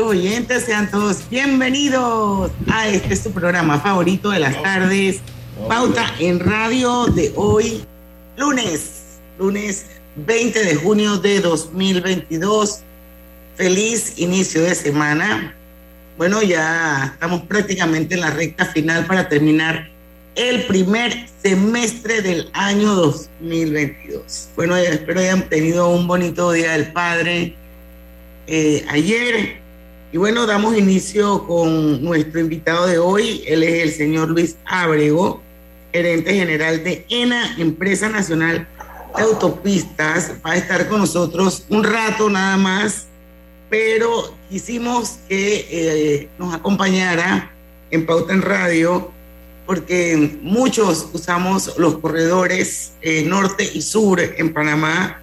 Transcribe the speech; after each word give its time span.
Amigos 0.00 0.16
oyentes, 0.16 0.64
sean 0.64 0.90
todos 0.90 1.28
bienvenidos 1.28 2.50
a 2.72 2.88
este 2.88 3.14
su 3.16 3.32
programa 3.32 3.78
favorito 3.80 4.30
de 4.30 4.38
las 4.38 4.62
tardes, 4.62 5.20
Pauta 5.68 6.06
en 6.18 6.40
Radio 6.40 7.04
de 7.04 7.30
hoy, 7.36 7.84
lunes, 8.38 9.18
lunes 9.38 9.84
20 10.16 10.64
de 10.64 10.74
junio 10.76 11.18
de 11.18 11.40
2022. 11.40 12.80
Feliz 13.56 14.14
inicio 14.16 14.62
de 14.62 14.74
semana. 14.74 15.54
Bueno, 16.16 16.40
ya 16.42 17.10
estamos 17.12 17.42
prácticamente 17.42 18.14
en 18.14 18.20
la 18.20 18.30
recta 18.30 18.64
final 18.64 19.04
para 19.04 19.28
terminar 19.28 19.90
el 20.34 20.62
primer 20.62 21.26
semestre 21.42 22.22
del 22.22 22.48
año 22.54 22.94
2022. 22.94 24.48
Bueno, 24.56 24.76
espero 24.76 25.20
hayan 25.20 25.46
tenido 25.50 25.90
un 25.90 26.06
bonito 26.06 26.52
Día 26.52 26.72
del 26.72 26.90
Padre 26.90 27.54
eh, 28.46 28.86
ayer. 28.88 29.59
Y 30.12 30.18
bueno, 30.18 30.44
damos 30.44 30.76
inicio 30.76 31.46
con 31.46 32.02
nuestro 32.02 32.40
invitado 32.40 32.86
de 32.88 32.98
hoy. 32.98 33.44
Él 33.46 33.62
es 33.62 33.82
el 33.84 33.92
señor 33.92 34.30
Luis 34.30 34.56
Ábrego, 34.64 35.40
gerente 35.92 36.34
general 36.34 36.82
de 36.82 37.06
ENA, 37.08 37.54
Empresa 37.58 38.08
Nacional 38.08 38.66
de 39.16 39.22
Autopistas. 39.22 40.32
Va 40.44 40.52
a 40.52 40.56
estar 40.56 40.88
con 40.88 41.00
nosotros 41.00 41.64
un 41.68 41.84
rato 41.84 42.28
nada 42.28 42.56
más, 42.56 43.06
pero 43.68 44.34
quisimos 44.48 45.18
que 45.28 45.66
eh, 45.70 46.28
nos 46.38 46.54
acompañara 46.54 47.52
en 47.92 48.04
Pauta 48.04 48.32
en 48.32 48.42
Radio, 48.42 49.12
porque 49.64 50.38
muchos 50.42 51.08
usamos 51.12 51.78
los 51.78 51.98
corredores 51.98 52.94
eh, 53.00 53.22
norte 53.22 53.70
y 53.72 53.80
sur 53.80 54.20
en 54.20 54.52
Panamá. 54.52 55.20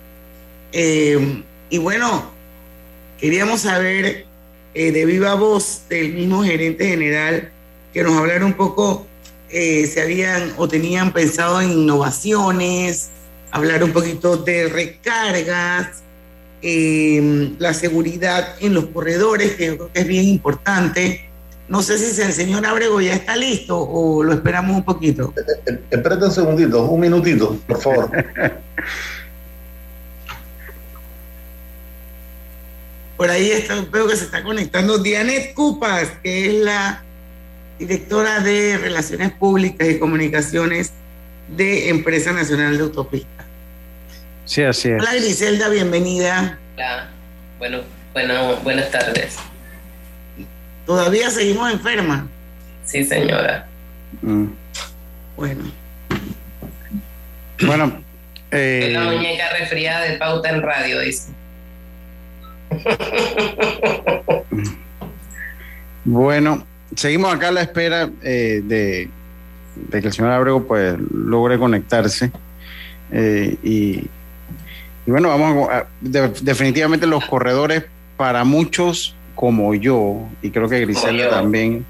y 0.71 1.77
bueno, 1.77 2.37
Queríamos 3.19 3.61
saber 3.61 4.26
eh, 4.77 4.91
de 4.91 5.05
viva 5.07 5.33
voz 5.33 5.81
del 5.89 6.13
mismo 6.13 6.43
gerente 6.43 6.87
general 6.87 7.49
que 7.91 8.03
nos 8.03 8.15
hablara 8.15 8.45
un 8.45 8.53
poco 8.53 9.07
eh, 9.49 9.89
si 9.91 9.99
habían 9.99 10.53
o 10.55 10.67
tenían 10.67 11.13
pensado 11.13 11.59
en 11.61 11.71
innovaciones, 11.71 13.09
hablar 13.49 13.83
un 13.83 13.91
poquito 13.91 14.37
de 14.37 14.69
recargas, 14.69 16.03
eh, 16.61 17.55
la 17.57 17.73
seguridad 17.73 18.55
en 18.59 18.75
los 18.75 18.85
corredores, 18.85 19.55
que 19.55 19.77
creo 19.77 19.91
que 19.91 19.99
es 19.99 20.07
bien 20.07 20.25
importante. 20.25 21.27
No 21.67 21.81
sé 21.81 21.97
si 21.97 22.21
el 22.21 22.33
señor 22.33 22.63
Abrego 22.63 23.01
ya 23.01 23.15
está 23.15 23.35
listo 23.35 23.79
o 23.79 24.21
lo 24.21 24.31
esperamos 24.31 24.77
un 24.77 24.83
poquito. 24.83 25.33
Espérate 25.89 26.25
un 26.25 26.31
segundito, 26.31 26.83
un 26.85 26.99
minutito, 26.99 27.57
por 27.65 27.81
favor. 27.81 28.11
Por 33.17 33.31
ahí 33.31 33.49
está, 33.49 33.83
veo 33.91 34.07
que 34.07 34.15
se 34.15 34.25
está 34.25 34.43
conectando 34.43 34.99
Dianet 34.99 35.55
Cupas, 35.55 36.09
que 36.21 36.47
es 36.47 36.53
la 36.53 37.03
directora 37.79 38.39
de 38.41 38.77
Relaciones 38.77 39.31
Públicas 39.31 39.89
y 39.89 39.97
Comunicaciones 39.97 40.93
de 41.47 41.89
Empresa 41.89 42.31
Nacional 42.31 42.77
de 42.77 42.83
Autopistas. 42.83 43.45
Sí, 44.45 44.63
así 44.63 44.89
es. 44.89 45.01
Hola 45.01 45.15
Griselda, 45.15 45.67
bienvenida. 45.69 46.59
Hola, 46.75 47.09
bueno, 47.57 47.81
bueno, 48.13 48.55
buenas 48.57 48.91
tardes. 48.91 49.37
¿Todavía 50.85 51.31
seguimos 51.31 51.71
enfermas? 51.71 52.23
Sí, 52.85 53.03
señora. 53.03 53.67
Mm. 54.21 54.45
Bueno. 55.35 55.63
Bueno. 57.61 58.03
Eh... 58.51 58.91
La 58.93 59.01
muñeca 59.01 59.49
resfriada 59.57 60.01
de 60.05 60.17
pauta 60.17 60.49
en 60.49 60.61
radio, 60.61 60.99
dice. 60.99 61.31
Bueno, 66.09 66.65
seguimos 66.95 67.33
acá 67.33 67.49
a 67.49 67.51
la 67.51 67.61
espera 67.61 68.09
eh, 68.23 68.61
de, 68.63 69.09
que 69.91 69.97
el 69.97 70.13
señor 70.13 70.31
Abrego 70.31 70.63
pues 70.65 70.97
logre 71.13 71.59
conectarse. 71.59 72.31
Eh, 73.11 73.57
y, 73.61 74.07
bueno, 75.05 75.27
vamos 75.27 75.69
a, 75.69 75.85
definitivamente 75.99 77.07
los 77.07 77.25
corredores 77.25 77.83
para 78.15 78.45
muchos 78.45 79.15
como 79.35 79.75
yo, 79.75 80.27
y 80.41 80.49
creo 80.49 80.69
que 80.69 80.79
Griselda 80.79 81.29
también, 81.29 81.85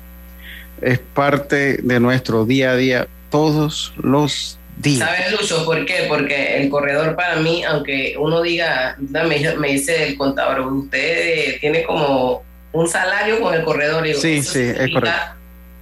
es 0.81 0.97
parte 0.99 1.77
de 1.77 1.99
nuestro 1.99 2.45
día 2.45 2.71
a 2.71 2.75
día 2.75 3.07
todos 3.29 3.93
los 3.97 4.56
¿Sabes, 4.83 5.31
Lucho, 5.31 5.65
por 5.65 5.85
qué? 5.85 6.05
Porque 6.07 6.57
el 6.57 6.69
corredor 6.69 7.15
para 7.15 7.37
mí, 7.37 7.63
aunque 7.63 8.15
uno 8.17 8.41
diga, 8.41 8.95
me, 8.99 9.69
dice 9.69 10.07
el 10.07 10.17
contador, 10.17 10.61
usted 10.61 11.59
tiene 11.59 11.83
como 11.83 12.43
un 12.71 12.87
salario 12.87 13.41
con 13.41 13.55
el 13.55 13.63
corredor. 13.63 14.05
Y 14.05 14.13
sí, 14.13 14.41
sí, 14.43 14.59
es 14.59 14.93
correcto. 14.93 15.19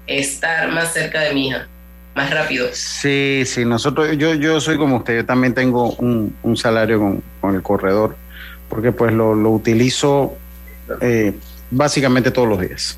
Estar 0.08 0.72
más 0.72 0.94
cerca 0.94 1.22
de 1.22 1.34
mi 1.34 1.50
hija, 1.50 1.68
más 2.16 2.30
rápido. 2.32 2.68
Sí, 2.72 3.44
sí, 3.46 3.66
nosotros, 3.66 4.18
yo, 4.18 4.34
yo 4.34 4.62
soy 4.62 4.78
como 4.78 4.98
usted, 4.98 5.18
yo 5.18 5.26
también 5.26 5.54
tengo 5.54 5.92
un, 5.94 6.34
salario 6.56 7.22
con, 7.42 7.56
el 7.56 7.62
corredor, 7.62 8.16
porque 8.70 8.92
pues 8.92 9.12
lo, 9.12 9.32
utilizo 9.52 10.38
eh, 11.02 11.34
básicamente 11.70 12.32
todos 12.32 12.48
los 12.48 12.62
días. 12.62 12.98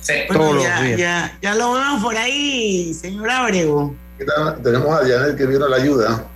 Sí. 0.00 0.14
todos 0.30 0.62
ya, 0.62 0.74
los 0.74 0.84
días. 0.84 1.00
Ya, 1.00 1.38
ya 1.40 1.54
lo 1.54 1.72
vemos 1.72 2.02
por 2.02 2.16
ahí, 2.16 2.92
señor 2.92 3.30
Abrego. 3.30 3.94
Tenemos 4.62 5.00
a 5.00 5.04
Dianet 5.04 5.36
que 5.36 5.46
vino 5.46 5.64
a 5.64 5.68
la 5.68 5.76
ayuda. 5.76 6.26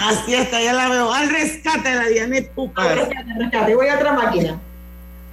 Así 0.00 0.34
está, 0.34 0.60
ya 0.62 0.72
la 0.72 0.88
veo. 0.88 1.12
Al 1.12 1.30
rescate 1.30 1.94
la 1.94 2.06
Dianet 2.06 2.50
Pupa. 2.50 2.82
Al 2.82 2.98
rescate, 2.98 3.34
rescate. 3.38 3.74
Voy 3.74 3.88
a 3.88 3.96
otra 3.96 4.12
máquina. 4.12 4.60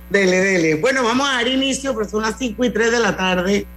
Dele, 0.10 0.40
dele. 0.40 0.76
Bueno, 0.76 1.04
vamos 1.04 1.30
a 1.30 1.34
dar 1.34 1.48
inicio, 1.48 1.94
pero 1.94 2.10
son 2.10 2.24
las 2.24 2.38
5 2.38 2.64
y 2.66 2.70
3 2.70 2.92
de 2.92 3.00
la 3.00 3.16
tarde. 3.16 3.68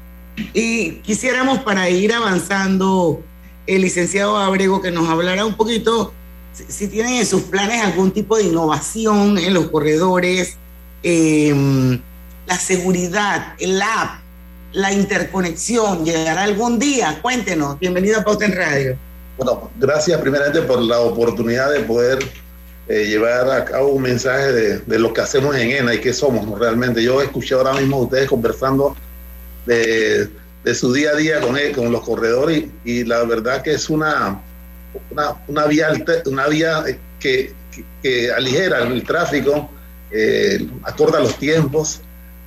Y 0.55 0.93
quisiéramos 1.03 1.59
para 1.59 1.91
ir 1.91 2.13
avanzando, 2.15 3.23
el 3.67 3.83
licenciado 3.83 4.39
Abrego 4.39 4.81
que 4.81 4.91
nos 4.91 5.09
hablara 5.09 5.45
un 5.45 5.55
poquito 5.55 6.13
si, 6.53 6.89
tienen 6.89 7.15
en 7.15 7.27
sus 7.27 7.43
planes 7.43 7.83
algún 7.83 8.13
tipo 8.13 8.37
de 8.37 8.45
innovación 8.45 9.39
en 9.39 9.55
los 9.55 9.71
corredores, 9.71 10.57
em, 11.03 12.01
la 12.47 12.59
seguridad, 12.59 13.55
el 13.59 13.81
app, 13.81 14.21
la 14.72 14.93
interconexión 14.93 16.05
llegará 16.05 16.43
algún 16.43 16.78
día? 16.78 17.19
Cuéntenos. 17.21 17.78
Bienvenido 17.78 18.21
a 18.21 18.25
Pauta 18.25 18.44
en 18.47 18.56
Radio. 18.56 18.97
Bueno, 19.37 19.71
gracias 19.78 20.21
primeramente 20.21 20.62
por 20.62 20.81
la 20.81 21.00
oportunidad 21.00 21.72
de 21.72 21.81
poder 21.81 22.19
eh, 22.88 23.05
llevar 23.06 23.50
a 23.50 23.65
cabo 23.65 23.88
un 23.88 24.03
mensaje 24.03 24.53
de, 24.53 24.99
lo 24.99 25.12
que 25.12 25.21
hacemos 25.21 25.56
en 25.56 25.71
ENA 25.71 25.94
y 25.94 26.00
qué 26.00 26.12
somos 26.12 26.59
realmente. 26.59 27.03
Yo 27.03 27.21
escuché 27.21 27.55
ahora 27.55 27.75
mismo 27.75 27.97
a 27.97 28.00
ustedes 28.03 28.28
conversando 28.28 28.97
de, 29.66 30.28
su 30.75 30.93
día 30.93 31.11
a 31.11 31.16
día 31.16 31.41
con, 31.41 31.56
con 31.75 31.93
los 31.93 32.03
corredores 32.03 32.65
y, 32.84 33.05
la 33.05 33.25
verdad 33.25 33.62
que 33.62 33.75
es 33.75 33.91
una, 33.91 34.41
una, 35.49 35.66
vía, 35.66 35.88
una 36.27 36.47
vía 36.49 36.84
que, 37.21 37.55
aligera 38.37 38.82
el 38.82 39.03
tráfico, 39.05 39.71
eh, 40.11 40.67
acorda 40.85 41.20
los 41.20 41.37
tiempos 41.38 42.02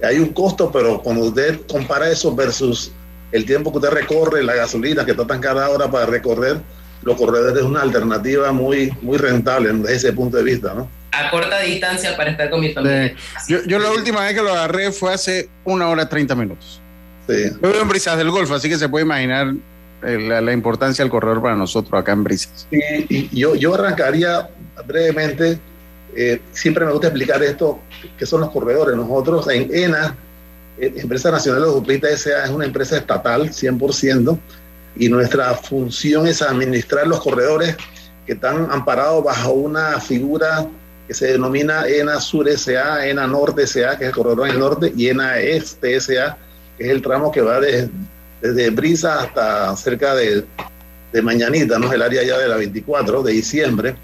hay 0.05 0.19
un 0.19 0.29
costo, 0.29 0.71
pero 0.71 1.01
cuando 1.01 1.25
usted 1.25 1.61
compara 1.67 2.09
eso 2.09 2.35
versus 2.35 2.91
el 3.31 3.45
tiempo 3.45 3.71
que 3.71 3.79
usted 3.79 3.91
recorre, 3.91 4.43
la 4.43 4.55
gasolina 4.55 5.05
que 5.05 5.11
está 5.11 5.25
tan 5.25 5.41
cada 5.41 5.69
hora 5.69 5.89
para 5.89 6.05
recorrer, 6.05 6.59
los 7.03 7.17
corredores 7.17 7.57
es 7.57 7.63
una 7.63 7.81
alternativa 7.81 8.51
muy, 8.51 8.91
muy 9.01 9.17
rentable 9.17 9.71
desde 9.71 9.95
ese 9.95 10.13
punto 10.13 10.37
de 10.37 10.43
vista, 10.43 10.73
¿no? 10.73 10.89
A 11.11 11.29
corta 11.29 11.59
distancia 11.59 12.15
para 12.17 12.31
estar 12.31 12.49
con 12.49 12.61
mi 12.61 12.73
familia. 12.73 13.15
Yo, 13.47 13.79
la 13.79 13.91
última 13.91 14.21
vez 14.21 14.33
que 14.33 14.41
lo 14.41 14.51
agarré 14.51 14.91
fue 14.91 15.13
hace 15.13 15.49
una 15.63 15.87
hora 15.87 16.09
treinta 16.09 16.35
minutos. 16.35 16.81
Sí. 17.27 17.51
Yo 17.61 17.69
vivo 17.69 17.81
en 17.81 17.87
Brisas 17.87 18.17
del 18.17 18.31
Golfo, 18.31 18.55
así 18.55 18.69
que 18.69 18.77
se 18.77 18.89
puede 18.89 19.05
imaginar 19.05 19.53
eh, 20.03 20.41
la, 20.41 20.51
importancia 20.51 21.03
del 21.03 21.11
corredor 21.11 21.41
para 21.41 21.55
nosotros 21.55 21.99
acá 21.99 22.11
en 22.11 22.23
Brisas. 22.23 22.67
y 22.71 23.37
yo, 23.37 23.55
yo 23.55 23.73
arrancaría 23.75 24.49
brevemente 24.85 25.59
eh, 26.15 26.41
siempre 26.51 26.85
me 26.85 26.91
gusta 26.91 27.07
explicar 27.07 27.41
esto, 27.43 27.79
que 28.17 28.25
son 28.25 28.41
los 28.41 28.51
corredores. 28.51 28.95
Nosotros 28.95 29.47
en 29.49 29.73
ENA, 29.73 30.15
eh, 30.77 30.93
Empresa 30.97 31.31
Nacional 31.31 31.61
de 31.61 31.67
Autopistas 31.67 32.11
S.A. 32.11 32.45
es 32.45 32.51
una 32.51 32.65
empresa 32.65 32.97
estatal 32.97 33.49
100% 33.49 34.37
y 34.97 35.09
nuestra 35.09 35.53
función 35.55 36.27
es 36.27 36.41
administrar 36.41 37.07
los 37.07 37.19
corredores 37.19 37.75
que 38.25 38.33
están 38.33 38.69
amparados 38.71 39.23
bajo 39.23 39.51
una 39.51 39.99
figura 39.99 40.67
que 41.07 41.13
se 41.13 41.27
denomina 41.27 41.87
ENA 41.87 42.19
Sur 42.19 42.49
SA, 42.49 43.07
ENA 43.07 43.27
Norte 43.27 43.67
SA, 43.67 43.97
que 43.97 44.05
es 44.05 44.09
el 44.09 44.15
corredor 44.15 44.47
en 44.47 44.53
el 44.53 44.59
norte, 44.59 44.91
y 44.95 45.09
ENA 45.09 45.39
Este 45.39 45.99
SA, 45.99 46.37
que 46.77 46.85
es 46.85 46.89
el 46.89 47.01
tramo 47.01 47.31
que 47.31 47.41
va 47.41 47.59
desde, 47.59 47.89
desde 48.41 48.69
Brisa 48.71 49.21
hasta 49.21 49.75
cerca 49.75 50.15
de, 50.15 50.45
de 51.13 51.21
Mañanita, 51.21 51.77
¿no? 51.77 51.91
el 51.93 52.01
área 52.01 52.23
ya 52.23 52.37
de 52.39 52.47
la 52.47 52.55
24 52.55 53.21
de 53.21 53.33
diciembre. 53.33 53.95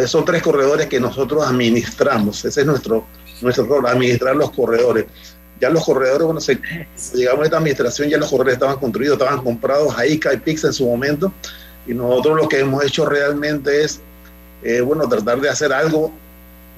Entonces 0.00 0.12
son 0.12 0.24
tres 0.24 0.42
corredores 0.42 0.86
que 0.86 0.98
nosotros 0.98 1.46
administramos, 1.46 2.42
ese 2.46 2.62
es 2.62 2.66
nuestro, 2.66 3.04
nuestro 3.42 3.66
rol, 3.66 3.86
administrar 3.86 4.34
los 4.34 4.50
corredores. 4.50 5.04
Ya 5.60 5.68
los 5.68 5.84
corredores, 5.84 6.22
bueno, 6.22 6.40
se, 6.40 6.58
llegamos 7.12 7.42
a 7.42 7.44
esta 7.44 7.58
administración, 7.58 8.08
ya 8.08 8.16
los 8.16 8.30
corredores 8.30 8.54
estaban 8.54 8.78
construidos, 8.78 9.18
estaban 9.18 9.44
comprados 9.44 9.94
a 9.98 10.06
ICA 10.06 10.32
y 10.32 10.36
PIX 10.38 10.64
en 10.64 10.72
su 10.72 10.86
momento, 10.86 11.34
y 11.86 11.92
nosotros 11.92 12.34
lo 12.38 12.48
que 12.48 12.60
hemos 12.60 12.82
hecho 12.82 13.04
realmente 13.04 13.84
es, 13.84 14.00
eh, 14.62 14.80
bueno, 14.80 15.06
tratar 15.06 15.38
de 15.38 15.50
hacer 15.50 15.70
algo, 15.70 16.10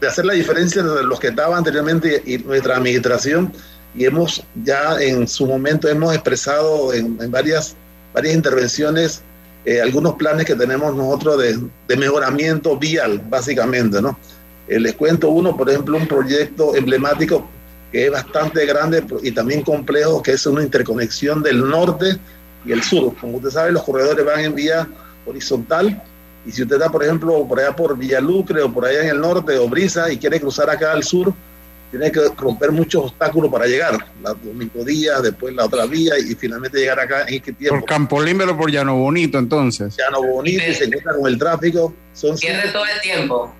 de 0.00 0.08
hacer 0.08 0.24
la 0.24 0.32
diferencia 0.32 0.82
entre 0.82 1.04
los 1.04 1.20
que 1.20 1.28
estaban 1.28 1.58
anteriormente 1.58 2.24
y, 2.26 2.38
nuestra 2.38 2.78
administración, 2.78 3.52
y 3.94 4.04
hemos 4.04 4.42
ya 4.64 5.00
en 5.00 5.28
su 5.28 5.46
momento 5.46 5.86
hemos 5.86 6.12
expresado 6.12 6.92
en, 6.92 7.16
en 7.22 7.30
varias, 7.30 7.76
varias 8.12 8.34
intervenciones 8.34 9.22
eh, 9.64 9.80
algunos 9.80 10.14
planes 10.14 10.44
que 10.44 10.54
tenemos 10.54 10.94
nosotros 10.94 11.38
de, 11.38 11.58
de 11.88 11.96
mejoramiento 11.96 12.76
vial, 12.76 13.22
básicamente, 13.28 14.02
¿no? 14.02 14.18
Eh, 14.68 14.80
les 14.80 14.94
cuento 14.94 15.30
uno, 15.30 15.56
por 15.56 15.68
ejemplo, 15.68 15.96
un 15.96 16.06
proyecto 16.06 16.74
emblemático 16.74 17.48
que 17.90 18.06
es 18.06 18.10
bastante 18.10 18.64
grande 18.64 19.04
y 19.22 19.32
también 19.32 19.62
complejo, 19.62 20.22
que 20.22 20.32
es 20.32 20.46
una 20.46 20.62
interconexión 20.62 21.42
del 21.42 21.68
norte 21.68 22.16
y 22.64 22.72
el 22.72 22.82
sur. 22.82 23.14
Como 23.20 23.36
usted 23.36 23.50
sabe, 23.50 23.72
los 23.72 23.82
corredores 23.82 24.24
van 24.24 24.40
en 24.40 24.54
vía 24.54 24.88
horizontal 25.26 26.02
y 26.46 26.50
si 26.50 26.62
usted 26.62 26.76
está, 26.76 26.90
por 26.90 27.04
ejemplo, 27.04 27.46
por 27.46 27.60
allá 27.60 27.76
por 27.76 27.96
Villalucre 27.96 28.62
o 28.62 28.72
por 28.72 28.86
allá 28.86 29.02
en 29.02 29.10
el 29.10 29.20
norte 29.20 29.58
o 29.58 29.68
Brisa 29.68 30.10
y 30.10 30.16
quiere 30.16 30.40
cruzar 30.40 30.70
acá 30.70 30.92
al 30.92 31.04
sur, 31.04 31.34
tiene 31.92 32.10
que 32.10 32.20
romper 32.38 32.72
muchos 32.72 33.04
obstáculos 33.04 33.52
para 33.52 33.66
llegar. 33.66 33.98
La 34.22 34.32
domingo 34.32 34.82
día, 34.82 35.20
después 35.20 35.54
la 35.54 35.66
otra 35.66 35.84
vía 35.84 36.14
y 36.18 36.34
finalmente 36.34 36.78
llegar 36.78 36.98
acá 36.98 37.26
en 37.28 37.34
este 37.34 37.52
tiempo. 37.52 37.80
Por 37.80 37.84
Campolimbero, 37.84 38.56
por 38.56 38.70
Llano 38.70 38.96
Bonito, 38.96 39.38
entonces. 39.38 39.94
Llano 39.98 40.22
Bonito 40.22 40.64
y 40.66 40.74
se 40.74 40.84
encuentra 40.84 41.12
con 41.12 41.26
el 41.26 41.38
tráfico. 41.38 41.94
Son 42.14 42.34
Pierde 42.38 42.70
todo 42.72 42.84
el 42.86 43.00
tiempo. 43.02 43.54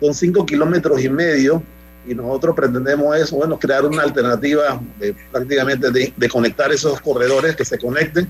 Son 0.00 0.12
cinco 0.12 0.44
kilómetros 0.44 1.00
y 1.00 1.08
medio 1.08 1.62
y 2.08 2.16
nosotros 2.16 2.56
pretendemos 2.56 3.16
eso, 3.16 3.36
bueno, 3.36 3.56
crear 3.56 3.84
una 3.84 4.02
alternativa 4.02 4.80
de, 4.98 5.14
prácticamente 5.30 5.92
de, 5.92 6.12
de, 6.16 6.28
conectar 6.28 6.72
esos 6.72 7.00
corredores 7.00 7.54
que 7.54 7.64
se 7.64 7.78
conecten 7.78 8.28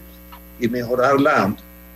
y 0.61 0.69
mejorar 0.69 1.19
la... 1.19 1.55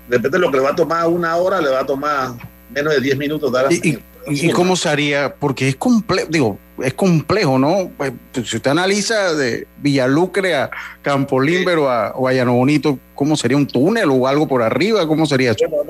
Depende 0.09 0.39
de 0.39 0.39
lo 0.39 0.51
que 0.51 0.57
le 0.57 0.63
va 0.63 0.71
a 0.71 0.77
tomar 0.77 1.07
una 1.07 1.37
hora, 1.37 1.61
le 1.61 1.69
va 1.69 1.81
a 1.81 1.87
tomar 1.87 2.31
menos 2.71 2.95
de 2.95 3.01
10 3.01 3.19
minutos. 3.19 3.53
Dar 3.53 3.71
¿Y, 3.71 3.77
y, 3.83 3.99
¿Y 4.27 4.51
cómo 4.51 4.77
se 4.77 4.89
haría? 4.89 5.35
Porque 5.35 5.69
es 5.69 5.77
complejo, 5.77 6.29
digo, 6.31 6.59
es 6.83 6.95
complejo, 6.95 7.59
¿no? 7.59 7.91
Pues, 7.97 8.13
si 8.33 8.57
usted 8.57 8.71
analiza 8.71 9.35
de 9.35 9.67
Villalucre 9.79 10.55
a 10.55 10.71
Campolimbero 11.03 11.91
a, 11.91 12.13
o 12.13 12.29
a 12.29 12.33
Llano 12.33 12.55
Bonito, 12.55 12.99
¿cómo 13.15 13.37
sería 13.37 13.57
un 13.57 13.67
túnel 13.67 14.11
o 14.11 14.27
algo 14.27 14.47
por 14.47 14.63
arriba? 14.63 15.07
¿Cómo 15.07 15.27
sería 15.27 15.53
eso? 15.53 15.65
Bueno, 15.69 15.85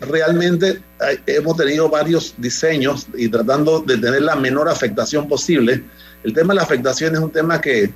no, 0.00 0.06
realmente 0.06 0.80
hay, 1.00 1.18
hemos 1.26 1.56
tenido 1.56 1.88
varios 1.88 2.34
diseños 2.38 3.06
y 3.16 3.28
tratando 3.28 3.80
de 3.80 3.98
tener 3.98 4.22
la 4.22 4.36
menor 4.36 4.68
afectación 4.68 5.28
posible. 5.28 5.82
El 6.22 6.32
tema 6.32 6.52
de 6.52 6.56
la 6.56 6.62
afectación 6.62 7.14
es 7.14 7.20
un 7.20 7.30
tema 7.30 7.60
que, 7.60 7.90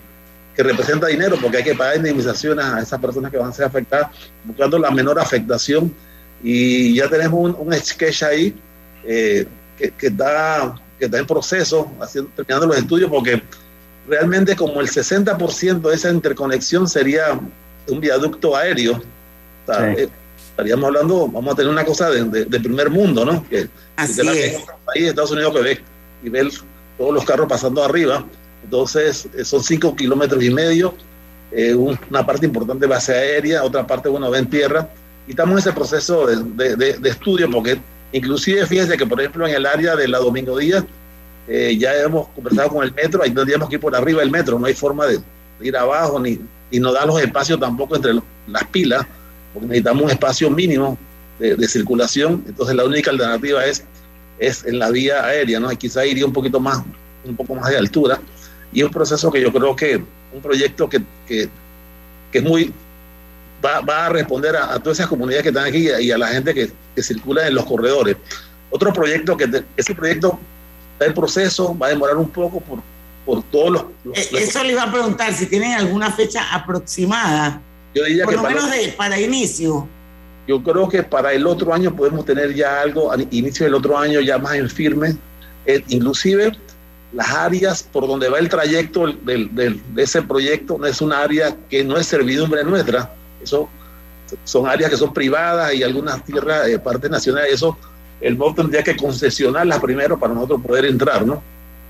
que 0.54 0.62
representa 0.62 1.06
dinero 1.06 1.36
porque 1.40 1.58
hay 1.58 1.64
que 1.64 1.74
pagar 1.74 1.96
indemnizaciones 1.96 2.64
a 2.64 2.80
esas 2.80 3.00
personas 3.00 3.30
que 3.30 3.38
van 3.38 3.50
a 3.50 3.52
ser 3.52 3.66
afectadas, 3.66 4.08
buscando 4.44 4.78
la 4.78 4.90
menor 4.90 5.18
afectación. 5.18 5.92
Y 6.42 6.94
ya 6.94 7.08
tenemos 7.08 7.38
un, 7.38 7.56
un 7.58 7.74
sketch 7.74 8.22
ahí 8.22 8.54
eh, 9.04 9.46
que, 9.80 9.90
que, 9.92 10.06
está, 10.08 10.74
que 10.98 11.06
está 11.06 11.18
en 11.18 11.26
proceso, 11.26 11.90
haciendo, 12.00 12.30
terminando 12.36 12.66
los 12.66 12.76
estudios, 12.76 13.10
porque 13.10 13.42
realmente 14.06 14.54
como 14.54 14.80
el 14.80 14.88
60% 14.88 15.80
de 15.80 15.94
esa 15.94 16.10
interconexión 16.10 16.86
sería 16.88 17.40
un 17.88 18.00
viaducto 18.00 18.56
aéreo. 18.56 18.94
O 18.94 19.72
sea, 19.72 19.94
sí. 19.94 20.02
eh, 20.02 20.08
estaríamos 20.50 20.86
hablando, 20.86 21.28
vamos 21.28 21.54
a 21.54 21.56
tener 21.56 21.72
una 21.72 21.84
cosa 21.84 22.10
de, 22.10 22.24
de, 22.24 22.44
de 22.44 22.60
primer 22.60 22.90
mundo, 22.90 23.24
¿no? 23.24 23.46
Que, 23.48 23.68
Así 23.96 24.16
que 24.16 24.24
la, 24.24 24.32
es. 24.32 24.64
Ahí 24.94 25.04
Estados 25.06 25.30
Unidos 25.30 25.54
que 25.54 25.62
ve 25.62 25.80
y 26.22 26.28
ve 26.28 26.40
el, 26.40 26.52
todos 26.98 27.14
los 27.14 27.24
carros 27.24 27.48
pasando 27.48 27.82
arriba. 27.82 28.24
Entonces, 28.62 29.26
eh, 29.36 29.44
son 29.44 29.62
cinco 29.62 29.96
kilómetros 29.96 30.42
y 30.42 30.50
medio, 30.50 30.94
eh, 31.50 31.74
una 31.74 32.26
parte 32.26 32.46
importante 32.46 32.86
base 32.86 33.14
aérea, 33.14 33.64
otra 33.64 33.86
parte, 33.86 34.08
bueno, 34.08 34.30
va 34.30 34.38
en 34.38 34.50
tierra. 34.50 34.88
Y 35.26 35.30
estamos 35.30 35.52
en 35.52 35.58
ese 35.58 35.72
proceso 35.72 36.26
de, 36.26 36.76
de, 36.76 36.98
de 36.98 37.08
estudio 37.08 37.50
porque 37.50 37.80
Inclusive, 38.12 38.66
fíjense 38.66 38.96
que, 38.96 39.06
por 39.06 39.20
ejemplo, 39.20 39.46
en 39.46 39.54
el 39.54 39.66
área 39.66 39.94
de 39.94 40.08
la 40.08 40.18
Domingo 40.18 40.58
Díaz, 40.58 40.84
eh, 41.46 41.76
ya 41.78 41.94
hemos 41.96 42.28
conversado 42.28 42.70
con 42.70 42.84
el 42.84 42.92
metro, 42.92 43.22
ahí 43.22 43.30
tendríamos 43.30 43.68
que 43.68 43.76
ir 43.76 43.80
por 43.80 43.94
arriba 43.94 44.20
del 44.20 44.30
metro, 44.30 44.58
no 44.58 44.66
hay 44.66 44.74
forma 44.74 45.06
de, 45.06 45.20
ir 45.60 45.76
abajo, 45.76 46.18
ni, 46.18 46.40
y 46.70 46.80
no 46.80 46.92
da 46.92 47.04
los 47.04 47.20
espacios 47.20 47.60
tampoco 47.60 47.96
entre 47.96 48.14
las 48.46 48.64
pilas, 48.64 49.06
porque 49.52 49.68
necesitamos 49.68 50.04
un 50.04 50.10
espacio 50.10 50.50
mínimo 50.50 50.98
de, 51.38 51.56
de, 51.56 51.68
circulación, 51.68 52.44
entonces 52.46 52.74
la 52.74 52.84
única 52.84 53.10
alternativa 53.10 53.64
es, 53.64 53.84
es 54.38 54.64
en 54.64 54.78
la 54.78 54.90
vía 54.90 55.24
aérea, 55.24 55.60
¿no? 55.60 55.70
Y 55.70 55.76
quizá 55.76 56.04
iría 56.04 56.26
un 56.26 56.32
poquito 56.32 56.60
más, 56.60 56.82
un 57.24 57.36
poco 57.36 57.54
más 57.54 57.70
de 57.70 57.76
altura, 57.76 58.20
y 58.72 58.80
es 58.80 58.86
un 58.86 58.92
proceso 58.92 59.30
que 59.30 59.40
yo 59.40 59.52
creo 59.52 59.76
que, 59.76 60.02
un 60.32 60.40
proyecto 60.40 60.88
que, 60.88 61.00
que, 61.26 61.48
que 62.30 62.38
es 62.38 62.44
muy 62.44 62.72
Va, 63.64 63.80
va, 63.80 64.06
a 64.06 64.08
responder 64.08 64.56
a, 64.56 64.74
a, 64.74 64.78
todas 64.78 64.98
esas 64.98 65.08
comunidades 65.08 65.42
que 65.42 65.48
están 65.50 65.66
aquí 65.66 65.78
y 65.78 65.90
a, 65.90 66.00
y 66.00 66.10
a 66.10 66.18
la 66.18 66.28
gente 66.28 66.54
que, 66.54 66.72
que, 66.94 67.02
circula 67.02 67.46
en 67.46 67.54
los 67.54 67.64
corredores. 67.64 68.16
Otro 68.70 68.92
proyecto 68.92 69.36
que 69.36 69.46
te, 69.46 69.64
ese 69.76 69.94
proyecto 69.94 70.38
está 70.94 71.06
en 71.06 71.14
proceso, 71.14 71.76
va 71.76 71.88
a 71.88 71.90
demorar 71.90 72.16
un 72.16 72.28
poco 72.28 72.60
por, 72.60 72.78
por 73.26 73.42
todos 73.44 73.70
los, 73.70 73.84
los 74.04 74.18
Eso 74.18 74.58
los... 74.58 74.66
le 74.66 74.72
iba 74.72 74.82
a 74.84 74.90
preguntar 74.90 75.34
si 75.34 75.46
tienen 75.46 75.72
alguna 75.72 76.10
fecha 76.10 76.54
aproximada. 76.54 77.60
Yo 77.94 78.04
diría 78.04 78.24
por 78.24 78.32
que 78.32 78.36
lo 78.36 78.42
para, 78.42 78.54
menos 78.54 78.70
de, 78.70 78.88
para 78.92 79.20
inicio. 79.20 79.86
Yo 80.46 80.62
creo 80.62 80.88
que 80.88 81.02
para 81.02 81.32
el 81.32 81.46
otro 81.46 81.74
año 81.74 81.94
podemos 81.94 82.24
tener 82.24 82.54
ya 82.54 82.80
algo, 82.80 83.12
al 83.12 83.26
inicio 83.30 83.66
del 83.66 83.74
otro 83.74 83.98
año 83.98 84.20
ya 84.20 84.38
más 84.38 84.54
en 84.54 84.70
firme, 84.70 85.16
eh, 85.66 85.82
inclusive 85.88 86.52
las 87.12 87.28
áreas 87.30 87.82
por 87.82 88.06
donde 88.06 88.28
va 88.28 88.38
el 88.38 88.48
trayecto 88.48 89.06
del, 89.22 89.54
del, 89.54 89.80
de 89.94 90.02
ese 90.02 90.22
proyecto 90.22 90.78
no 90.78 90.86
es 90.86 91.00
una 91.00 91.22
área 91.22 91.56
que 91.68 91.82
no 91.82 91.96
es 91.96 92.06
servidumbre 92.06 92.62
nuestra, 92.64 93.12
eso 93.42 93.68
son 94.44 94.66
áreas 94.66 94.90
que 94.90 94.96
son 94.96 95.12
privadas 95.12 95.74
y 95.74 95.82
algunas 95.82 96.24
tierras 96.24 96.66
de 96.66 96.74
eh, 96.74 96.78
partes 96.78 97.10
nacionales. 97.10 97.54
Eso 97.54 97.76
el 98.20 98.36
MOB 98.36 98.54
tendría 98.54 98.82
que 98.82 98.96
concesionarlas 98.96 99.80
primero 99.80 100.18
para 100.18 100.34
nosotros 100.34 100.60
poder 100.62 100.84
entrar, 100.84 101.26
¿no? 101.26 101.42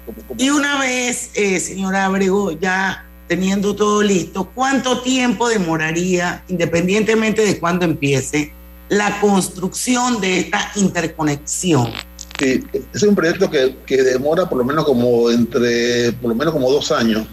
Como, 0.07 0.23
como... 0.27 0.41
Y 0.41 0.51
una 0.51 0.79
vez, 0.79 1.31
eh, 1.35 1.59
señora 1.61 2.07
Abrego, 2.07 2.53
ya 2.53 3.05
teniendo 3.29 3.77
todo 3.77 4.03
listo, 4.03 4.51
¿cuánto 4.55 5.03
tiempo 5.03 5.49
demoraría, 5.49 6.43
independientemente 6.49 7.45
de 7.45 7.61
cuándo 7.61 7.85
empiece, 7.85 8.53
la 8.89 9.21
construcción 9.21 10.21
de 10.21 10.41
esta 10.41 10.73
interconexión? 10.77 11.93
Sí, 12.39 12.65
es 12.93 13.03
un 13.03 13.15
proyecto 13.15 13.51
que, 13.51 13.77
que 13.87 14.03
demora 14.03 14.49
por 14.49 14.59
lo 14.59 14.65
menos 14.65 14.85
como 14.85 15.31
entre, 15.31 16.13
por 16.13 16.31
lo 16.31 16.35
menos 16.35 16.53
como 16.53 16.71
dos 16.73 16.91
años. 16.91 17.27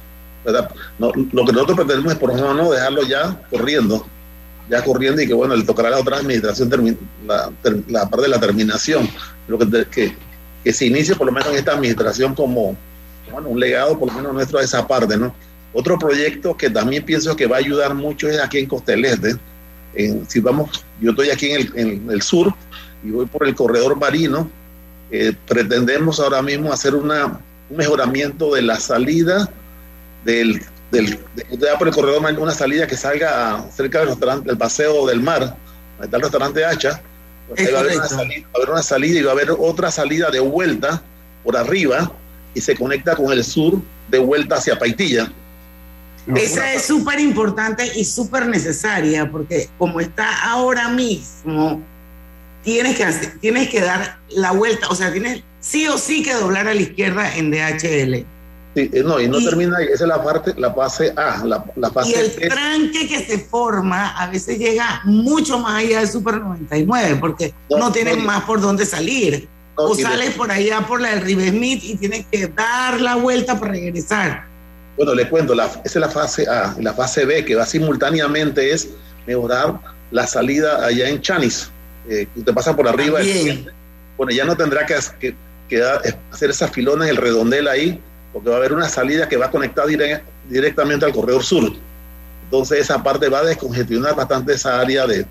No, 0.98 1.12
lo 1.14 1.46
que 1.46 1.52
nosotros 1.52 1.76
pretendemos 1.76 2.14
es 2.14 2.20
por 2.20 2.30
lo 2.30 2.36
menos 2.36 2.56
no 2.56 2.72
dejarlo 2.72 3.04
ya 3.04 3.38
corriendo, 3.50 4.08
ya 4.70 4.82
corriendo 4.82 5.22
y 5.22 5.28
que 5.28 5.34
bueno, 5.34 5.56
le 5.56 5.64
tocará 5.64 5.90
a 5.90 5.92
la 5.92 6.00
otra 6.00 6.18
administración 6.18 6.98
la, 7.26 7.52
la 7.88 8.10
parte 8.10 8.24
de 8.24 8.30
la 8.30 8.40
terminación, 8.40 9.10
lo 9.48 9.58
que, 9.58 9.86
que, 9.92 10.16
que, 10.64 10.74
se 10.74 10.86
inicie 10.86 11.16
por 11.16 11.28
lo 11.28 11.34
menos 11.34 11.50
en 11.50 11.56
esta 11.56 11.74
administración 11.74 12.34
como 12.34 12.78
bueno, 13.32 13.50
un 13.50 13.60
legado 13.60 14.00
por 14.00 14.08
lo 14.08 14.14
menos 14.14 14.34
nuestro 14.34 14.60
a 14.60 14.64
esa 14.64 14.88
parte, 14.88 15.18
¿no? 15.18 15.36
Otro 15.74 16.00
proyecto 16.00 16.56
que 16.56 16.70
también 16.70 17.04
pienso 17.04 17.36
que 17.36 17.46
va 17.46 17.58
a 17.58 17.60
ayudar 17.60 17.94
mucho 17.94 18.30
es 18.30 18.40
aquí 18.40 18.60
en 18.60 18.68
Costeleste. 18.68 19.36
En, 19.94 20.28
si 20.30 20.40
vamos, 20.40 20.84
yo 21.02 21.12
estoy 21.12 21.30
aquí 21.30 21.52
en 21.52 21.56
el, 21.56 21.72
en 21.76 22.10
el, 22.10 22.22
sur 22.22 22.54
y 23.04 23.12
voy 23.12 23.26
por 23.26 23.46
el 23.46 23.54
corredor 23.54 23.98
marino, 23.98 24.50
eh, 25.12 25.34
pretendemos 25.46 26.20
ahora 26.20 26.42
mismo 26.42 26.72
hacer 26.72 26.96
una, 26.96 27.40
un 27.70 27.78
mejoramiento 27.78 28.54
de 28.56 28.62
la 28.62 28.80
salida 28.80 29.50
del, 30.28 30.62
del 30.92 31.20
de, 31.36 31.68
por 31.80 31.88
el 31.88 31.94
corredor 31.94 32.22
una 32.38 32.54
salida 32.54 32.86
que 32.86 32.98
salga 32.98 33.66
cerca 33.74 34.00
del 34.00 34.10
restaurante 34.10 34.50
del 34.50 34.58
paseo 34.58 35.08
del 35.08 35.22
mar 35.22 35.40
donde 35.40 36.06
está 36.06 36.18
el 36.18 36.24
restaurante 36.24 36.66
Hacha. 36.66 37.02
Pues 37.48 37.74
va, 37.74 37.78
a 37.78 37.82
haber 37.82 37.96
una 37.98 38.08
salida, 38.10 38.48
va 38.48 38.52
a 38.54 38.58
haber 38.58 38.70
una 38.72 38.84
salida 38.84 39.20
y 39.20 39.24
va 39.24 39.30
a 39.30 39.34
haber 39.34 39.52
otra 39.52 39.90
salida 39.90 40.30
de 40.30 40.42
vuelta 40.42 41.02
por 41.46 41.56
arriba 41.56 42.12
y 42.54 42.60
se 42.60 42.76
conecta 42.76 43.16
con 43.16 43.32
el 43.32 43.44
sur 43.44 43.82
de 44.10 44.20
vuelta 44.20 44.56
hacia 44.56 44.78
Paitilla. 44.78 45.32
Esa 46.36 46.74
es 46.74 46.84
súper 46.84 47.22
importante 47.22 47.90
y 47.96 48.04
súper 48.04 48.48
necesaria 48.48 49.32
porque 49.32 49.70
como 49.78 50.02
está 50.02 50.44
ahora 50.44 50.90
mismo 50.90 51.82
tienes 52.64 52.98
que 52.98 53.06
hacer, 53.06 53.40
tienes 53.40 53.70
que 53.70 53.80
dar 53.80 54.18
la 54.32 54.52
vuelta 54.52 54.90
o 54.90 54.96
sea 54.96 55.10
tienes 55.14 55.42
sí 55.62 55.88
o 55.88 55.98
sí 55.98 56.22
que 56.22 56.34
doblar 56.34 56.68
a 56.68 56.74
la 56.74 56.82
izquierda 56.82 57.34
en 57.38 57.50
DHL 57.50 58.37
Sí, 58.78 58.92
no, 59.04 59.20
y 59.20 59.28
no 59.28 59.40
y, 59.40 59.46
termina 59.46 59.78
ahí, 59.80 59.86
esa 59.86 60.04
es 60.04 60.08
la 60.08 60.24
parte, 60.24 60.54
la 60.56 60.72
fase 60.72 61.12
A, 61.16 61.44
la, 61.44 61.66
la 61.78 61.90
fase 61.90 62.12
Y 62.12 62.14
el 62.14 62.30
B. 62.30 62.48
tranque 62.48 63.08
que 63.08 63.26
se 63.26 63.40
forma 63.40 64.10
a 64.10 64.30
veces 64.30 64.60
llega 64.60 65.02
mucho 65.04 65.58
más 65.58 65.84
allá 65.84 66.02
del 66.02 66.08
Super 66.08 66.36
99, 66.36 67.18
porque 67.20 67.56
no, 67.72 67.80
no 67.80 67.92
tienen 67.92 68.20
no, 68.20 68.26
más 68.26 68.44
por 68.44 68.62
dónde 68.62 68.86
salir. 68.86 69.48
o 69.74 69.96
sales 69.96 70.36
por 70.36 70.52
allá 70.52 70.82
por 70.82 71.02
la 71.02 71.10
del 71.10 71.22
River 71.22 71.50
Smith 71.50 71.80
y 71.86 71.96
tienes 71.96 72.28
que 72.32 72.46
dar 72.50 73.02
la 73.02 73.16
vuelta 73.16 73.60
para 73.60 73.72
regresar. 73.72 74.46
Bueno, 74.96 75.16
le 75.16 75.28
cuento, 75.28 75.56
la, 75.56 75.66
esa 75.66 75.82
es 75.84 75.96
la 75.96 76.10
fase 76.10 76.48
A. 76.48 76.76
La 76.80 76.94
fase 76.94 77.26
B, 77.26 77.46
que 77.46 77.56
va 77.56 77.66
simultáneamente, 77.66 78.72
es 78.72 78.90
mejorar 79.26 79.80
la 80.12 80.28
salida 80.28 80.86
allá 80.86 81.10
en 81.10 81.20
Chanis. 81.20 81.72
Eh, 82.08 82.28
usted 82.36 82.54
pasa 82.54 82.76
por 82.76 82.88
arriba. 82.88 83.22
bueno, 84.18 84.32
ya 84.32 84.46
no 84.46 84.56
tendrá 84.56 84.86
que, 84.86 85.34
que, 85.68 85.84
hacer 86.32 86.52
esas 86.52 86.70
filones, 86.70 87.10
el 87.10 87.18
redondel 87.18 87.68
ahí, 87.68 88.00
porque 88.34 88.50
va 88.50 88.56
a 88.56 88.60
haber 88.60 88.74
una 88.74 88.90
salida 88.90 89.28
que 89.28 89.38
va 89.38 89.48
a 89.48 89.52
conectar 89.52 89.86
directamente 90.50 91.06
al 91.06 91.14
corredor 91.14 91.44
sur. 91.44 91.72
Entonces 92.46 92.80
esa 92.80 93.02
parte 93.02 93.30
va 93.30 93.40
a 93.40 93.44
descongestionar 93.46 94.16
bastante 94.16 94.54
esa 94.54 94.80
área 94.80 95.06
de, 95.06 95.26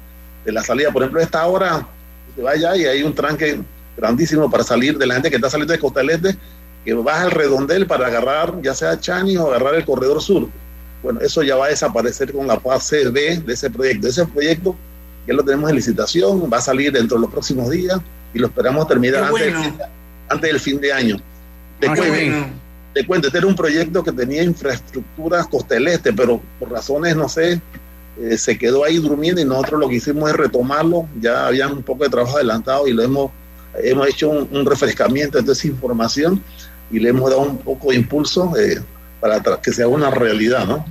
de 0.44 0.52
la 0.52 0.62
salida. 0.62 0.92
Por 0.92 1.02
ejemplo, 1.02 1.20
esta 1.20 1.46
hora 1.46 1.86
se 2.34 2.42
va 2.42 2.52
allá 2.52 2.76
y 2.76 2.84
hay 2.84 3.02
un 3.02 3.14
tranque 3.14 3.60
grandísimo 3.96 4.50
para 4.50 4.62
salir 4.62 4.98
de 4.98 5.06
la 5.06 5.14
gente 5.14 5.30
que 5.30 5.36
está 5.36 5.48
saliendo 5.48 5.72
de 5.72 5.78
Costalete, 5.78 6.36
que 6.84 6.94
baja 6.94 7.24
el 7.24 7.30
redondel 7.30 7.86
para 7.86 8.06
agarrar 8.06 8.60
ya 8.62 8.74
sea 8.74 9.00
Chani 9.00 9.36
o 9.36 9.48
agarrar 9.48 9.74
el 9.74 9.84
corredor 9.84 10.22
sur. 10.22 10.48
Bueno, 11.02 11.20
eso 11.20 11.42
ya 11.42 11.56
va 11.56 11.66
a 11.66 11.68
desaparecer 11.68 12.32
con 12.32 12.46
la 12.46 12.58
fase 12.60 13.08
B 13.08 13.38
de 13.38 13.52
ese 13.52 13.70
proyecto. 13.70 14.08
Ese 14.08 14.26
proyecto 14.26 14.76
ya 15.26 15.34
lo 15.34 15.44
tenemos 15.44 15.70
en 15.70 15.76
licitación, 15.76 16.50
va 16.52 16.58
a 16.58 16.60
salir 16.60 16.92
dentro 16.92 17.16
de 17.16 17.22
los 17.22 17.30
próximos 17.30 17.70
días 17.70 17.98
y 18.32 18.38
lo 18.38 18.46
esperamos 18.46 18.86
terminar 18.86 19.24
antes, 19.24 19.40
del 19.40 19.56
fin, 19.56 19.74
antes, 20.28 20.50
del 20.50 20.60
fin 20.60 20.80
de 20.80 20.92
año. 20.92 21.16
Te, 21.80 21.86
cuento, 21.86 22.50
te 22.96 23.04
cuento, 23.04 23.26
este 23.26 23.36
era 23.36 23.46
un 23.46 23.54
proyecto 23.54 24.02
que 24.02 24.10
tenía 24.10 24.42
infraestructuras 24.42 25.46
costeleste, 25.48 26.14
pero 26.14 26.40
por 26.58 26.70
razones, 26.70 27.14
no 27.14 27.28
sé, 27.28 27.60
eh, 28.18 28.38
se 28.38 28.56
quedó 28.56 28.84
ahí 28.84 28.96
durmiendo 28.96 29.38
y 29.38 29.44
nosotros 29.44 29.80
lo 29.80 29.88
que 29.90 29.96
hicimos 29.96 30.30
es 30.30 30.34
retomarlo. 30.34 31.06
Ya 31.20 31.46
había 31.46 31.68
un 31.68 31.82
poco 31.82 32.04
de 32.04 32.08
trabajo 32.08 32.36
adelantado 32.36 32.88
y 32.88 32.94
lo 32.94 33.02
hemos, 33.02 33.32
hemos 33.84 34.08
hecho 34.08 34.30
un, 34.30 34.64
refrescamiento 34.64 35.42
de 35.42 35.52
esa 35.52 35.66
información 35.66 36.42
y 36.90 36.98
le 36.98 37.10
hemos 37.10 37.28
dado 37.28 37.42
un 37.42 37.58
poco 37.58 37.90
de 37.90 37.96
impulso 37.96 38.56
eh, 38.56 38.80
para 39.20 39.42
que 39.60 39.74
sea 39.74 39.88
una 39.88 40.10
realidad, 40.10 40.66
¿no? 40.66 40.82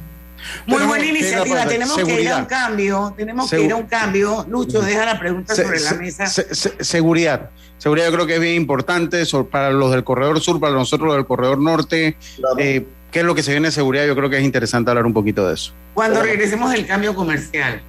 Muy 0.67 0.83
buena 0.83 1.05
iniciativa. 1.07 1.65
Tenemos 1.65 1.97
que 1.97 2.21
ir 2.21 2.29
a 2.29 2.37
un 2.37 2.45
cambio. 2.45 3.15
Tenemos 3.17 3.49
que 3.49 3.61
ir 3.61 3.71
a 3.71 3.77
un 3.77 3.87
cambio. 3.87 4.45
Lucho, 4.47 4.79
deja 4.79 5.05
la 5.05 5.17
pregunta 5.17 5.55
sobre 5.55 5.79
la 5.79 5.93
mesa. 5.93 6.27
seguridad. 6.27 7.49
Seguridad 7.77 8.07
yo 8.07 8.13
creo 8.13 8.25
que 8.25 8.35
es 8.35 8.41
bien 8.41 8.55
importante 8.55 9.23
para 9.51 9.71
los 9.71 9.91
del 9.91 10.03
corredor 10.03 10.39
sur, 10.39 10.59
para 10.59 10.73
nosotros 10.73 11.07
los 11.07 11.15
del 11.17 11.25
corredor 11.25 11.59
norte. 11.59 12.17
Eh, 12.57 12.85
¿Qué 13.11 13.19
es 13.19 13.25
lo 13.25 13.35
que 13.35 13.43
se 13.43 13.51
viene 13.51 13.67
de 13.67 13.71
seguridad? 13.71 14.05
Yo 14.05 14.15
creo 14.15 14.29
que 14.29 14.37
es 14.37 14.43
interesante 14.43 14.89
hablar 14.91 15.05
un 15.05 15.13
poquito 15.13 15.47
de 15.47 15.53
eso. 15.53 15.73
Cuando 15.93 16.21
regresemos 16.21 16.71
del 16.71 16.85
cambio 16.85 17.13
comercial. 17.13 17.81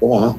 ¿Cómo 0.00 0.20
no? 0.20 0.38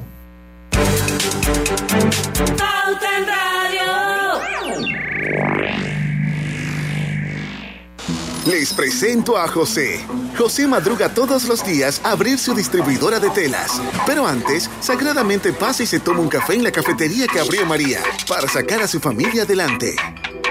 Les 8.46 8.72
presento 8.72 9.36
a 9.36 9.48
José. 9.48 10.06
José 10.38 10.68
madruga 10.68 11.12
todos 11.12 11.48
los 11.48 11.66
días 11.66 12.00
a 12.04 12.12
abrir 12.12 12.38
su 12.38 12.54
distribuidora 12.54 13.18
de 13.18 13.28
telas. 13.30 13.82
Pero 14.06 14.24
antes, 14.24 14.70
sagradamente 14.78 15.52
pasa 15.52 15.82
y 15.82 15.86
se 15.86 15.98
toma 15.98 16.20
un 16.20 16.28
café 16.28 16.54
en 16.54 16.62
la 16.62 16.70
cafetería 16.70 17.26
que 17.26 17.40
abrió 17.40 17.66
María 17.66 18.00
para 18.28 18.46
sacar 18.46 18.80
a 18.82 18.86
su 18.86 19.00
familia 19.00 19.42
adelante. 19.42 19.96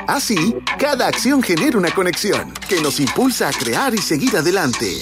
Así, 0.07 0.55
cada 0.77 1.07
acción 1.07 1.41
genera 1.41 1.77
una 1.77 1.91
conexión 1.91 2.53
que 2.67 2.79
nos 2.81 3.00
impulsa 3.00 3.50
a 3.50 3.51
crear 3.51 3.93
y 3.95 3.97
seguir 3.97 4.38
adelante. 4.38 5.01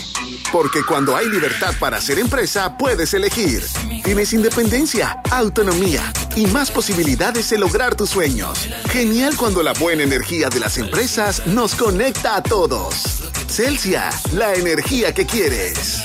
Porque 0.52 0.84
cuando 0.84 1.16
hay 1.16 1.28
libertad 1.28 1.74
para 1.80 1.98
hacer 1.98 2.20
empresa, 2.20 2.78
puedes 2.78 3.14
elegir. 3.14 3.64
Tienes 4.04 4.34
independencia, 4.34 5.22
autonomía 5.32 6.02
y 6.36 6.48
más 6.48 6.72
posibilidades 6.72 7.50
de 7.50 7.58
lograr 7.58 7.96
tus 7.96 8.12
sueños. 8.12 8.70
Genial 8.90 9.36
cuando 9.36 9.62
la 9.62 9.74
buena 9.74 10.04
energía 10.04 10.50
de 10.50 10.60
las 10.60 10.78
empresas 10.78 11.48
nos 11.48 11.76
conecta 11.76 12.38
a 12.38 12.44
todos. 12.44 13.24
Celsia, 13.48 14.10
la 14.34 14.54
energía 14.54 15.14
que 15.14 15.26
quieres. 15.26 16.02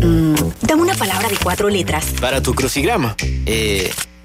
Mm, 0.00 0.34
dame 0.62 0.82
una 0.82 0.94
palabra 0.94 1.28
de 1.28 1.36
cuatro 1.42 1.68
letras. 1.68 2.06
Para 2.20 2.42
tu 2.42 2.54
crucigrama. 2.54 3.14
Eh. 3.18 3.92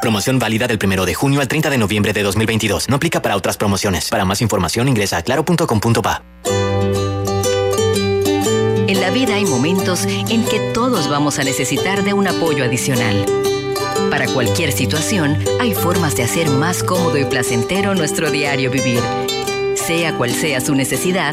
Promoción 0.00 0.38
válida 0.38 0.66
del 0.66 0.78
1 0.82 1.04
de 1.04 1.14
junio 1.14 1.40
al 1.40 1.48
30 1.48 1.68
de 1.68 1.78
noviembre 1.78 2.12
de 2.12 2.22
2022. 2.22 2.88
No 2.88 2.96
aplica 2.96 3.20
para 3.20 3.36
otras 3.36 3.56
promociones. 3.56 4.08
Para 4.08 4.24
más 4.24 4.40
información 4.40 4.88
ingresa 4.88 5.18
a 5.18 5.22
claro.com.pa. 5.22 6.22
En 8.88 9.00
la 9.00 9.10
vida 9.10 9.34
hay 9.34 9.44
momentos 9.44 10.04
en 10.04 10.44
que 10.44 10.58
todos 10.72 11.08
vamos 11.08 11.38
a 11.38 11.44
necesitar 11.44 12.02
de 12.02 12.14
un 12.14 12.26
apoyo 12.26 12.64
adicional. 12.64 13.26
Para 14.10 14.26
cualquier 14.26 14.72
situación, 14.72 15.38
hay 15.60 15.74
formas 15.74 16.16
de 16.16 16.24
hacer 16.24 16.48
más 16.48 16.82
cómodo 16.82 17.18
y 17.18 17.24
placentero 17.24 17.94
nuestro 17.94 18.30
diario 18.30 18.70
vivir. 18.70 19.00
Sea 19.76 20.16
cual 20.16 20.32
sea 20.32 20.60
su 20.60 20.74
necesidad, 20.74 21.32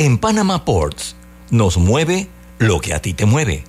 En 0.00 0.16
Panama 0.16 0.64
Ports 0.64 1.14
nos 1.50 1.76
mueve 1.76 2.26
lo 2.58 2.80
que 2.80 2.94
a 2.94 3.02
ti 3.02 3.12
te 3.12 3.26
mueve. 3.26 3.64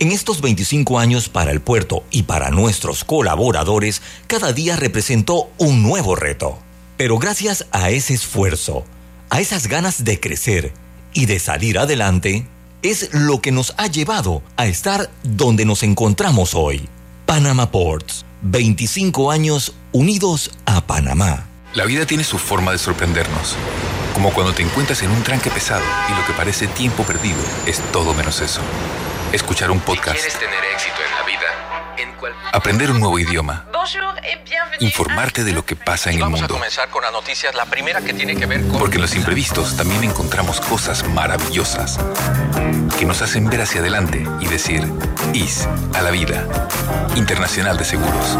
En 0.00 0.10
estos 0.10 0.40
25 0.40 0.98
años 0.98 1.28
para 1.28 1.52
el 1.52 1.60
puerto 1.60 2.02
y 2.10 2.24
para 2.24 2.50
nuestros 2.50 3.04
colaboradores, 3.04 4.02
cada 4.26 4.52
día 4.52 4.74
representó 4.74 5.48
un 5.58 5.84
nuevo 5.84 6.16
reto. 6.16 6.58
Pero 6.96 7.18
gracias 7.18 7.66
a 7.70 7.90
ese 7.90 8.14
esfuerzo, 8.14 8.84
a 9.28 9.40
esas 9.40 9.68
ganas 9.68 10.02
de 10.02 10.18
crecer 10.18 10.72
y 11.14 11.26
de 11.26 11.38
salir 11.38 11.78
adelante, 11.78 12.48
es 12.82 13.14
lo 13.14 13.40
que 13.40 13.52
nos 13.52 13.72
ha 13.76 13.86
llevado 13.86 14.42
a 14.56 14.66
estar 14.66 15.08
donde 15.22 15.66
nos 15.66 15.84
encontramos 15.84 16.56
hoy. 16.56 16.88
Panama 17.26 17.70
Ports, 17.70 18.24
25 18.42 19.30
años 19.30 19.72
unidos 19.92 20.50
a 20.66 20.84
Panamá. 20.88 21.46
La 21.74 21.84
vida 21.84 22.06
tiene 22.06 22.24
su 22.24 22.38
forma 22.38 22.72
de 22.72 22.78
sorprendernos 22.78 23.54
como 24.14 24.32
cuando 24.32 24.52
te 24.52 24.62
encuentras 24.62 25.02
en 25.02 25.10
un 25.10 25.22
tranque 25.22 25.50
pesado 25.50 25.84
y 26.08 26.14
lo 26.14 26.26
que 26.26 26.32
parece 26.32 26.66
tiempo 26.66 27.04
perdido 27.04 27.38
es 27.66 27.80
todo 27.92 28.14
menos 28.14 28.40
eso. 28.40 28.60
Escuchar 29.32 29.70
un 29.70 29.80
podcast. 29.80 30.16
quieres 30.16 30.38
tener 30.38 30.64
éxito 30.72 30.96
en 31.06 31.14
la 31.14 31.22
vida, 31.26 32.50
aprender 32.52 32.90
un 32.90 33.00
nuevo 33.00 33.18
idioma. 33.18 33.66
Informarte 34.80 35.44
de 35.44 35.52
lo 35.52 35.64
que 35.64 35.76
pasa 35.76 36.10
en 36.10 36.16
el 36.16 36.22
mundo. 36.22 36.38
Vamos 36.38 36.50
a 36.50 36.54
comenzar 36.54 36.88
con 36.88 37.02
las 37.02 37.12
noticias, 37.12 37.54
la 37.54 37.66
primera 37.66 38.00
que 38.00 38.14
tiene 38.14 38.34
que 38.34 38.46
ver 38.46 38.66
con... 38.66 38.78
Porque 38.78 38.96
en 38.96 39.02
los 39.02 39.14
imprevistos 39.14 39.76
también 39.76 40.04
encontramos 40.04 40.60
cosas 40.60 41.06
maravillosas 41.08 41.98
que 42.98 43.04
nos 43.04 43.20
hacen 43.20 43.48
ver 43.50 43.60
hacia 43.60 43.80
adelante 43.80 44.26
y 44.40 44.46
decir, 44.46 44.86
IS 45.34 45.68
a 45.94 46.00
la 46.00 46.10
vida. 46.10 46.46
Internacional 47.14 47.76
de 47.76 47.84
Seguros 47.84 48.38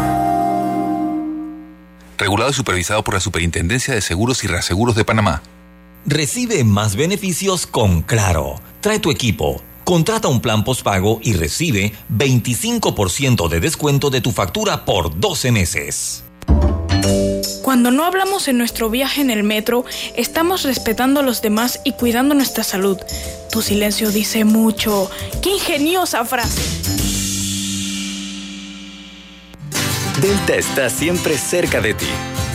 regulado 2.21 2.51
y 2.51 2.53
supervisado 2.53 3.03
por 3.03 3.15
la 3.15 3.19
Superintendencia 3.19 3.95
de 3.95 4.01
Seguros 4.01 4.43
y 4.43 4.47
Reaseguros 4.47 4.95
de 4.95 5.03
Panamá. 5.03 5.41
Recibe 6.05 6.63
más 6.63 6.95
beneficios 6.95 7.67
con 7.67 8.01
Claro. 8.01 8.55
Trae 8.81 8.99
tu 8.99 9.11
equipo. 9.11 9.61
Contrata 9.83 10.27
un 10.27 10.41
plan 10.41 10.63
postpago 10.63 11.19
y 11.21 11.33
recibe 11.33 11.93
25% 12.11 13.47
de 13.47 13.59
descuento 13.59 14.09
de 14.09 14.21
tu 14.21 14.31
factura 14.31 14.83
por 14.83 15.19
12 15.19 15.51
meses. 15.51 16.23
Cuando 17.61 17.91
no 17.91 18.05
hablamos 18.05 18.47
en 18.47 18.57
nuestro 18.57 18.89
viaje 18.89 19.21
en 19.21 19.29
el 19.29 19.43
metro, 19.43 19.85
estamos 20.15 20.63
respetando 20.63 21.19
a 21.19 21.23
los 21.23 21.43
demás 21.43 21.79
y 21.85 21.93
cuidando 21.93 22.33
nuestra 22.33 22.63
salud. 22.63 22.97
Tu 23.51 23.61
silencio 23.61 24.11
dice 24.11 24.43
mucho. 24.43 25.09
¡Qué 25.43 25.51
ingeniosa 25.51 26.25
frase! 26.25 26.61
Delta 30.19 30.55
está 30.55 30.89
siempre 30.89 31.37
cerca 31.37 31.79
de 31.79 31.93
ti 31.93 32.07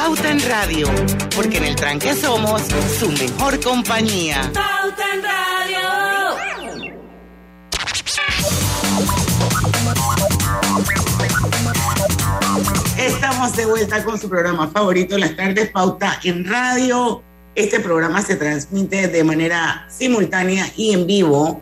Pauta 0.00 0.30
en 0.30 0.40
Radio, 0.48 0.86
porque 1.34 1.56
en 1.56 1.64
el 1.64 1.74
tranque 1.74 2.14
somos 2.14 2.62
su 3.00 3.10
mejor 3.10 3.60
compañía. 3.60 4.48
Pauta 4.54 5.04
en 5.12 5.22
Radio. 5.24 6.36
Estamos 12.96 13.56
de 13.56 13.66
vuelta 13.66 14.04
con 14.04 14.20
su 14.20 14.28
programa 14.28 14.68
favorito, 14.68 15.18
Las 15.18 15.34
Tardes 15.34 15.68
Pauta 15.70 16.20
en 16.22 16.44
Radio. 16.48 17.20
Este 17.56 17.80
programa 17.80 18.22
se 18.22 18.36
transmite 18.36 19.08
de 19.08 19.24
manera 19.24 19.88
simultánea 19.90 20.70
y 20.76 20.92
en 20.92 21.08
vivo 21.08 21.60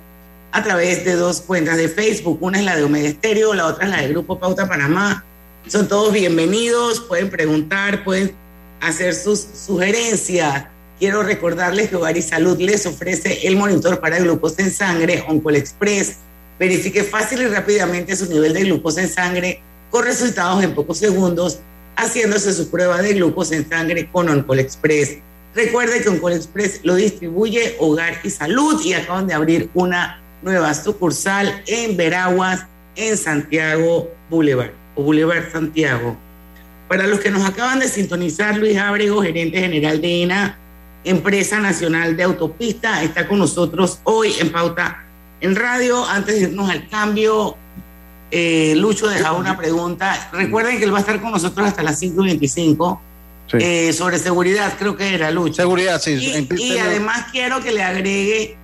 a 0.53 0.63
través 0.63 1.07
de 1.07 1.15
dos 1.15 1.41
cuentas 1.41 1.79
de 1.79 1.89
Facebook. 1.89 2.37
Una 2.43 2.59
es 2.59 2.67
la 2.67 2.77
de 2.77 2.85
Omega 2.85 3.09
Estéreo, 3.09 3.55
la 3.55 3.65
otra 3.65 3.87
es 3.87 3.91
la 3.91 4.03
del 4.03 4.13
Grupo 4.13 4.39
Pauta 4.39 4.69
Panamá. 4.69 5.25
Son 5.69 5.89
todos 5.89 6.13
bienvenidos, 6.13 7.01
pueden 7.01 7.29
preguntar, 7.29 8.05
pueden 8.05 8.33
hacer 8.81 9.13
sus 9.17 9.41
sugerencias. 9.41 10.67
Quiero 11.01 11.25
recordarles 11.25 11.89
que 11.89 11.97
Hogar 11.97 12.17
y 12.17 12.23
Salud 12.23 12.57
les 12.61 12.87
ofrece 12.87 13.49
el 13.49 13.57
monitor 13.57 13.99
para 13.99 14.21
glucosa 14.21 14.63
en 14.63 14.71
sangre 14.71 15.25
Oncol 15.27 15.57
Express. 15.57 16.19
Verifique 16.61 17.03
fácil 17.03 17.43
y 17.43 17.47
rápidamente 17.49 18.15
su 18.15 18.27
nivel 18.27 18.55
de 18.55 18.63
glucosa 18.63 19.03
en 19.03 19.09
sangre 19.09 19.61
con 19.91 20.05
resultados 20.05 20.63
en 20.63 20.73
pocos 20.73 20.99
segundos, 20.99 21.59
haciéndose 21.97 22.53
su 22.53 22.71
prueba 22.71 23.03
de 23.03 23.15
glucosa 23.15 23.57
en 23.57 23.69
sangre 23.69 24.09
con 24.13 24.29
Oncol 24.29 24.61
Express. 24.61 25.17
Recuerde 25.53 26.01
que 26.01 26.11
Oncol 26.11 26.35
Express 26.35 26.79
lo 26.85 26.95
distribuye 26.95 27.75
Hogar 27.81 28.21
y 28.23 28.31
Salud 28.31 28.81
y 28.85 28.93
acaban 28.93 29.27
de 29.27 29.35
abrir 29.35 29.69
una 29.75 30.23
nueva 30.43 30.73
sucursal 30.75 31.61
en 31.67 31.97
Veraguas, 31.97 32.67
en 32.95 33.17
Santiago 33.17 34.09
Boulevard, 34.31 34.71
o 34.97 35.03
Boulevard 35.03 35.51
Santiago. 35.53 36.17
Para 36.89 37.07
los 37.07 37.21
que 37.21 37.31
nos 37.31 37.45
acaban 37.45 37.79
de 37.81 37.89
sintonizar, 37.89 38.57
Luis 38.57 38.77
Ábrego, 38.79 39.23
gerente 39.23 39.61
general 39.61 40.01
de 40.01 40.23
ENA, 40.23 40.59
Empresa 41.05 41.61
Nacional 41.61 42.17
de 42.17 42.23
Autopista, 42.25 43.03
está 43.03 43.29
con 43.29 43.39
nosotros 43.39 44.01
hoy 44.05 44.33
en 44.41 44.51
Pauta 44.51 45.05
en 45.41 45.55
Radio. 45.55 46.05
Antes 46.05 46.35
de 46.37 46.41
irnos 46.43 46.69
al 46.71 46.89
cambio, 46.89 47.57
eh, 48.31 48.75
Lucho 48.77 49.07
dejaba 49.09 49.39
una 49.39 49.57
pregunta. 49.57 50.31
Recuerden 50.33 50.79
que 50.79 50.85
él 50.85 50.93
va 50.93 50.99
a 50.99 51.01
estar 51.01 51.21
con 51.21 51.31
nosotros 51.31 51.67
hasta 51.69 51.83
las 51.83 52.01
5.25 52.03 53.01
Sí. 53.49 53.59
eh, 53.61 53.93
sobre 53.93 54.19
seguridad, 54.19 54.73
creo 54.77 54.97
que 54.97 55.15
era 55.15 55.31
Lucho. 55.31 55.55
Seguridad, 55.55 56.01
sí. 56.01 56.15
Y, 56.15 56.55
y 56.65 56.79
además 56.79 57.27
quiero 57.31 57.63
que 57.63 57.71
le 57.71 57.81
agregue 57.85 58.57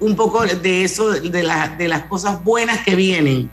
un 0.00 0.16
poco 0.16 0.44
de 0.44 0.82
eso, 0.82 1.10
de, 1.12 1.42
la- 1.44 1.68
de 1.68 1.86
las 1.86 2.02
cosas 2.06 2.42
buenas 2.42 2.80
que 2.84 2.96
vienen. 2.96 3.48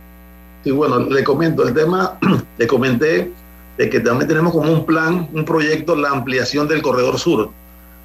Sí, 0.63 0.71
bueno, 0.71 0.99
le 0.99 1.23
comento 1.23 1.67
el 1.67 1.73
tema, 1.73 2.17
le 2.57 2.67
comenté 2.67 3.31
de 3.77 3.89
que 3.89 3.99
también 3.99 4.27
tenemos 4.27 4.51
como 4.53 4.71
un 4.71 4.85
plan, 4.85 5.27
un 5.33 5.43
proyecto, 5.45 5.95
la 5.95 6.09
ampliación 6.09 6.67
del 6.67 6.81
corredor 6.81 7.17
sur 7.17 7.49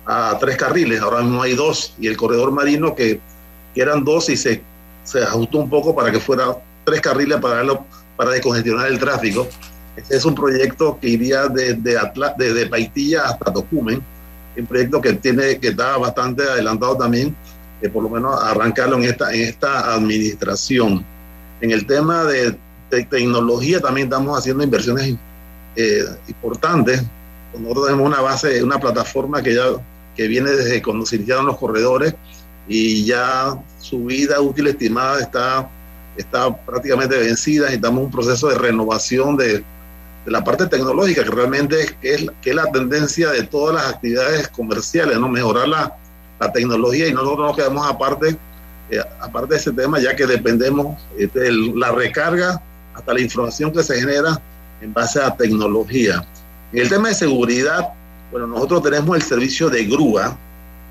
a 0.07 0.37
tres 0.41 0.57
carriles, 0.57 1.01
ahora 1.01 1.21
mismo 1.23 1.43
hay 1.43 1.55
dos, 1.55 1.95
y 1.99 2.07
el 2.07 2.17
corredor 2.17 2.53
marino 2.53 2.95
que, 2.95 3.21
que 3.75 3.81
eran 3.83 4.05
dos 4.05 4.29
y 4.31 4.37
se, 4.37 4.63
se 5.05 5.23
ajustó 5.23 5.59
un 5.59 5.69
poco 5.69 5.95
para 5.95 6.11
que 6.11 6.21
fuera 6.21 6.57
tres 6.85 7.01
carriles 7.01 7.39
para, 7.41 7.57
darlo- 7.63 7.85
para 8.17 8.31
descongestionar 8.31 8.87
el 8.87 8.99
tráfico. 8.99 9.47
Es 10.09 10.25
un 10.25 10.35
proyecto 10.35 10.99
que 11.01 11.09
iría 11.09 11.49
desde, 11.49 11.99
Atla- 11.99 12.35
desde 12.39 12.67
Paitilla 12.69 13.25
hasta 13.25 13.53
Tocumen, 13.53 14.03
un 14.57 14.67
proyecto 14.67 15.01
que, 15.01 15.15
tiene, 15.15 15.59
que 15.59 15.69
está 15.69 15.97
bastante 15.99 16.43
adelantado 16.45 16.97
también, 16.97 17.35
que 17.81 17.91
por 17.91 18.03
lo 18.05 18.09
menos 18.09 18.41
arrancarlo 18.43 18.97
en 18.97 19.05
esta, 19.05 19.33
en 19.35 19.43
esta 19.43 19.93
administración. 19.95 21.05
En 21.61 21.71
el 21.71 21.87
tema 21.87 22.25
de, 22.25 22.57
de 22.91 23.05
tecnología 23.05 23.81
también 23.81 24.09
estamos 24.09 24.39
haciendo 24.39 24.63
inversiones 24.63 25.17
eh, 25.77 26.05
importantes. 26.29 27.03
Nosotros 27.59 27.87
tenemos 27.87 28.07
una 28.07 28.21
base, 28.21 28.63
una 28.63 28.79
plataforma 28.79 29.43
que 29.43 29.55
ya 29.55 29.65
que 30.17 30.27
viene 30.27 30.51
desde 30.51 30.83
cuando 30.83 31.05
se 31.05 31.17
iniciaron 31.17 31.47
los 31.47 31.59
corredores 31.59 32.15
y 32.67 33.05
ya 33.05 33.57
su 33.79 34.07
vida 34.07 34.41
útil 34.41 34.67
estimada 34.67 35.21
está, 35.21 35.69
está 36.17 36.57
prácticamente 36.65 37.17
vencida 37.19 37.73
en 37.73 37.85
un 37.87 38.11
proceso 38.11 38.49
de 38.49 38.57
renovación 38.57 39.37
de, 39.37 39.59
de 39.59 40.33
la 40.33 40.43
parte 40.43 40.67
tecnológica, 40.67 41.23
que 41.23 41.31
realmente 41.31 41.81
es, 41.81 41.93
que 41.93 42.15
es, 42.15 42.27
que 42.41 42.51
es 42.51 42.57
la 42.57 42.73
tendencia 42.73 43.31
de 43.31 43.43
todas 43.45 43.75
las 43.75 43.95
actividades 43.95 44.49
comerciales, 44.49 45.19
¿no? 45.19 45.29
mejorar 45.29 45.69
la, 45.69 45.97
la 46.41 46.53
tecnología 46.53 47.09
y 47.09 47.13
nosotros 47.13 47.47
nos 47.47 47.57
quedamos 47.57 47.87
aparte, 47.87 48.37
eh, 48.91 49.01
aparte 49.21 49.55
de 49.55 49.61
ese 49.61 49.73
tema, 49.73 49.99
ya 49.99 50.15
que 50.15 50.27
dependemos 50.27 50.97
de 51.17 51.53
la 51.75 51.93
recarga 51.93 52.61
hasta 52.95 53.13
la 53.13 53.21
información 53.21 53.73
que 53.73 53.83
se 53.83 53.99
genera 54.01 54.41
en 54.81 54.93
base 54.93 55.21
a 55.21 55.35
tecnología. 55.37 56.25
En 56.73 56.81
el 56.81 56.89
tema 56.89 57.09
de 57.09 57.15
seguridad, 57.15 57.89
bueno, 58.31 58.47
nosotros 58.47 58.83
tenemos 58.83 59.17
el 59.17 59.23
servicio 59.23 59.71
de 59.71 59.85
grúa, 59.85 60.37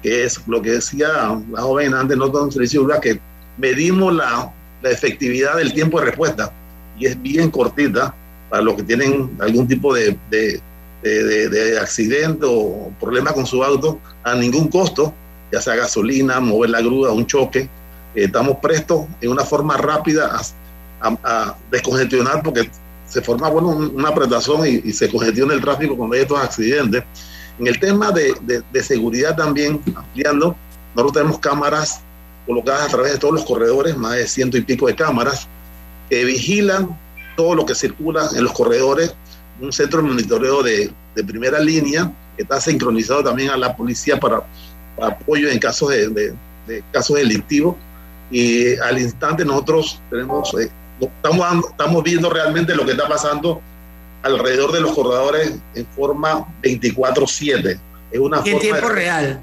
que 0.02 0.24
es 0.24 0.40
lo 0.48 0.62
que 0.62 0.72
decía 0.72 1.08
la 1.52 1.62
joven 1.62 1.94
antes, 1.94 2.18
nosotros 2.18 2.44
un 2.44 2.52
servicio 2.52 2.82
de 2.82 2.86
grúa 2.88 3.02
que 3.02 3.20
medimos 3.58 4.14
la, 4.14 4.52
la 4.82 4.90
efectividad 4.90 5.58
del 5.58 5.74
tiempo 5.74 6.00
de 6.00 6.08
respuesta 6.08 6.52
y 6.98 7.08
es 7.08 7.22
bien 7.22 7.50
cortita 7.52 8.14
para 8.50 8.62
los 8.62 8.76
que 8.76 8.84
tienen 8.84 9.36
algún 9.40 9.68
tipo 9.68 9.94
de, 9.94 10.18
de, 10.30 10.62
de, 11.02 11.50
de 11.50 11.80
accidente 11.80 12.46
o 12.48 12.92
problema 13.00 13.34
con 13.34 13.46
su 13.46 13.64
auto 13.64 14.00
a 14.24 14.36
ningún 14.36 14.68
costo, 14.68 15.14
ya 15.52 15.62
sea 15.62 15.76
gasolina, 15.76 16.40
mover 16.40 16.70
la 16.70 16.82
grúa, 16.82 17.12
un 17.12 17.26
choque. 17.26 17.70
Eh, 18.16 18.26
estamos 18.26 18.58
prestos 18.62 19.06
en 19.22 19.30
una 19.32 19.44
forma 19.44 19.78
rápida 19.78 20.36
a, 21.02 21.08
a, 21.08 21.18
a 21.24 21.58
descongestionar 21.72 22.42
porque 22.44 22.70
se 23.08 23.22
forma 23.22 23.50
bueno, 23.50 23.70
un- 23.70 23.96
una 23.96 24.10
apretación 24.10 24.66
y, 24.66 24.82
y 24.90 24.94
se 24.94 25.10
congestiona 25.10 25.54
el 25.54 25.62
tráfico 25.62 25.96
cuando 25.96 26.16
hay 26.16 26.22
estos 26.24 26.40
accidentes. 26.40 27.04
En 27.60 27.68
el 27.68 27.80
tema 27.80 28.12
de, 28.12 28.36
de- 28.42 28.64
de 28.72 28.84
seguridad 28.84 29.36
también, 29.36 29.82
ampliando, 29.96 30.56
nosotros 30.96 31.14
tenemos 31.14 31.40
cámaras 31.40 32.02
colocadas 32.46 32.84
a 32.88 32.88
través 32.90 33.14
de 33.14 33.18
todos 33.20 33.34
los 33.36 33.46
corredores, 33.46 33.96
más 33.98 34.14
de 34.16 34.28
ciento 34.28 34.58
y 34.58 34.62
pico 34.62 34.88
de 34.88 34.96
cámaras, 34.96 35.48
que 36.10 36.24
vigilan 36.26 36.98
todo 37.36 37.56
lo 37.56 37.66
que 37.66 37.76
circula 37.76 38.30
en 38.36 38.44
los 38.44 38.54
corredores, 38.54 39.14
un 39.60 39.72
centro 39.74 40.02
de 40.02 40.08
monitoreo 40.10 40.62
de, 40.64 40.92
de 41.16 41.24
primera 41.24 41.60
línea, 41.60 42.12
que 42.36 42.44
está 42.44 42.60
sincronizado 42.62 43.24
también 43.24 43.50
a 43.50 43.58
la 43.58 43.76
policía 43.76 44.20
para, 44.20 44.44
para 44.96 45.14
apoyo 45.14 45.50
en 45.50 45.60
casos 45.60 45.90
de, 45.90 46.08
de- 46.10 46.34
de 46.68 46.84
casos 46.92 47.16
delictivos. 47.18 47.76
Y 48.32 48.76
al 48.78 49.00
instante 49.00 49.46
nosotros 49.46 50.02
tenemos, 50.10 50.54
eh, 50.60 50.70
estamos, 51.00 51.66
estamos 51.70 52.04
viendo 52.04 52.30
realmente 52.30 52.76
lo 52.76 52.86
que 52.86 52.92
está 52.92 53.08
pasando 53.08 53.62
alrededor 54.24 54.72
de 54.72 54.82
los 54.82 54.94
corredores 54.94 55.54
en 55.76 55.86
forma 55.96 56.46
24/7. 56.64 57.80
Es 58.12 58.20
una 58.20 58.38
Y 58.38 58.40
en 58.40 58.46
forma 58.46 58.60
tiempo 58.62 58.88
de- 58.88 58.94
real. 58.96 59.40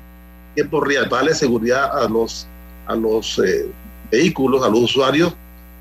tiempo 0.54 0.80
real 0.80 1.08
para 1.08 1.22
darle 1.22 1.34
seguridad 1.36 1.96
a 1.98 2.08
los 2.08 2.46
a 2.86 2.96
los 2.96 3.38
eh, 3.38 3.66
vehículos, 4.10 4.64
a 4.64 4.68
los 4.68 4.80
usuarios, 4.80 5.32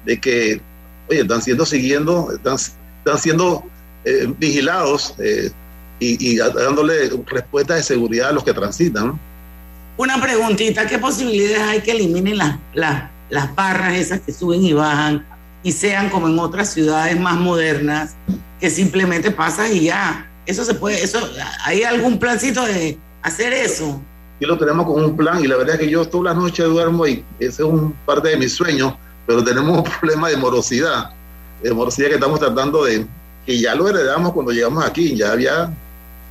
de 0.05 0.19
que 0.19 0.61
oye, 1.09 1.21
están 1.21 1.41
siendo 1.41 1.65
siguiendo, 1.65 2.31
están, 2.31 2.55
están 2.55 3.17
siendo 3.17 3.63
eh, 4.05 4.31
vigilados 4.37 5.15
eh, 5.17 5.49
y, 5.99 6.33
y 6.33 6.37
dándole 6.37 7.09
respuesta 7.25 7.73
de 7.75 7.83
seguridad 7.83 8.29
a 8.29 8.31
los 8.33 8.43
que 8.43 8.53
transitan. 8.53 9.19
Una 10.01 10.19
preguntita, 10.19 10.87
¿qué 10.87 10.97
posibilidades 10.97 11.61
hay 11.61 11.81
que 11.81 11.91
eliminen 11.91 12.35
las, 12.35 12.57
las, 12.73 13.03
las 13.29 13.53
barras 13.53 13.93
esas 13.93 14.19
que 14.21 14.33
suben 14.33 14.63
y 14.63 14.73
bajan 14.73 15.23
y 15.61 15.71
sean 15.73 16.09
como 16.09 16.27
en 16.27 16.39
otras 16.39 16.73
ciudades 16.73 17.19
más 17.19 17.35
modernas, 17.35 18.15
que 18.59 18.71
simplemente 18.71 19.29
pasas 19.29 19.69
y 19.69 19.81
ya? 19.81 20.27
Eso 20.47 20.65
se 20.65 20.73
puede, 20.73 21.03
eso, 21.03 21.19
¿hay 21.63 21.83
algún 21.83 22.17
plancito 22.17 22.65
de 22.65 22.97
hacer 23.21 23.53
eso? 23.53 24.01
Y 24.39 24.45
lo 24.47 24.57
tenemos 24.57 24.87
con 24.87 25.05
un 25.05 25.15
plan 25.15 25.39
y 25.43 25.45
la 25.45 25.55
verdad 25.55 25.75
es 25.75 25.81
que 25.81 25.89
yo 25.91 26.03
toda 26.03 26.33
la 26.33 26.33
noche 26.33 26.63
duermo 26.63 27.05
y 27.05 27.23
ese 27.37 27.61
es 27.61 27.69
un 27.69 27.93
parte 28.03 28.29
de 28.29 28.37
mis 28.37 28.53
sueños, 28.53 28.95
pero 29.27 29.43
tenemos 29.43 29.77
un 29.77 29.83
problema 29.99 30.29
de 30.29 30.37
morosidad, 30.37 31.11
de 31.61 31.71
morosidad 31.75 32.07
que 32.07 32.15
estamos 32.15 32.39
tratando 32.39 32.85
de, 32.85 33.05
que 33.45 33.59
ya 33.59 33.75
lo 33.75 33.87
heredamos 33.87 34.33
cuando 34.33 34.51
llegamos 34.51 34.83
aquí, 34.83 35.15
ya 35.15 35.31
había 35.31 35.71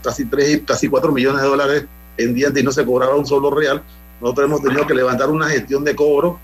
casi 0.03 0.25
3, 0.25 0.63
casi 0.67 0.89
4 0.89 1.13
millones 1.13 1.43
de 1.43 1.47
dólares 1.49 1.85
pendientes 2.17 2.63
y 2.63 2.65
no 2.67 2.73
se 2.73 2.85
cobraba 2.85 3.15
un 3.17 3.27
solo 3.27 3.51
real. 3.51 3.83
Nosotros 4.21 4.47
hemos 4.47 4.63
tenido 4.63 4.87
que 4.87 4.95
levantar 4.95 5.31
una 5.31 5.49
gestión 5.49 5.85
de 5.85 5.95
cobro 5.97 6.39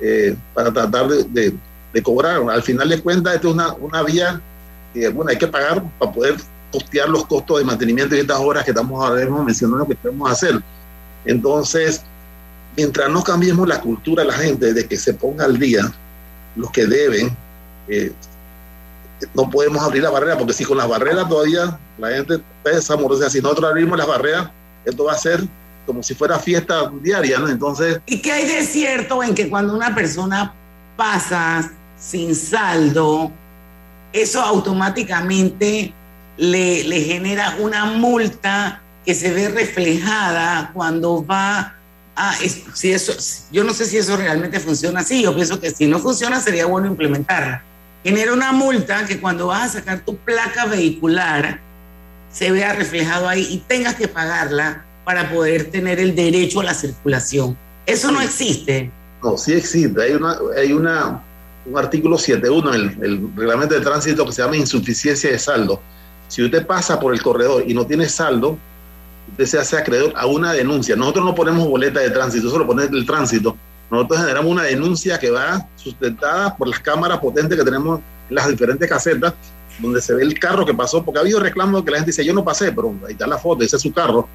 eh, 0.00 0.34
para 0.54 0.72
tratar 0.72 1.08
de, 1.08 1.24
de- 1.24 1.54
de 1.92 2.02
cobrar. 2.02 2.40
Al 2.50 2.62
final 2.62 2.88
de 2.88 3.00
cuentas, 3.00 3.34
esto 3.36 3.48
es 3.48 3.54
una, 3.54 3.72
una 3.74 4.02
vía 4.02 4.40
que 4.92 5.08
bueno, 5.08 5.30
hay 5.30 5.38
que 5.38 5.46
pagar 5.46 5.82
para 5.98 6.12
poder 6.12 6.36
costear 6.70 7.08
los 7.08 7.24
costos 7.26 7.58
de 7.58 7.64
mantenimiento 7.64 8.14
de 8.14 8.20
estas 8.20 8.38
horas 8.38 8.62
que 8.64 8.72
estamos 8.72 9.02
ahora 9.02 9.22
mismo 9.22 9.42
mencionando 9.42 9.86
que 9.86 9.94
podemos 9.94 10.30
hacer. 10.30 10.60
Entonces, 11.24 12.02
mientras 12.76 13.08
no 13.10 13.22
cambiemos 13.22 13.66
la 13.66 13.80
cultura 13.80 14.22
de 14.22 14.28
la 14.28 14.34
gente 14.36 14.72
de 14.74 14.86
que 14.86 14.96
se 14.98 15.14
ponga 15.14 15.44
al 15.46 15.58
día 15.58 15.90
los 16.56 16.70
que 16.70 16.86
deben, 16.86 17.34
eh, 17.88 18.12
no 19.34 19.48
podemos 19.50 19.82
abrir 19.82 20.02
la 20.02 20.10
barrera, 20.10 20.36
porque 20.38 20.52
si 20.52 20.64
con 20.64 20.76
las 20.76 20.88
barreras 20.88 21.28
todavía 21.28 21.78
la 21.98 22.10
gente 22.10 22.38
pesa, 22.62 22.96
si 23.30 23.40
nosotros 23.40 23.70
abrimos 23.70 23.98
las 23.98 24.06
barreras, 24.06 24.50
esto 24.84 25.04
va 25.04 25.12
a 25.12 25.18
ser 25.18 25.42
como 25.86 26.02
si 26.02 26.14
fuera 26.14 26.38
fiesta 26.38 26.92
diaria, 27.00 27.38
¿no? 27.38 27.48
Entonces... 27.48 28.00
¿Y 28.04 28.20
qué 28.20 28.30
hay 28.30 28.46
de 28.46 28.62
cierto 28.62 29.22
en 29.22 29.34
que 29.34 29.48
cuando 29.48 29.74
una 29.74 29.94
persona 29.94 30.52
pasa 30.96 31.72
sin 31.98 32.34
saldo, 32.34 33.32
eso 34.12 34.42
automáticamente 34.42 35.94
le, 36.36 36.84
le 36.84 37.00
genera 37.00 37.56
una 37.58 37.86
multa 37.86 38.82
que 39.04 39.14
se 39.14 39.32
ve 39.32 39.48
reflejada 39.48 40.72
cuando 40.74 41.24
va 41.24 41.74
a... 42.14 42.34
Si 42.74 42.92
eso, 42.92 43.14
yo 43.50 43.64
no 43.64 43.72
sé 43.72 43.86
si 43.86 43.96
eso 43.96 44.14
realmente 44.14 44.60
funciona 44.60 45.00
así, 45.00 45.22
yo 45.22 45.34
pienso 45.34 45.58
que 45.58 45.70
si 45.70 45.86
no 45.86 45.98
funciona 46.00 46.38
sería 46.40 46.66
bueno 46.66 46.86
implementarla. 46.86 47.62
Genera 48.04 48.34
una 48.34 48.52
multa 48.52 49.06
que 49.06 49.18
cuando 49.18 49.46
vas 49.46 49.70
a 49.70 49.78
sacar 49.78 50.00
tu 50.00 50.16
placa 50.18 50.66
vehicular 50.66 51.60
se 52.32 52.50
vea 52.52 52.72
reflejado 52.72 53.28
ahí 53.28 53.46
y 53.50 53.58
tengas 53.58 53.94
que 53.94 54.08
pagarla 54.08 54.84
para 55.04 55.30
poder 55.30 55.70
tener 55.70 55.98
el 56.00 56.14
derecho 56.14 56.60
a 56.60 56.64
la 56.64 56.74
circulación. 56.74 57.56
Eso 57.86 58.12
no 58.12 58.20
existe. 58.20 58.90
No, 59.22 59.38
sí 59.38 59.54
existe. 59.54 60.02
Hay, 60.02 60.12
una, 60.12 60.38
hay 60.56 60.72
una, 60.72 61.22
un 61.64 61.78
artículo 61.78 62.18
7.1 62.18 62.74
en 62.74 63.02
el, 63.02 63.30
reglamento 63.34 63.74
de 63.74 63.80
tránsito 63.80 64.26
que 64.26 64.32
se 64.32 64.42
llama 64.42 64.56
insuficiencia 64.56 65.30
de 65.30 65.38
saldo. 65.38 65.80
Si 66.28 66.42
usted 66.42 66.66
pasa 66.66 67.00
por 67.00 67.14
el 67.14 67.22
corredor 67.22 67.64
y 67.66 67.72
no 67.72 67.86
tiene 67.86 68.08
saldo, 68.08 68.58
usted 69.30 69.46
se 69.46 69.58
hace 69.58 69.78
acreedor 69.78 70.12
a 70.16 70.26
una 70.26 70.52
denuncia. 70.52 70.94
Nosotros 70.94 71.24
no 71.24 71.34
ponemos 71.34 71.66
boleta 71.66 72.00
de 72.00 72.10
tránsito, 72.10 72.48
eso 72.48 72.58
lo 72.58 72.66
pone 72.66 72.84
el 72.84 73.06
tránsito. 73.06 73.56
Nosotros 73.90 74.20
generamos 74.20 74.52
una 74.52 74.64
denuncia 74.64 75.18
que 75.18 75.30
va 75.30 75.66
sustentada 75.76 76.54
por 76.54 76.68
las 76.68 76.80
cámaras 76.80 77.18
potentes 77.18 77.58
que 77.58 77.64
tenemos 77.64 78.00
en 78.28 78.34
las 78.34 78.48
diferentes 78.48 78.86
casetas, 78.88 79.32
donde 79.78 80.00
se 80.00 80.14
ve 80.14 80.22
el 80.22 80.38
carro 80.38 80.66
que 80.66 80.74
pasó, 80.74 81.04
porque 81.04 81.18
ha 81.18 81.22
habido 81.22 81.40
reclamos 81.40 81.84
que 81.84 81.90
la 81.90 81.98
gente 81.98 82.10
dice, 82.10 82.24
yo 82.24 82.34
no 82.34 82.44
pasé, 82.44 82.72
pero 82.72 82.94
ahí 83.06 83.12
está 83.12 83.26
la 83.26 83.38
foto, 83.38 83.64
ese 83.64 83.76
es 83.76 83.82
su 83.82 83.92
carro. 83.92 84.28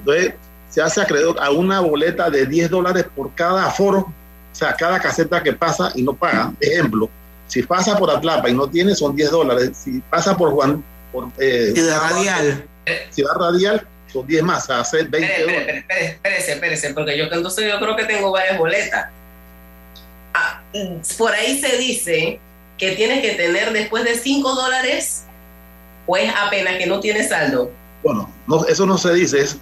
Entonces, 0.00 0.34
se 0.68 0.82
hace 0.82 1.00
acreedor 1.00 1.36
a 1.40 1.50
una 1.50 1.80
boleta 1.80 2.28
de 2.30 2.46
10 2.46 2.70
dólares 2.70 3.06
por 3.14 3.34
cada 3.34 3.66
aforo, 3.66 3.98
o 4.00 4.54
sea, 4.54 4.74
cada 4.74 5.00
caseta 5.00 5.42
que 5.42 5.52
pasa 5.52 5.92
y 5.94 6.02
no 6.02 6.14
paga. 6.14 6.52
Ejemplo, 6.60 7.08
si 7.46 7.62
pasa 7.62 7.96
por 7.96 8.10
Atlapa 8.10 8.48
y 8.50 8.54
no 8.54 8.68
tiene, 8.68 8.94
son 8.94 9.16
10 9.16 9.30
dólares. 9.30 9.70
Si 9.72 10.00
pasa 10.10 10.36
por 10.36 10.50
Juan, 10.52 10.84
por 11.12 11.28
eh, 11.38 11.72
Ciudad 11.74 12.00
Radial, 12.10 12.64
Ciudad 13.10 13.34
Radial, 13.38 13.86
son 14.12 14.26
10 14.26 14.42
más, 14.42 14.68
hace 14.68 15.04
20 15.04 15.18
espérese, 15.18 15.42
dólares. 15.42 15.84
Espérese, 15.88 16.52
espérese, 16.52 16.94
porque 16.94 17.16
yo 17.16 17.24
entonces 17.24 17.70
yo 17.70 17.78
creo 17.78 17.96
que 17.96 18.04
tengo 18.04 18.30
varias 18.30 18.58
boletas. 18.58 19.08
Ah, 20.34 20.62
por 21.16 21.32
ahí 21.32 21.60
se 21.60 21.76
dice 21.78 22.40
que 22.78 22.92
tienes 22.92 23.20
que 23.20 23.34
tener 23.34 23.72
después 23.72 24.04
de 24.04 24.14
5 24.14 24.54
dólares, 24.54 25.24
pues 26.06 26.32
apenas 26.34 26.78
que 26.78 26.86
no 26.86 27.00
tienes 27.00 27.28
saldo. 27.28 27.70
Bueno, 28.02 28.30
no, 28.46 28.64
eso 28.66 28.86
no 28.86 28.96
se 28.96 29.12
dice, 29.12 29.40
es 29.40 29.58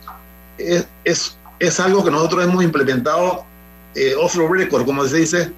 es, 0.59 0.87
es, 1.05 1.37
es 1.59 1.81
algo 1.81 2.05
que 2.05 2.11
nosotros 2.11 2.45
hemos 2.45 2.63
implementado 2.63 3.45
eh, 3.95 4.15
off 4.15 4.37
record, 4.37 4.85
como 4.85 5.07
se 5.07 5.19
dice, 5.19 5.53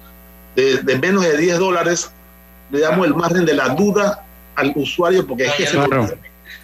de, 0.55 0.77
de, 0.77 0.97
menos 0.97 1.23
de 1.23 1.37
10 1.37 1.59
dólares, 1.59 2.11
le 2.71 2.79
damos 2.79 3.07
el 3.07 3.15
margen 3.15 3.45
de 3.45 3.53
la 3.53 3.69
duda 3.69 4.25
al 4.55 4.71
usuario 4.75 5.25
porque 5.25 5.45
no, 5.45 5.49
es 5.51 5.55
que 5.55 5.67
se 5.67 5.77
no. 5.77 5.87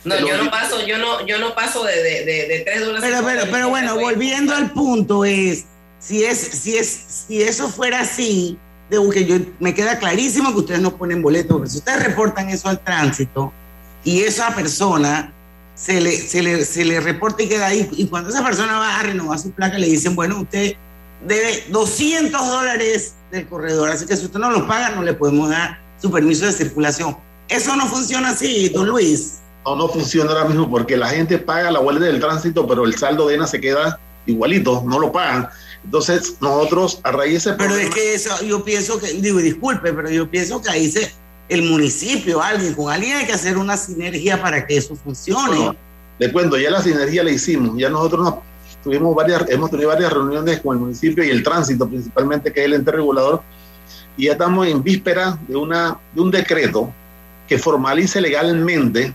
No, 0.03 0.19
yo 0.19 0.43
no 0.43 0.51
paso, 0.51 0.85
yo 0.85 0.97
no, 0.97 1.25
yo 1.25 1.39
no 1.39 1.55
paso 1.55 1.83
de, 1.83 2.01
de, 2.01 2.25
de, 2.25 2.47
de 2.47 2.59
3 2.65 2.85
dólares. 2.85 3.09
Pero, 3.09 3.25
pero, 3.25 3.51
pero 3.51 3.69
bueno, 3.69 3.95
volviendo 3.95 4.55
al 4.55 4.71
punto 4.71 5.25
es, 5.25 5.65
si 5.99 6.23
es, 6.23 6.39
si 6.39 6.77
es, 6.77 7.25
si 7.27 7.41
eso 7.41 7.67
fuera 7.69 8.01
así, 8.01 8.57
de 8.89 9.09
que 9.11 9.25
yo 9.25 9.35
me 9.59 9.73
queda 9.73 9.97
clarísimo 9.97 10.51
que 10.53 10.59
ustedes 10.59 10.81
no 10.81 10.95
ponen 10.95 11.21
boletos, 11.21 11.57
porque 11.57 11.69
si 11.69 11.77
ustedes 11.79 12.03
reportan 12.03 12.49
eso 12.49 12.69
al 12.69 12.79
tránsito 12.79 13.51
y 14.03 14.21
esa 14.21 14.53
persona 14.53 15.33
se 15.73 15.99
le, 15.99 16.11
se 16.11 16.41
le, 16.41 16.63
se 16.63 16.85
le 16.85 16.99
reporta 16.99 17.43
y 17.43 17.49
queda 17.49 17.67
ahí. 17.67 17.89
Y 17.93 18.07
cuando 18.07 18.29
esa 18.29 18.43
persona 18.43 18.77
va 18.79 18.99
a 18.99 19.03
renovar 19.03 19.39
su 19.39 19.51
placa, 19.51 19.77
le 19.77 19.87
dicen, 19.87 20.15
bueno, 20.15 20.41
usted 20.41 20.75
debe 21.27 21.65
200 21.69 22.47
dólares 22.47 23.15
del 23.31 23.47
corredor, 23.47 23.89
así 23.89 24.05
que 24.05 24.15
si 24.15 24.25
usted 24.25 24.39
no 24.39 24.51
lo 24.51 24.67
paga, 24.67 24.91
no 24.91 25.01
le 25.01 25.13
podemos 25.13 25.49
dar 25.49 25.79
su 25.99 26.11
permiso 26.11 26.45
de 26.45 26.53
circulación. 26.53 27.17
Eso 27.47 27.75
no 27.75 27.87
funciona 27.87 28.29
así, 28.29 28.69
don 28.69 28.87
Luis. 28.87 29.39
No, 29.65 29.75
no 29.75 29.87
funciona 29.87 30.31
ahora 30.31 30.45
mismo 30.45 30.69
porque 30.69 30.95
la 30.95 31.09
gente 31.09 31.37
paga 31.39 31.71
la 31.71 31.79
vuelta 31.79 32.05
del 32.05 32.19
tránsito, 32.19 32.67
pero 32.67 32.85
el 32.85 32.95
saldo 32.95 33.27
de 33.27 33.35
ENA 33.35 33.47
se 33.47 33.59
queda 33.59 33.99
igualito, 34.25 34.83
no 34.85 34.99
lo 34.99 35.11
pagan. 35.11 35.49
Entonces, 35.83 36.35
nosotros 36.41 36.99
a 37.03 37.11
raíz 37.11 37.31
de 37.31 37.37
ese 37.37 37.53
Pero 37.53 37.75
es 37.75 37.89
que 37.89 38.15
eso, 38.15 38.43
yo 38.43 38.63
pienso 38.63 38.99
que, 38.99 39.13
digo, 39.13 39.39
disculpe, 39.39 39.93
pero 39.93 40.09
yo 40.09 40.29
pienso 40.29 40.61
que 40.61 40.69
ahí 40.69 40.89
se, 40.89 41.11
el 41.47 41.63
municipio, 41.63 42.41
alguien, 42.41 42.73
con 42.73 42.91
alguien 42.91 43.17
hay 43.17 43.25
que 43.25 43.33
hacer 43.33 43.57
una 43.57 43.77
sinergia 43.77 44.41
para 44.41 44.65
que 44.65 44.77
eso 44.77 44.95
funcione. 44.95 45.57
No, 45.57 45.75
le 46.17 46.31
cuento, 46.31 46.57
ya 46.57 46.71
la 46.71 46.81
sinergia 46.81 47.23
la 47.23 47.31
hicimos, 47.31 47.77
ya 47.77 47.89
nosotros 47.89 48.23
nos, 48.23 48.35
tuvimos 48.83 49.15
varias, 49.15 49.47
hemos 49.49 49.69
tenido 49.69 49.89
varias 49.89 50.11
reuniones 50.11 50.59
con 50.61 50.75
el 50.75 50.81
municipio 50.81 51.23
y 51.23 51.29
el 51.29 51.43
tránsito 51.43 51.87
principalmente, 51.87 52.51
que 52.51 52.61
es 52.61 52.65
el 52.65 52.73
ente 52.73 52.91
regulador, 52.91 53.41
y 54.17 54.25
ya 54.25 54.31
estamos 54.31 54.67
en 54.67 54.81
víspera 54.81 55.37
de, 55.47 55.55
una, 55.55 55.97
de 56.13 56.21
un 56.21 56.31
decreto 56.31 56.91
que 57.47 57.59
formalice 57.59 58.21
legalmente 58.21 59.13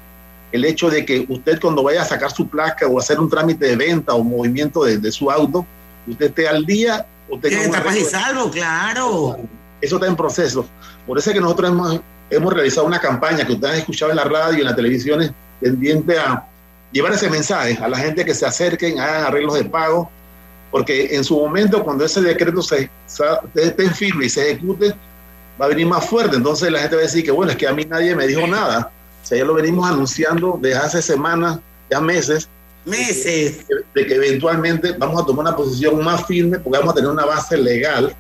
el 0.53 0.65
hecho 0.65 0.91
de 0.91 1.05
que 1.05 1.27
usted 1.29 1.61
cuando 1.61 1.83
vaya 1.83 2.03
a 2.03 2.05
sacar 2.05 2.31
su 2.31 2.49
placa 2.49 2.87
o 2.87 2.99
hacer 2.99 3.21
un 3.21 3.31
trámite 3.31 3.67
de 3.67 3.77
venta 3.77 4.15
o 4.15 4.23
movimiento 4.23 4.85
de, 4.85 4.99
de 4.99 5.13
su 5.13 5.31
auto, 5.31 5.65
usted 6.07 6.27
esté 6.27 6.49
al 6.49 6.65
día. 6.65 7.07
Usted 7.29 7.53
está 7.53 7.97
y 7.97 8.05
salvo, 8.05 8.51
claro. 8.51 9.39
Eso 9.81 9.97
está 9.97 10.07
en 10.07 10.17
proceso. 10.17 10.67
Por 11.07 11.19
eso 11.19 11.31
es 11.31 11.35
que 11.35 11.41
nosotros 11.41 11.71
hemos, 11.71 12.01
hemos 12.29 12.53
realizado 12.53 12.87
una 12.87 13.01
campaña 13.01 13.47
que 13.47 13.53
ustedes 13.53 13.75
han 13.75 13.79
escuchado 13.81 14.11
en 14.11 14.17
la 14.17 14.25
radio 14.25 14.59
y 14.59 14.61
en 14.61 14.67
las 14.67 14.77
televisiones 14.77 15.33
tendiente 15.61 16.19
a 16.19 16.45
llevar 16.93 17.13
ese 17.13 17.31
mensaje 17.31 17.79
a 17.81 17.89
la 17.89 17.99
gente 17.99 18.25
que 18.25 18.35
se 18.35 18.47
acerquen, 18.47 18.99
hagan 18.99 19.25
arreglos 19.25 19.55
de 19.55 19.65
pago, 19.65 20.11
porque 20.71 21.15
en 21.15 21.25
su 21.25 21.37
momento 21.37 21.83
cuando 21.83 22.05
ese 22.05 22.21
decreto 22.21 22.63
se, 22.63 22.91
esté 23.55 23.85
en 23.85 23.95
firme 23.95 24.27
y 24.27 24.29
se 24.29 24.51
ejecute, 24.51 24.95
va 25.61 25.67
a 25.67 25.69
venir 25.69 25.87
más 25.87 26.07
fuerte. 26.07 26.37
Entonces 26.37 26.71
la 26.71 26.81
gente 26.81 26.97
va 26.97 27.03
a 27.03 27.05
decir 27.05 27.25
que 27.25 27.31
bueno, 27.31 27.53
es 27.53 27.59
que 27.59 27.67
a 27.67 27.73
mí 27.73 27.85
nadie 27.85 28.15
me 28.15 28.27
dijo 28.27 28.47
nada. 28.47 28.91
O 29.31 29.33
sea, 29.33 29.39
ya 29.39 29.45
lo 29.45 29.55
venimos 29.55 29.89
anunciando 29.89 30.59
desde 30.61 30.77
hace 30.77 31.03
semanas, 31.03 31.61
ya 31.89 32.01
meses. 32.01 32.49
Meses. 32.85 33.65
De, 33.69 33.77
de 33.95 34.07
que 34.09 34.15
eventualmente 34.17 34.93
vamos 34.99 35.23
a 35.23 35.25
tomar 35.25 35.47
una 35.47 35.57
posición 35.57 36.03
más 36.03 36.27
firme 36.27 36.59
porque 36.59 36.79
vamos 36.79 36.95
a 36.95 36.97
tener 36.97 37.11
una 37.13 37.25
base 37.25 37.57
legal 37.57 38.13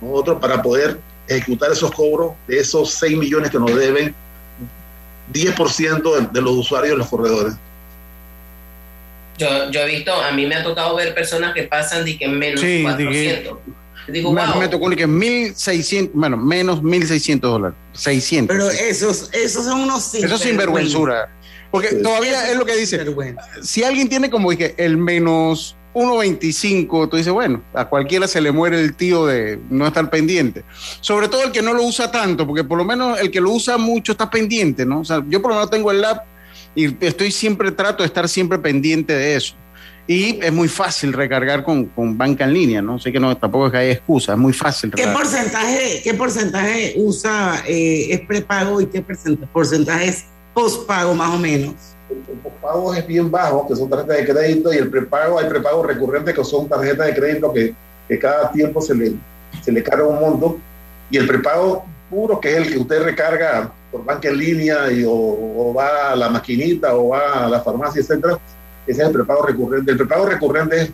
nosotros 0.00 0.38
para 0.40 0.62
poder 0.62 0.98
ejecutar 1.28 1.70
esos 1.70 1.90
cobros 1.90 2.32
de 2.46 2.60
esos 2.60 2.92
6 2.92 3.18
millones 3.18 3.50
que 3.50 3.58
nos 3.58 3.76
deben 3.76 4.14
10% 5.34 6.20
de, 6.20 6.28
de 6.32 6.40
los 6.40 6.52
usuarios 6.52 6.92
de 6.92 6.96
los 6.96 7.08
corredores. 7.08 7.54
Yo, 9.36 9.70
yo 9.70 9.80
he 9.80 9.86
visto, 9.86 10.14
a 10.14 10.32
mí 10.32 10.46
me 10.46 10.54
ha 10.54 10.62
tocado 10.62 10.96
ver 10.96 11.14
personas 11.14 11.52
que 11.52 11.64
pasan 11.64 12.06
de 12.06 12.16
que 12.16 12.26
menos 12.26 12.62
Sí, 12.62 12.82
400. 12.82 13.58
Digo, 14.08 14.32
me, 14.32 14.46
wow. 14.46 14.60
me 14.60 14.68
tocó 14.68 14.90
que 14.90 15.08
1.600, 15.08 16.10
bueno, 16.14 16.36
menos 16.36 16.82
1.600 16.82 17.40
dólares, 17.40 17.78
600. 17.92 18.54
Pero 18.54 18.70
esos, 18.70 19.30
esos 19.32 19.64
son 19.64 19.80
unos 19.80 20.14
Eso 20.14 20.34
es 20.34 20.40
sinvergüenzura. 20.40 21.30
Porque 21.70 21.94
todavía 21.96 22.50
es 22.50 22.56
lo 22.56 22.64
que 22.64 22.76
dice. 22.76 23.04
Si 23.62 23.82
alguien 23.82 24.08
tiene 24.08 24.30
como 24.30 24.50
dije, 24.50 24.74
el 24.76 24.96
menos 24.96 25.76
1.25, 25.94 27.08
tú 27.08 27.16
dices, 27.16 27.32
bueno, 27.32 27.64
a 27.72 27.86
cualquiera 27.86 28.28
se 28.28 28.40
le 28.40 28.52
muere 28.52 28.80
el 28.80 28.94
tío 28.94 29.26
de 29.26 29.58
no 29.70 29.86
estar 29.86 30.10
pendiente. 30.10 30.64
Sobre 31.00 31.28
todo 31.28 31.42
el 31.44 31.52
que 31.52 31.62
no 31.62 31.72
lo 31.72 31.82
usa 31.82 32.10
tanto, 32.10 32.46
porque 32.46 32.64
por 32.64 32.78
lo 32.78 32.84
menos 32.84 33.18
el 33.20 33.30
que 33.30 33.40
lo 33.40 33.50
usa 33.50 33.76
mucho 33.78 34.12
está 34.12 34.30
pendiente, 34.30 34.84
¿no? 34.84 35.00
O 35.00 35.04
sea, 35.04 35.24
yo 35.28 35.40
por 35.40 35.50
lo 35.50 35.56
menos 35.56 35.70
tengo 35.70 35.90
el 35.90 36.04
app 36.04 36.24
y 36.74 37.04
estoy 37.04 37.30
siempre, 37.30 37.70
trato 37.72 38.02
de 38.02 38.08
estar 38.08 38.28
siempre 38.28 38.58
pendiente 38.58 39.12
de 39.12 39.36
eso. 39.36 39.54
Y 40.06 40.38
es 40.44 40.52
muy 40.52 40.68
fácil 40.68 41.14
recargar 41.14 41.64
con, 41.64 41.86
con 41.86 42.16
banca 42.16 42.44
en 42.44 42.52
línea, 42.52 42.82
¿no? 42.82 42.98
Sé 42.98 43.10
que 43.10 43.18
no, 43.18 43.34
tampoco 43.36 43.66
es 43.66 43.72
que 43.72 43.78
haya 43.78 43.92
excusa, 43.92 44.32
es 44.32 44.38
muy 44.38 44.52
fácil. 44.52 44.90
¿Qué 44.90 45.02
recargar. 45.02 45.22
porcentaje, 45.22 46.00
qué 46.04 46.14
porcentaje 46.14 46.94
usa, 46.96 47.62
eh, 47.66 48.08
es 48.10 48.20
prepago 48.20 48.80
y 48.82 48.86
qué 48.86 49.00
porcentaje, 49.00 49.48
porcentaje 49.50 50.08
es 50.08 50.24
postpago 50.52 51.14
más 51.14 51.34
o 51.34 51.38
menos? 51.38 51.74
El, 52.10 52.38
postpago 52.38 52.94
es 52.94 53.06
bien 53.06 53.30
bajo, 53.30 53.66
que 53.66 53.74
son 53.76 53.88
tarjetas 53.88 54.18
de 54.18 54.26
crédito, 54.26 54.74
y 54.74 54.76
el 54.76 54.90
prepago, 54.90 55.38
hay 55.38 55.48
prepagos 55.48 55.86
recurrentes 55.86 56.34
que 56.34 56.44
son 56.44 56.68
tarjetas 56.68 57.06
de 57.06 57.14
crédito 57.14 57.50
que, 57.50 57.74
que 58.06 58.18
cada 58.18 58.52
tiempo 58.52 58.82
se 58.82 58.94
le, 58.94 59.12
se 59.62 59.72
le 59.72 59.82
carga 59.82 60.06
un 60.06 60.20
monto, 60.20 60.58
y 61.10 61.16
el 61.16 61.26
prepago 61.26 61.86
puro, 62.10 62.38
que 62.38 62.50
es 62.50 62.56
el 62.58 62.72
que 62.74 62.78
usted 62.78 63.02
recarga 63.02 63.72
por 63.90 64.04
banca 64.04 64.28
en 64.28 64.36
línea 64.36 64.92
y, 64.92 65.02
o, 65.04 65.12
o 65.12 65.72
va 65.74 66.12
a 66.12 66.16
la 66.16 66.28
maquinita 66.28 66.94
o 66.94 67.08
va 67.08 67.46
a 67.46 67.48
la 67.48 67.62
farmacia, 67.62 68.02
etcétera, 68.02 68.38
ese 68.86 69.02
es 69.02 69.08
el 69.08 69.12
prepago 69.12 69.42
recurrente. 69.46 69.90
El 69.90 69.96
prepago 69.96 70.26
recurrente 70.26 70.82
es 70.82 70.90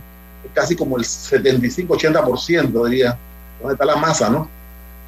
casi 0.55 0.77
como 0.77 0.97
el 0.97 1.05
75-80%, 1.05 2.89
diría, 2.89 3.17
donde 3.61 3.75
está 3.75 3.85
la 3.85 3.97
masa, 3.97 4.31
¿no? 4.31 4.49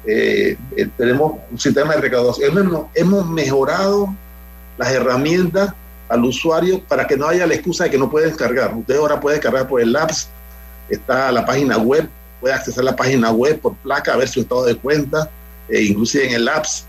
Eh, 0.05 0.57
eh, 0.75 0.89
tenemos 0.97 1.39
un 1.49 1.59
sistema 1.59 1.95
de 1.95 2.01
recaudación. 2.01 2.57
Hemos, 2.57 2.85
hemos 2.93 3.27
mejorado 3.27 4.13
las 4.77 4.91
herramientas 4.91 5.73
al 6.09 6.25
usuario 6.25 6.81
para 6.83 7.07
que 7.07 7.15
no 7.15 7.27
haya 7.27 7.47
la 7.47 7.53
excusa 7.53 7.85
de 7.85 7.91
que 7.91 7.97
no 7.97 8.09
puede 8.09 8.27
descargar. 8.27 8.75
Usted 8.75 8.97
ahora 8.97 9.19
puede 9.19 9.37
descargar 9.37 9.67
por 9.67 9.81
el 9.81 9.95
apps, 9.95 10.27
está 10.89 11.31
la 11.31 11.45
página 11.45 11.77
web, 11.77 12.09
puede 12.41 12.53
acceder 12.53 12.81
a 12.81 12.83
la 12.83 12.95
página 12.95 13.31
web 13.31 13.59
por 13.59 13.75
placa, 13.75 14.13
a 14.13 14.17
ver 14.17 14.27
su 14.27 14.41
estado 14.41 14.65
de 14.65 14.75
cuenta, 14.75 15.29
e 15.69 15.83
inclusive 15.83 16.27
en 16.27 16.33
el 16.33 16.47
apps. 16.49 16.85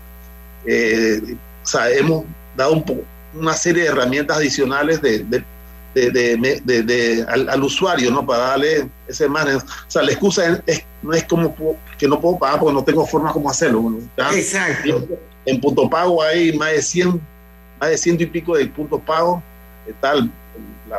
Eh, 0.65 1.37
o 1.63 1.67
sea, 1.67 1.89
hemos 1.89 2.25
dado 2.57 2.73
un 2.73 2.83
una 3.35 3.53
serie 3.53 3.83
de 3.83 3.89
herramientas 3.89 4.37
adicionales 4.37 5.01
de, 5.01 5.19
de, 5.19 5.43
de, 5.95 7.25
al, 7.27 7.63
usuario, 7.63 8.11
¿no? 8.11 8.25
Para 8.25 8.49
darle 8.49 8.89
ese 9.07 9.27
manejo. 9.27 9.65
O 9.65 9.91
sea, 9.91 10.03
la 10.03 10.11
excusa 10.11 10.61
es, 10.65 10.83
no 11.01 11.13
es 11.13 11.23
como 11.23 11.55
que 11.97 12.07
no 12.07 12.19
puedo 12.19 12.37
pagar 12.37 12.59
porque 12.59 12.73
no 12.73 12.83
tengo 12.83 13.05
forma 13.05 13.31
como 13.31 13.49
hacerlo. 13.49 13.97
Exacto. 14.33 15.07
En 15.45 15.61
punto 15.61 15.89
pago 15.89 16.21
hay 16.21 16.53
más 16.57 16.71
de 16.71 16.81
100, 16.81 17.21
más 17.79 17.89
de 17.89 17.97
ciento 17.97 18.23
y 18.23 18.27
pico 18.27 18.57
de 18.57 18.65
puntos 18.67 19.01
pago. 19.05 19.41
Está 19.87 20.15
la, 20.15 20.29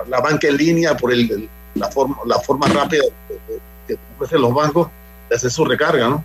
la, 0.08 0.20
banca 0.20 0.48
en 0.48 0.56
línea 0.56 0.96
por 0.96 1.12
el, 1.12 1.48
la, 1.74 1.90
forma, 1.90 2.16
la 2.24 2.38
forma 2.38 2.68
rápida 2.68 3.04
que 3.86 3.98
ofrecen 4.14 4.40
los 4.40 4.54
bancos 4.54 4.88
de 5.28 5.36
hacer 5.36 5.50
su 5.50 5.64
recarga, 5.64 6.08
¿no? 6.08 6.24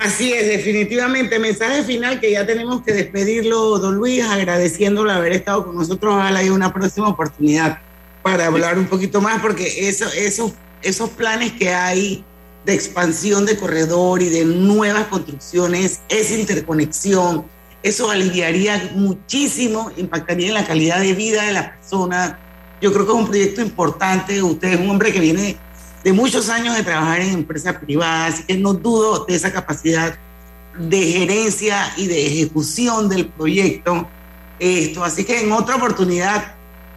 Así 0.00 0.32
es, 0.32 0.46
definitivamente. 0.46 1.38
Mensaje 1.38 1.82
final 1.82 2.20
que 2.20 2.30
ya 2.32 2.46
tenemos 2.46 2.82
que 2.82 2.94
despedirlo, 2.94 3.78
don 3.78 3.96
Luis, 3.96 4.24
agradeciéndole 4.24 5.12
haber 5.12 5.32
estado 5.32 5.66
con 5.66 5.76
nosotros. 5.76 6.14
Ojalá 6.14 6.38
haya 6.38 6.54
una 6.54 6.72
próxima 6.72 7.08
oportunidad 7.08 7.80
para 8.22 8.46
hablar 8.46 8.78
un 8.78 8.86
poquito 8.86 9.20
más, 9.20 9.42
porque 9.42 9.88
eso, 9.88 10.06
eso, 10.16 10.54
esos 10.80 11.10
planes 11.10 11.52
que 11.52 11.74
hay 11.74 12.24
de 12.64 12.72
expansión 12.72 13.44
de 13.44 13.58
corredor 13.58 14.22
y 14.22 14.30
de 14.30 14.46
nuevas 14.46 15.06
construcciones, 15.08 16.00
esa 16.08 16.34
interconexión, 16.34 17.44
eso 17.82 18.10
aliviaría 18.10 18.92
muchísimo, 18.94 19.92
impactaría 19.98 20.48
en 20.48 20.54
la 20.54 20.66
calidad 20.66 21.00
de 21.00 21.12
vida 21.12 21.44
de 21.44 21.52
las 21.52 21.72
personas. 21.72 22.36
Yo 22.80 22.90
creo 22.90 23.04
que 23.04 23.12
es 23.12 23.18
un 23.18 23.26
proyecto 23.26 23.60
importante. 23.60 24.42
Usted 24.42 24.68
es 24.68 24.80
un 24.80 24.88
hombre 24.88 25.12
que 25.12 25.20
viene 25.20 25.58
de 26.02 26.12
muchos 26.12 26.48
años 26.48 26.76
de 26.76 26.82
trabajar 26.82 27.20
en 27.20 27.30
empresas 27.30 27.76
privadas, 27.76 28.34
así 28.34 28.44
que 28.44 28.56
no 28.56 28.72
dudo 28.72 29.24
de 29.26 29.34
esa 29.34 29.52
capacidad 29.52 30.14
de 30.78 31.02
gerencia 31.02 31.92
y 31.96 32.06
de 32.06 32.26
ejecución 32.26 33.08
del 33.08 33.26
proyecto. 33.28 34.08
Esto, 34.58 35.04
así 35.04 35.24
que 35.24 35.42
en 35.42 35.52
otra 35.52 35.76
oportunidad 35.76 36.54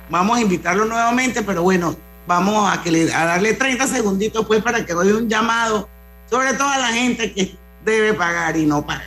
vamos 0.09 0.37
a 0.37 0.41
invitarlo 0.41 0.85
nuevamente, 0.85 1.43
pero 1.43 1.63
bueno, 1.63 1.95
vamos 2.27 2.71
a, 2.71 2.81
que 2.81 2.91
le, 2.91 3.13
a 3.13 3.25
darle 3.25 3.53
30 3.53 3.87
segunditos 3.87 4.45
pues 4.45 4.61
para 4.61 4.85
que 4.85 4.93
doy 4.93 5.11
un 5.11 5.29
llamado, 5.29 5.87
sobre 6.29 6.53
todo 6.53 6.67
a 6.67 6.77
la 6.77 6.87
gente 6.87 7.33
que 7.33 7.55
debe 7.85 8.13
pagar 8.13 8.57
y 8.57 8.65
no 8.65 8.85
pagar. 8.85 9.03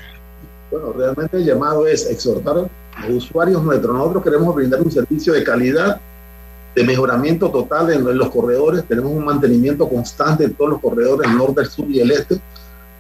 Bueno, 0.70 0.92
realmente 0.92 1.37
el 1.37 1.44
llamado 1.44 1.87
es 1.87 2.06
exhortar 2.06 2.68
a 2.96 3.06
los 3.06 3.24
usuarios 3.24 3.62
nuestros. 3.62 3.94
Nosotros 3.94 4.24
queremos 4.24 4.54
brindar 4.54 4.80
un 4.80 4.90
servicio 4.90 5.32
de 5.32 5.44
calidad 5.44 6.00
de 6.76 6.84
mejoramiento 6.84 7.50
total 7.50 7.90
en, 7.90 8.18
los 8.18 8.30
corredores. 8.30 8.84
Tenemos 8.86 9.10
un 9.10 9.24
mantenimiento 9.24 9.88
constante 9.88 10.44
en 10.44 10.52
todos 10.52 10.72
los 10.72 10.80
corredores, 10.80 11.28
el 11.28 11.38
norte, 11.38 11.62
el 11.62 11.68
sur 11.68 11.86
y 11.88 12.00
el 12.00 12.10
este, 12.10 12.38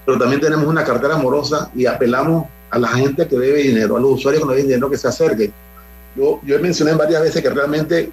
pero 0.06 0.18
también 0.18 0.40
tenemos 0.40 0.66
una 0.66 0.82
cartera 0.82 1.16
amorosa 1.16 1.70
y 1.74 1.84
apelamos 1.84 2.46
a 2.70 2.78
la 2.78 2.88
gente 2.88 3.28
que 3.28 3.36
debe 3.36 3.62
dinero, 3.62 3.98
a 3.98 4.00
los 4.00 4.12
usuarios 4.12 4.42
que 4.42 4.46
no 4.46 4.52
deben 4.52 4.68
dinero 4.68 4.88
que 4.88 4.96
se 4.96 5.08
acerquen. 5.08 5.52
Yo, 6.16 6.40
yo 6.42 6.58
mencioné 6.58 6.94
varias 6.94 7.20
veces 7.20 7.42
que 7.42 7.50
realmente, 7.50 8.10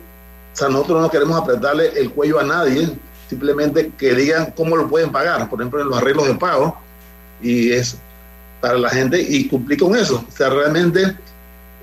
nosotros 0.69 1.02
no 1.02 1.10
queremos 1.10 1.41
apretarle 1.41 1.97
el 1.97 2.12
cuello 2.12 2.41
a 2.41 2.43
nadie, 2.43 2.89
simplemente 3.30 3.89
que 3.97 4.13
digan 4.13 4.54
cómo 4.58 4.76
lo 4.76 4.89
pueden 4.89 5.13
pagar, 5.13 5.49
por 5.49 5.62
ejemplo, 5.62 5.80
en 5.80 5.88
los 5.88 5.97
arreglos 5.97 6.28
de 6.28 6.36
pago, 6.36 6.78
y 7.41 7.71
es 7.71 7.97
para 8.60 8.78
la 8.78 8.89
gente 8.89 9.21
y 9.21 9.47
cumplir 9.47 9.80
con 9.80 9.95
eso. 9.95 10.26
O 10.28 10.32
sea, 10.36 10.49
realmente 10.49 11.15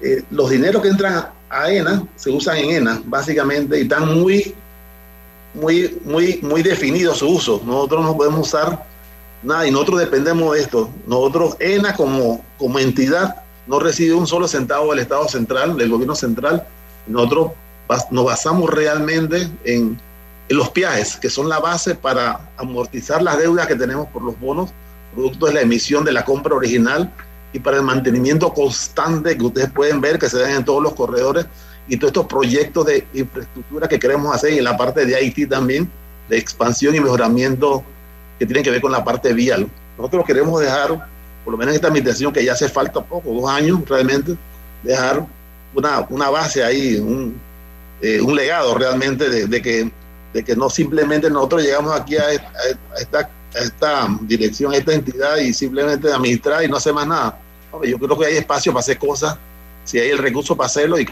eh, 0.02 0.22
los 0.30 0.50
dineros 0.50 0.82
que 0.82 0.88
entran 0.88 1.30
a 1.50 1.70
ENA 1.70 2.06
se 2.16 2.30
usan 2.30 2.56
en 2.58 2.70
ENA, 2.70 3.02
básicamente, 3.04 3.78
y 3.78 3.82
están 3.82 4.14
muy, 4.20 4.54
muy, 5.52 5.98
muy, 6.04 6.38
muy 6.42 6.62
definidos 6.62 7.18
su 7.18 7.28
uso. 7.28 7.60
Nosotros 7.66 8.04
no 8.04 8.16
podemos 8.16 8.48
usar 8.48 8.86
nada 9.42 9.66
y 9.66 9.70
nosotros 9.70 10.00
dependemos 10.00 10.54
de 10.54 10.60
esto. 10.60 10.90
Nosotros, 11.06 11.56
ENA 11.58 11.94
como, 11.94 12.44
como 12.56 12.78
entidad, 12.78 13.42
no 13.66 13.80
recibe 13.80 14.14
un 14.14 14.26
solo 14.26 14.46
centavo 14.46 14.90
del 14.90 15.00
Estado 15.00 15.28
central, 15.28 15.76
del 15.76 15.90
gobierno 15.90 16.14
central. 16.14 16.66
Nosotros 17.06 17.52
nos 18.10 18.24
basamos 18.24 18.70
realmente 18.70 19.48
en, 19.64 19.98
los 20.48 20.72
viajes, 20.72 21.16
que 21.16 21.30
son 21.30 21.48
la 21.48 21.60
base 21.60 21.94
para 21.94 22.50
amortizar 22.56 23.22
las 23.22 23.38
deudas 23.38 23.68
que 23.68 23.76
tenemos 23.76 24.08
por 24.08 24.22
los 24.22 24.38
bonos, 24.40 24.70
producto 25.14 25.46
de 25.46 25.54
la 25.54 25.60
emisión 25.60 26.04
de 26.04 26.10
la 26.10 26.24
compra 26.24 26.56
original 26.56 27.12
y 27.52 27.58
para 27.58 27.78
el 27.78 27.82
mantenimiento 27.82 28.52
constante 28.52 29.36
que 29.36 29.44
ustedes 29.44 29.70
pueden 29.70 30.00
ver 30.00 30.18
que 30.18 30.28
se 30.28 30.38
dan 30.38 30.52
en 30.52 30.64
todos 30.64 30.82
los 30.82 30.94
corredores 30.94 31.46
y 31.88 31.96
todos 31.96 32.10
estos 32.10 32.26
proyectos 32.26 32.86
de 32.86 33.06
infraestructura 33.12 33.88
que 33.88 33.98
queremos 33.98 34.34
hacer 34.34 34.52
y 34.52 34.58
en 34.58 34.64
la 34.64 34.76
parte 34.76 35.04
de 35.04 35.24
IT 35.24 35.48
también, 35.48 35.90
de 36.28 36.38
expansión 36.38 36.94
y 36.94 37.00
mejoramiento 37.00 37.82
que 38.38 38.46
tienen 38.46 38.62
que 38.62 38.70
ver 38.70 38.80
con 38.80 38.92
la 38.92 39.04
parte 39.04 39.32
vial. 39.32 39.68
Nosotros 39.98 40.24
queremos 40.24 40.60
dejar, 40.60 40.88
por 41.44 41.52
lo 41.52 41.58
menos 41.58 41.72
en 41.72 41.76
esta 41.76 41.88
administración 41.88 42.32
que 42.32 42.44
ya 42.44 42.52
hace 42.52 42.68
falta 42.68 43.02
poco, 43.02 43.32
dos 43.32 43.50
años 43.50 43.80
realmente, 43.88 44.36
dejar 44.82 45.26
una, 45.74 46.06
una 46.08 46.30
base 46.30 46.62
ahí, 46.62 46.96
un, 46.96 47.38
eh, 48.00 48.20
un 48.20 48.36
legado 48.36 48.74
realmente 48.76 49.28
de, 49.28 49.46
de, 49.46 49.60
que, 49.60 49.90
de 50.32 50.44
que 50.44 50.54
no 50.54 50.70
simplemente 50.70 51.28
nosotros 51.28 51.62
llegamos 51.62 51.98
aquí 51.98 52.16
a, 52.16 52.26
a 52.26 53.00
esta 53.00 53.28
esta 53.54 54.08
dirección, 54.22 54.72
a 54.72 54.76
esta 54.76 54.94
entidad 54.94 55.36
y 55.38 55.52
simplemente 55.52 56.12
administrar 56.12 56.64
y 56.64 56.68
no 56.68 56.76
hacer 56.76 56.94
más 56.94 57.06
nada. 57.06 57.40
yo 57.84 57.98
creo 57.98 58.18
que 58.18 58.26
hay 58.26 58.36
espacio 58.36 58.72
para 58.72 58.80
hacer 58.80 58.98
cosas, 58.98 59.36
si 59.84 59.98
hay 59.98 60.10
el 60.10 60.18
recurso 60.18 60.56
para 60.56 60.66
hacerlo 60.66 61.00
y, 61.00 61.06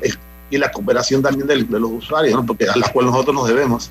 y 0.50 0.58
la 0.58 0.70
cooperación 0.70 1.22
también 1.22 1.46
de, 1.46 1.56
los 1.78 1.90
usuarios, 1.90 2.40
porque 2.46 2.68
a 2.68 2.76
las 2.76 2.90
cuales 2.90 3.12
nosotros 3.12 3.34
nos 3.34 3.48
debemos. 3.48 3.90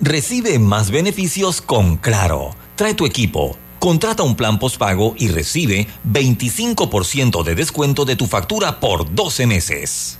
Recibe 0.00 0.58
más 0.58 0.90
beneficios 0.90 1.60
con 1.60 1.96
Claro. 1.96 2.54
Trae 2.76 2.94
tu 2.94 3.06
equipo. 3.06 3.56
Contrata 3.78 4.22
un 4.22 4.34
plan 4.34 4.58
postpago 4.58 5.14
y 5.16 5.28
recibe 5.28 5.86
25% 6.10 7.42
de 7.44 7.54
descuento 7.54 8.04
de 8.04 8.16
tu 8.16 8.26
factura 8.26 8.80
por 8.80 9.14
12 9.14 9.46
meses. 9.46 10.18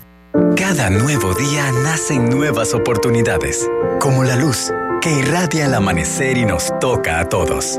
Cada 0.56 0.90
nuevo 0.90 1.34
día 1.34 1.70
nacen 1.70 2.28
nuevas 2.28 2.74
oportunidades, 2.74 3.68
como 4.00 4.24
la 4.24 4.36
luz 4.36 4.72
que 5.00 5.18
irradia 5.18 5.66
al 5.66 5.74
amanecer 5.74 6.38
y 6.38 6.44
nos 6.44 6.72
toca 6.80 7.20
a 7.20 7.28
todos. 7.28 7.78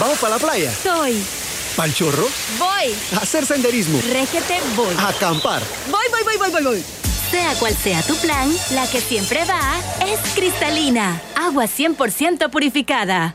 ¿Vamos 0.00 0.18
para 0.18 0.34
la 0.34 0.38
playa? 0.38 0.72
Soy. 0.72 1.22
¿Pal 1.76 1.94
chorro? 1.94 2.28
Voy. 2.58 2.94
A 3.16 3.22
hacer 3.22 3.46
senderismo. 3.46 4.00
Régete, 4.12 4.60
voy. 4.76 4.94
A 4.98 5.08
acampar. 5.08 5.62
Voy, 5.90 6.04
voy, 6.10 6.22
voy, 6.24 6.36
voy, 6.36 6.50
voy, 6.50 6.62
voy. 6.62 6.84
Sea 7.30 7.54
cual 7.54 7.76
sea 7.76 8.02
tu 8.02 8.16
plan, 8.16 8.50
la 8.72 8.88
que 8.88 9.00
siempre 9.00 9.44
va 9.44 9.76
es 10.06 10.18
cristalina. 10.34 11.20
Agua 11.36 11.64
100% 11.64 12.50
purificada. 12.50 13.34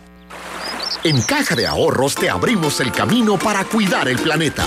En 1.03 1.21
Caja 1.21 1.55
de 1.55 1.67
Ahorros 1.67 2.15
te 2.15 2.29
abrimos 2.29 2.79
el 2.79 2.91
camino 2.91 3.37
para 3.37 3.65
cuidar 3.65 4.07
el 4.07 4.17
planeta. 4.17 4.65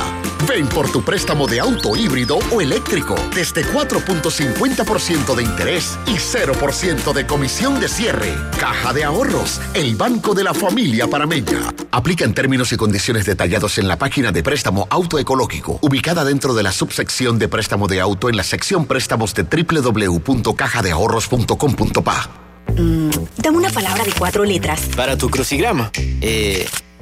Ven 0.48 0.66
por 0.68 0.90
tu 0.90 1.02
préstamo 1.02 1.46
de 1.46 1.60
auto 1.60 1.94
híbrido 1.96 2.38
o 2.52 2.60
eléctrico 2.60 3.14
desde 3.34 3.64
4.50% 3.64 5.34
de 5.34 5.42
interés 5.42 5.98
y 6.06 6.12
0% 6.12 7.12
de 7.12 7.26
comisión 7.26 7.80
de 7.80 7.88
cierre. 7.88 8.32
Caja 8.58 8.92
de 8.92 9.02
Ahorros, 9.04 9.60
el 9.74 9.96
banco 9.96 10.34
de 10.34 10.44
la 10.44 10.54
familia 10.54 11.08
parameña. 11.08 11.74
Aplica 11.90 12.24
en 12.24 12.34
términos 12.34 12.72
y 12.72 12.76
condiciones 12.76 13.26
detallados 13.26 13.78
en 13.78 13.88
la 13.88 13.98
página 13.98 14.30
de 14.30 14.42
préstamo 14.42 14.86
autoecológico, 14.90 15.78
ubicada 15.82 16.24
dentro 16.24 16.54
de 16.54 16.62
la 16.62 16.70
subsección 16.70 17.38
de 17.38 17.48
préstamo 17.48 17.88
de 17.88 18.00
auto 18.00 18.28
en 18.28 18.36
la 18.36 18.44
sección 18.44 18.86
préstamos 18.86 19.34
de 19.34 19.42
www.cajadeahorros.com.pa. 19.42 22.30
Mm, 22.76 23.10
dame 23.38 23.58
una 23.58 23.70
palabra 23.70 24.04
de 24.04 24.12
cuatro 24.12 24.44
letras. 24.44 24.82
Para 24.96 25.16
tu 25.16 25.28
crucigrama. 25.30 25.90
Eh, 26.20 26.68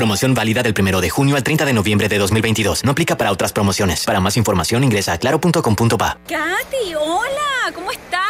Promoción 0.00 0.32
válida 0.32 0.62
del 0.62 0.72
1 0.72 1.02
de 1.02 1.10
junio 1.10 1.36
al 1.36 1.42
30 1.42 1.66
de 1.66 1.74
noviembre 1.74 2.08
de 2.08 2.16
2022. 2.16 2.84
No 2.84 2.92
aplica 2.92 3.18
para 3.18 3.30
otras 3.30 3.52
promociones. 3.52 4.06
Para 4.06 4.18
más 4.18 4.38
información 4.38 4.82
ingresa 4.82 5.12
a 5.12 5.18
claro.com.pa. 5.18 6.18
Katy, 6.26 6.94
hola, 6.98 7.70
¿cómo 7.74 7.92
estás? 7.92 8.29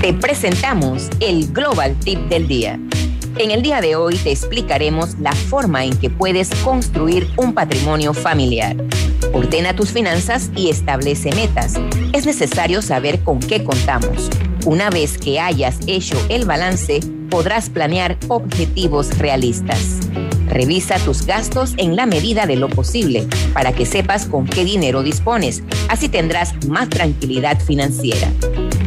Te 0.00 0.12
presentamos 0.14 1.08
el 1.20 1.52
Global 1.52 1.94
Tip 2.00 2.18
del 2.28 2.48
Día. 2.48 2.78
En 3.38 3.50
el 3.50 3.62
día 3.62 3.80
de 3.80 3.96
hoy 3.96 4.16
te 4.16 4.30
explicaremos 4.30 5.18
la 5.18 5.32
forma 5.32 5.84
en 5.84 5.96
que 5.96 6.10
puedes 6.10 6.50
construir 6.56 7.28
un 7.36 7.54
patrimonio 7.54 8.12
familiar. 8.12 8.76
Ordena 9.32 9.74
tus 9.74 9.90
finanzas 9.90 10.50
y 10.54 10.68
establece 10.68 11.32
metas. 11.34 11.74
Es 12.12 12.26
necesario 12.26 12.82
saber 12.82 13.20
con 13.20 13.40
qué 13.40 13.64
contamos. 13.64 14.28
Una 14.66 14.90
vez 14.90 15.16
que 15.16 15.40
hayas 15.40 15.78
hecho 15.86 16.16
el 16.28 16.44
balance, 16.44 17.00
podrás 17.30 17.70
planear 17.70 18.18
objetivos 18.28 19.16
realistas. 19.18 20.01
Revisa 20.52 20.96
tus 20.98 21.24
gastos 21.24 21.72
en 21.78 21.96
la 21.96 22.04
medida 22.04 22.44
de 22.44 22.56
lo 22.56 22.68
posible 22.68 23.26
para 23.54 23.72
que 23.72 23.86
sepas 23.86 24.26
con 24.26 24.44
qué 24.44 24.66
dinero 24.66 25.02
dispones. 25.02 25.62
Así 25.88 26.10
tendrás 26.10 26.66
más 26.66 26.90
tranquilidad 26.90 27.58
financiera. 27.58 28.30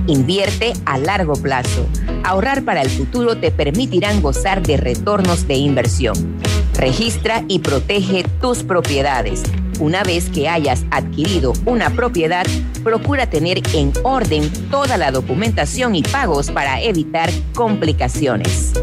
Invierte 0.06 0.74
a 0.86 1.00
largo 1.00 1.34
plazo. 1.34 1.88
Ahorrar 2.24 2.64
para 2.64 2.84
el 2.84 2.90
futuro 2.92 3.38
te 3.38 3.50
permitirán 3.50 4.22
gozar 4.22 4.62
de 4.62 4.78
retornos 4.78 5.48
de 5.48 5.56
inversión. 5.56 6.38
Registra 6.76 7.44
y 7.48 7.60
protege 7.60 8.24
tus 8.40 8.62
propiedades. 8.62 9.42
Una 9.80 10.04
vez 10.04 10.30
que 10.30 10.48
hayas 10.48 10.86
adquirido 10.92 11.54
una 11.66 11.90
propiedad, 11.90 12.46
procura 12.84 13.28
tener 13.28 13.64
en 13.74 13.92
orden 14.04 14.52
toda 14.70 14.98
la 14.98 15.12
documentación 15.12 15.96
y 15.96 16.04
pagos 16.04 16.52
para 16.52 16.80
evitar 16.82 17.32
complicaciones. 17.56 18.74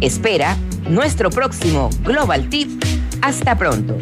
Espera 0.00 0.56
nuestro 0.88 1.30
próximo 1.30 1.90
Global 2.02 2.48
Tip. 2.48 2.82
Hasta 3.22 3.56
pronto. 3.56 3.96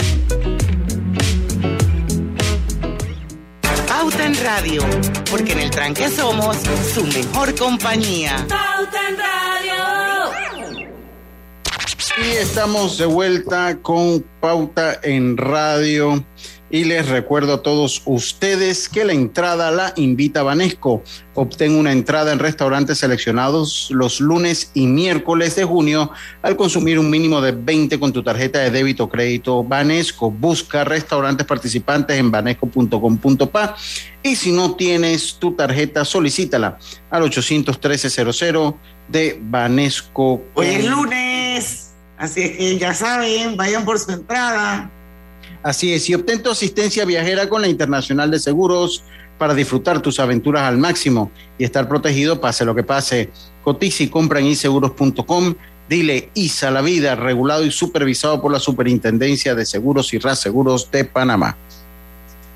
Pauta 3.88 4.24
en 4.24 4.34
Radio, 4.44 4.82
porque 5.30 5.52
en 5.52 5.60
el 5.60 5.70
tranque 5.70 6.08
somos 6.08 6.56
su 6.94 7.04
mejor 7.04 7.54
compañía. 7.54 8.36
Pauta 8.48 9.08
en 9.08 9.18
Radio. 9.18 9.50
Y 12.22 12.30
estamos 12.36 12.98
de 12.98 13.06
vuelta 13.06 13.76
con 13.82 14.24
Pauta 14.40 14.98
en 15.02 15.36
Radio. 15.36 16.24
Y 16.72 16.84
les 16.84 17.08
recuerdo 17.08 17.54
a 17.54 17.62
todos 17.62 18.00
ustedes 18.04 18.88
que 18.88 19.04
la 19.04 19.12
entrada 19.12 19.72
la 19.72 19.92
invita 19.96 20.44
Vanesco. 20.44 21.02
Obtén 21.34 21.74
una 21.74 21.90
entrada 21.90 22.32
en 22.32 22.38
restaurantes 22.38 22.98
seleccionados 22.98 23.88
los 23.90 24.20
lunes 24.20 24.70
y 24.72 24.86
miércoles 24.86 25.56
de 25.56 25.64
junio 25.64 26.12
al 26.42 26.56
consumir 26.56 27.00
un 27.00 27.10
mínimo 27.10 27.40
de 27.40 27.50
20 27.50 27.98
con 27.98 28.12
tu 28.12 28.22
tarjeta 28.22 28.60
de 28.60 28.70
débito 28.70 29.04
o 29.04 29.08
crédito 29.08 29.64
Vanesco. 29.64 30.30
Busca 30.30 30.84
restaurantes 30.84 31.44
participantes 31.44 32.16
en 32.16 32.30
vanesco.com.pa 32.30 33.74
y 34.22 34.36
si 34.36 34.52
no 34.52 34.76
tienes 34.76 35.34
tu 35.40 35.56
tarjeta, 35.56 36.04
solicítala 36.04 36.78
al 37.10 37.24
813-00 37.24 38.76
de 39.08 39.40
Vanesco. 39.42 40.40
Hoy 40.54 40.66
es 40.66 40.84
lunes, 40.84 41.90
así 42.16 42.42
es 42.42 42.56
que 42.56 42.78
ya 42.78 42.94
saben, 42.94 43.56
vayan 43.56 43.84
por 43.84 43.98
su 43.98 44.12
entrada. 44.12 44.88
Así 45.62 45.92
es, 45.92 46.08
y 46.08 46.14
obtén 46.14 46.42
tu 46.42 46.50
asistencia 46.50 47.04
viajera 47.04 47.48
con 47.48 47.60
la 47.62 47.68
Internacional 47.68 48.30
de 48.30 48.38
Seguros 48.38 49.04
para 49.38 49.54
disfrutar 49.54 50.00
tus 50.00 50.20
aventuras 50.20 50.62
al 50.62 50.78
máximo 50.78 51.30
y 51.58 51.64
estar 51.64 51.88
protegido 51.88 52.40
pase 52.40 52.64
lo 52.64 52.74
que 52.74 52.82
pase. 52.82 53.30
Cotiza 53.62 54.02
y 54.02 54.08
compra 54.08 54.40
en 54.40 54.46
inseguros.com 54.46 55.54
Dile 55.90 56.30
ISA 56.34 56.70
la 56.70 56.82
vida, 56.82 57.16
regulado 57.16 57.64
y 57.64 57.72
supervisado 57.72 58.40
por 58.40 58.52
la 58.52 58.60
Superintendencia 58.60 59.56
de 59.56 59.66
Seguros 59.66 60.14
y 60.14 60.18
Reaseguros 60.18 60.88
de 60.92 61.04
Panamá. 61.04 61.56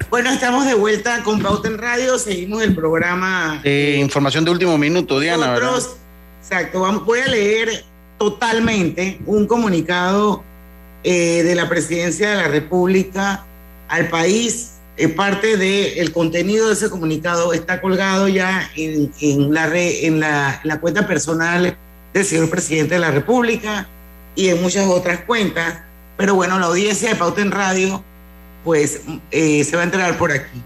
Bueno, 0.09 0.31
estamos 0.31 0.67
de 0.67 0.75
vuelta 0.75 1.21
con 1.25 1.43
Pauta 1.43 1.67
en 1.67 1.79
Radio, 1.79 2.17
seguimos 2.17 2.63
el 2.63 2.77
programa. 2.77 3.61
Eh, 3.65 3.99
información 4.01 4.45
de 4.45 4.53
último 4.53 4.79
minuto, 4.79 5.19
Diana. 5.19 5.59
Nosotros, 5.59 5.97
exacto, 6.41 6.83
vamos, 6.83 7.05
voy 7.05 7.19
a 7.21 7.27
leer 7.27 7.85
totalmente 8.19 9.19
un 9.27 9.49
comunicado 9.49 10.45
eh, 11.05 11.43
de 11.43 11.55
la 11.55 11.69
Presidencia 11.69 12.31
de 12.31 12.37
la 12.37 12.49
República 12.49 13.45
al 13.89 14.09
país. 14.09 14.71
Eh, 14.97 15.09
parte 15.09 15.57
del 15.57 16.13
contenido 16.13 16.69
de 16.69 16.75
ese 16.75 16.89
comunicado 16.89 17.53
está 17.53 17.81
colgado 17.81 18.29
ya 18.29 18.71
en, 18.77 19.53
la, 19.53 19.67
re, 19.67 20.07
en 20.07 20.21
la 20.21 20.79
cuenta 20.81 21.07
personal 21.07 21.77
del 22.13 22.25
señor 22.25 22.49
presidente 22.49 22.95
de 22.95 23.01
la 23.01 23.11
República 23.11 23.89
y 24.37 24.49
en 24.49 24.63
muchas 24.63 24.87
otras 24.87 25.21
cuentas. 25.21 25.81
Pero 26.17 26.35
bueno, 26.35 26.59
la 26.59 26.67
audiencia 26.67 27.11
de 27.11 27.17
Pauta 27.17 27.43
en 27.43 27.51
Radio, 27.51 28.03
pues 28.63 29.01
eh, 29.31 29.65
se 29.65 29.77
va 29.77 29.83
a 29.83 29.85
enterar 29.85 30.17
por 30.17 30.33
aquí. 30.33 30.63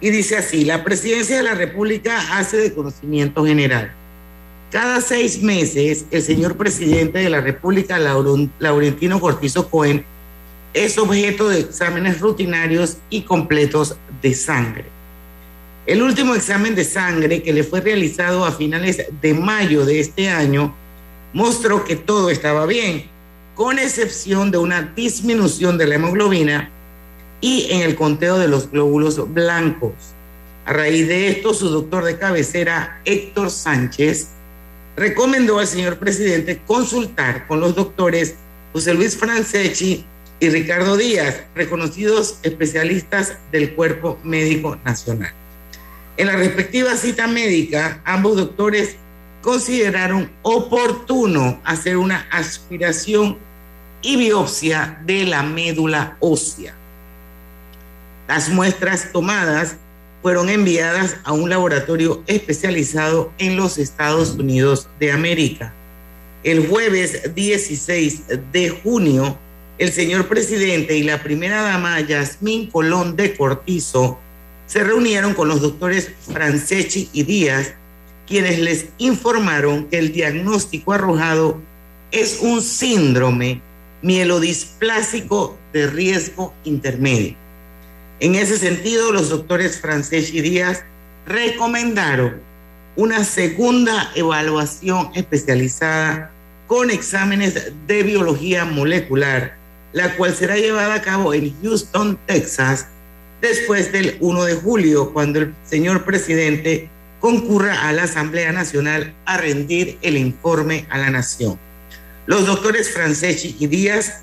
Y 0.00 0.10
dice 0.10 0.36
así, 0.36 0.64
la 0.64 0.84
presidencia 0.84 1.36
de 1.36 1.42
la 1.42 1.54
República 1.54 2.36
hace 2.36 2.58
de 2.58 2.74
conocimiento 2.74 3.44
general. 3.44 3.92
Cada 4.72 5.02
seis 5.02 5.42
meses, 5.42 6.06
el 6.10 6.22
señor 6.22 6.56
presidente 6.56 7.18
de 7.18 7.28
la 7.28 7.42
República, 7.42 7.98
Laurentino 7.98 9.20
Cortizo 9.20 9.68
Cohen, 9.68 10.02
es 10.72 10.96
objeto 10.96 11.50
de 11.50 11.60
exámenes 11.60 12.20
rutinarios 12.20 12.96
y 13.10 13.20
completos 13.20 13.96
de 14.22 14.34
sangre. 14.34 14.86
El 15.84 16.00
último 16.00 16.34
examen 16.34 16.74
de 16.74 16.84
sangre 16.84 17.42
que 17.42 17.52
le 17.52 17.64
fue 17.64 17.82
realizado 17.82 18.46
a 18.46 18.52
finales 18.52 19.04
de 19.20 19.34
mayo 19.34 19.84
de 19.84 20.00
este 20.00 20.30
año 20.30 20.74
mostró 21.34 21.84
que 21.84 21.96
todo 21.96 22.30
estaba 22.30 22.64
bien, 22.64 23.04
con 23.54 23.78
excepción 23.78 24.50
de 24.50 24.56
una 24.56 24.94
disminución 24.96 25.76
de 25.76 25.86
la 25.86 25.96
hemoglobina 25.96 26.70
y 27.42 27.66
en 27.70 27.82
el 27.82 27.94
conteo 27.94 28.38
de 28.38 28.48
los 28.48 28.70
glóbulos 28.70 29.34
blancos. 29.34 29.92
A 30.64 30.72
raíz 30.72 31.08
de 31.08 31.28
esto, 31.28 31.52
su 31.52 31.68
doctor 31.68 32.04
de 32.04 32.16
cabecera, 32.18 33.02
Héctor 33.04 33.50
Sánchez, 33.50 34.28
recomendó 34.96 35.58
al 35.58 35.66
señor 35.66 35.98
presidente 35.98 36.60
consultar 36.66 37.46
con 37.46 37.60
los 37.60 37.74
doctores 37.74 38.34
José 38.72 38.94
Luis 38.94 39.16
Franceschi 39.16 40.04
y 40.40 40.48
Ricardo 40.48 40.96
Díaz, 40.96 41.42
reconocidos 41.54 42.38
especialistas 42.42 43.38
del 43.52 43.74
Cuerpo 43.74 44.18
Médico 44.24 44.78
Nacional. 44.84 45.32
En 46.16 46.26
la 46.26 46.36
respectiva 46.36 46.96
cita 46.96 47.26
médica, 47.26 48.00
ambos 48.04 48.36
doctores 48.36 48.96
consideraron 49.40 50.30
oportuno 50.42 51.60
hacer 51.64 51.96
una 51.96 52.26
aspiración 52.30 53.38
y 54.02 54.16
biopsia 54.16 55.00
de 55.04 55.24
la 55.24 55.42
médula 55.42 56.16
ósea. 56.20 56.74
Las 58.28 58.48
muestras 58.48 59.10
tomadas 59.12 59.76
fueron 60.22 60.48
enviadas 60.48 61.16
a 61.24 61.32
un 61.32 61.50
laboratorio 61.50 62.22
especializado 62.26 63.32
en 63.38 63.56
los 63.56 63.76
Estados 63.76 64.30
Unidos 64.30 64.88
de 65.00 65.12
América. 65.12 65.74
El 66.44 66.68
jueves 66.68 67.34
16 67.34 68.22
de 68.52 68.70
junio, 68.70 69.36
el 69.78 69.92
señor 69.92 70.28
presidente 70.28 70.96
y 70.96 71.02
la 71.02 71.22
primera 71.22 71.62
dama 71.62 72.00
Yasmín 72.00 72.70
Colón 72.70 73.16
de 73.16 73.34
Cortizo 73.34 74.18
se 74.66 74.84
reunieron 74.84 75.34
con 75.34 75.48
los 75.48 75.60
doctores 75.60 76.12
Franceschi 76.32 77.10
y 77.12 77.24
Díaz 77.24 77.74
quienes 78.26 78.60
les 78.60 78.86
informaron 78.98 79.86
que 79.86 79.98
el 79.98 80.12
diagnóstico 80.12 80.92
arrojado 80.92 81.60
es 82.12 82.38
un 82.40 82.62
síndrome 82.62 83.60
mielodisplásico 84.02 85.58
de 85.72 85.86
riesgo 85.86 86.54
intermedio. 86.64 87.41
En 88.22 88.36
ese 88.36 88.56
sentido, 88.56 89.10
los 89.10 89.30
doctores 89.30 89.80
Francés 89.80 90.32
y 90.32 90.40
Díaz 90.42 90.84
recomendaron 91.26 92.40
una 92.94 93.24
segunda 93.24 94.12
evaluación 94.14 95.10
especializada 95.16 96.30
con 96.68 96.92
exámenes 96.92 97.72
de 97.88 98.02
biología 98.04 98.64
molecular, 98.64 99.56
la 99.92 100.14
cual 100.14 100.36
será 100.36 100.56
llevada 100.56 100.94
a 100.94 101.02
cabo 101.02 101.34
en 101.34 101.52
Houston, 101.62 102.16
Texas, 102.26 102.86
después 103.40 103.90
del 103.90 104.18
1 104.20 104.44
de 104.44 104.54
julio, 104.54 105.12
cuando 105.12 105.40
el 105.40 105.54
señor 105.64 106.04
presidente 106.04 106.88
concurra 107.18 107.88
a 107.88 107.92
la 107.92 108.04
Asamblea 108.04 108.52
Nacional 108.52 109.12
a 109.24 109.36
rendir 109.36 109.98
el 110.00 110.16
informe 110.16 110.86
a 110.90 110.98
la 110.98 111.10
Nación. 111.10 111.58
Los 112.26 112.46
doctores 112.46 112.88
Franceschi 112.94 113.56
y 113.58 113.66
Díaz 113.66 114.22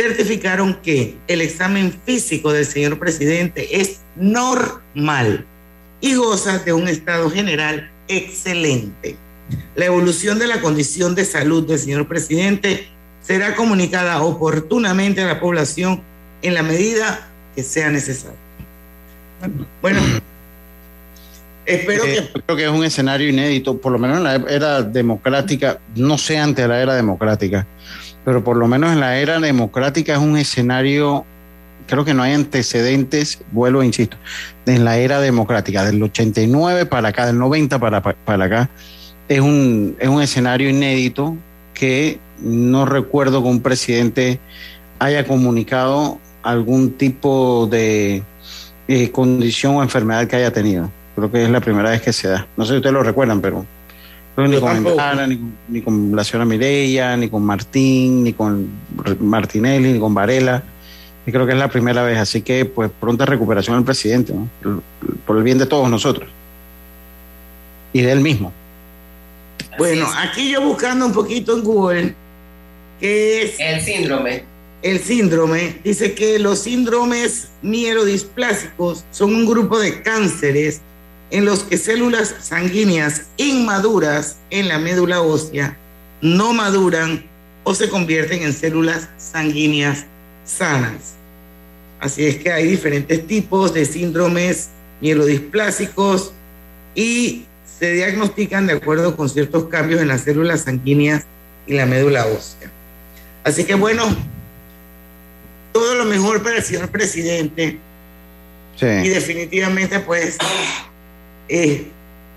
certificaron 0.00 0.74
que 0.82 1.16
el 1.28 1.42
examen 1.42 1.92
físico 2.06 2.52
del 2.52 2.64
señor 2.64 2.98
presidente 2.98 3.80
es 3.80 4.00
normal 4.16 5.44
y 6.00 6.14
goza 6.14 6.58
de 6.60 6.72
un 6.72 6.88
estado 6.88 7.30
general 7.30 7.90
excelente. 8.08 9.16
La 9.74 9.84
evolución 9.84 10.38
de 10.38 10.46
la 10.46 10.62
condición 10.62 11.14
de 11.14 11.26
salud 11.26 11.66
del 11.66 11.78
señor 11.78 12.08
presidente 12.08 12.88
será 13.20 13.54
comunicada 13.54 14.22
oportunamente 14.22 15.20
a 15.20 15.26
la 15.26 15.40
población 15.40 16.00
en 16.40 16.54
la 16.54 16.62
medida 16.62 17.28
que 17.54 17.62
sea 17.62 17.90
necesario. 17.90 18.38
Bueno, 19.82 20.00
Espero 21.66 22.04
eh, 22.06 22.30
que... 22.32 22.40
Creo 22.42 22.56
que 22.56 22.64
es 22.64 22.70
un 22.70 22.84
escenario 22.84 23.28
inédito, 23.28 23.76
por 23.76 23.92
lo 23.92 23.98
menos 23.98 24.16
en 24.16 24.24
la 24.24 24.34
era 24.34 24.82
democrática, 24.82 25.78
no 25.94 26.16
sé 26.16 26.38
ante 26.38 26.66
la 26.66 26.80
era 26.80 26.94
democrática, 26.94 27.66
pero 28.24 28.44
por 28.44 28.56
lo 28.56 28.68
menos 28.68 28.92
en 28.92 29.00
la 29.00 29.18
era 29.18 29.40
democrática 29.40 30.14
es 30.14 30.18
un 30.18 30.36
escenario, 30.36 31.24
creo 31.86 32.04
que 32.04 32.14
no 32.14 32.22
hay 32.22 32.32
antecedentes, 32.32 33.40
vuelvo, 33.52 33.82
insisto, 33.82 34.16
en 34.66 34.84
la 34.84 34.98
era 34.98 35.20
democrática, 35.20 35.84
del 35.84 36.02
89 36.02 36.86
para 36.86 37.08
acá, 37.08 37.26
del 37.26 37.38
90 37.38 37.78
para, 37.78 38.00
para 38.02 38.44
acá, 38.44 38.70
es 39.28 39.40
un, 39.40 39.96
es 39.98 40.08
un 40.08 40.22
escenario 40.22 40.68
inédito 40.68 41.36
que 41.72 42.18
no 42.42 42.84
recuerdo 42.84 43.42
que 43.42 43.48
un 43.48 43.60
presidente 43.60 44.40
haya 44.98 45.26
comunicado 45.26 46.18
algún 46.42 46.92
tipo 46.92 47.66
de 47.70 48.22
eh, 48.88 49.10
condición 49.10 49.76
o 49.76 49.82
enfermedad 49.82 50.26
que 50.26 50.36
haya 50.36 50.52
tenido. 50.52 50.90
Creo 51.14 51.30
que 51.30 51.44
es 51.44 51.50
la 51.50 51.60
primera 51.60 51.90
vez 51.90 52.02
que 52.02 52.12
se 52.12 52.28
da. 52.28 52.46
No 52.56 52.64
sé 52.64 52.72
si 52.72 52.76
ustedes 52.78 52.92
lo 52.92 53.02
recuerdan, 53.02 53.40
pero 53.40 53.64
ni 54.48 54.60
con, 54.60 54.86
ni, 55.68 55.82
con 55.82 56.16
la 56.16 56.24
señora 56.24 56.44
Mireya, 56.44 57.16
ni 57.16 57.28
con 57.28 57.44
Martín, 57.44 58.24
ni 58.24 58.32
con 58.32 58.68
Martinelli, 59.20 59.92
ni 59.92 59.98
con 59.98 60.14
Varela. 60.14 60.62
Y 61.26 61.32
creo 61.32 61.46
que 61.46 61.52
es 61.52 61.58
la 61.58 61.68
primera 61.68 62.02
vez. 62.02 62.18
Así 62.18 62.42
que, 62.42 62.64
pues, 62.64 62.90
pronta 62.98 63.26
recuperación 63.26 63.76
al 63.76 63.84
presidente, 63.84 64.34
por 65.26 65.36
el 65.36 65.42
bien 65.42 65.58
de 65.58 65.66
todos 65.66 65.90
nosotros. 65.90 66.28
Y 67.92 68.02
de 68.02 68.12
él 68.12 68.20
mismo. 68.20 68.52
Bueno, 69.78 70.06
aquí 70.18 70.50
yo 70.50 70.62
buscando 70.62 71.06
un 71.06 71.12
poquito 71.12 71.56
en 71.56 71.64
Google, 71.64 72.14
¿qué 73.00 73.42
es? 73.42 73.54
El 73.58 73.80
síndrome. 73.80 74.44
El 74.82 74.98
síndrome 75.00 75.76
dice 75.84 76.14
que 76.14 76.38
los 76.38 76.60
síndromes 76.60 77.48
mielodisplásicos 77.62 79.04
son 79.10 79.34
un 79.34 79.46
grupo 79.46 79.78
de 79.78 80.02
cánceres 80.02 80.80
en 81.30 81.44
los 81.44 81.62
que 81.62 81.76
células 81.76 82.34
sanguíneas 82.40 83.22
inmaduras 83.36 84.36
en 84.50 84.68
la 84.68 84.78
médula 84.78 85.22
ósea 85.22 85.76
no 86.20 86.52
maduran 86.52 87.24
o 87.64 87.74
se 87.74 87.88
convierten 87.88 88.42
en 88.42 88.52
células 88.52 89.08
sanguíneas 89.16 90.06
sanas. 90.44 91.14
Así 92.00 92.26
es 92.26 92.36
que 92.36 92.50
hay 92.50 92.66
diferentes 92.66 93.26
tipos 93.26 93.74
de 93.74 93.84
síndromes 93.84 94.70
mielodisplásicos 95.00 96.32
y 96.94 97.44
se 97.78 97.92
diagnostican 97.92 98.66
de 98.66 98.74
acuerdo 98.74 99.16
con 99.16 99.28
ciertos 99.28 99.64
cambios 99.64 100.00
en 100.00 100.08
las 100.08 100.22
células 100.22 100.62
sanguíneas 100.62 101.24
y 101.66 101.74
la 101.74 101.86
médula 101.86 102.26
ósea. 102.26 102.70
Así 103.44 103.64
que 103.64 103.74
bueno, 103.74 104.04
todo 105.72 105.94
lo 105.94 106.04
mejor 106.04 106.42
para 106.42 106.56
el 106.56 106.62
señor 106.62 106.88
presidente. 106.88 107.78
Y 108.82 109.08
definitivamente 109.10 110.00
pues 110.00 110.38
eh, 111.50 111.86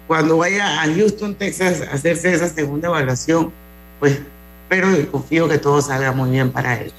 cuando 0.08 0.38
vaya 0.38 0.82
a 0.82 0.86
Houston, 0.86 1.36
Texas, 1.36 1.82
a 1.82 1.94
hacerse 1.94 2.34
esa 2.34 2.50
segunda 2.50 2.90
evaluación, 2.90 3.52
pues 4.00 4.20
pero 4.68 4.88
confío 5.12 5.48
que 5.48 5.60
todo 5.60 5.82
salga 5.82 6.12
muy 6.12 6.32
bien 6.32 6.52
para 6.52 6.82
él. 6.82 6.92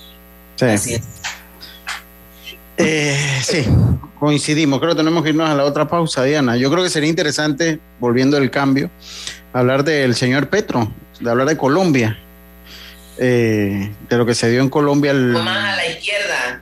Sí. 0.56 0.96
Eh, 2.76 3.40
sí, 3.42 3.66
coincidimos. 4.18 4.78
Creo 4.78 4.92
que 4.92 4.96
tenemos 4.96 5.22
que 5.24 5.30
irnos 5.30 5.48
a 5.48 5.54
la 5.54 5.64
otra 5.64 5.88
pausa, 5.88 6.22
Diana. 6.22 6.56
Yo 6.56 6.70
creo 6.70 6.84
que 6.84 6.90
sería 6.90 7.08
interesante, 7.08 7.80
volviendo 7.98 8.36
al 8.36 8.50
cambio, 8.50 8.90
hablar 9.52 9.82
del 9.82 10.14
señor 10.14 10.48
Petro, 10.48 10.88
de 11.18 11.30
hablar 11.30 11.48
de 11.48 11.56
Colombia, 11.56 12.16
eh, 13.18 13.92
de 14.08 14.16
lo 14.16 14.24
que 14.24 14.34
se 14.34 14.50
dio 14.50 14.60
en 14.60 14.70
Colombia. 14.70 15.12
más 15.12 15.74
a 15.74 15.76
la 15.76 15.86
izquierda. 15.86 16.60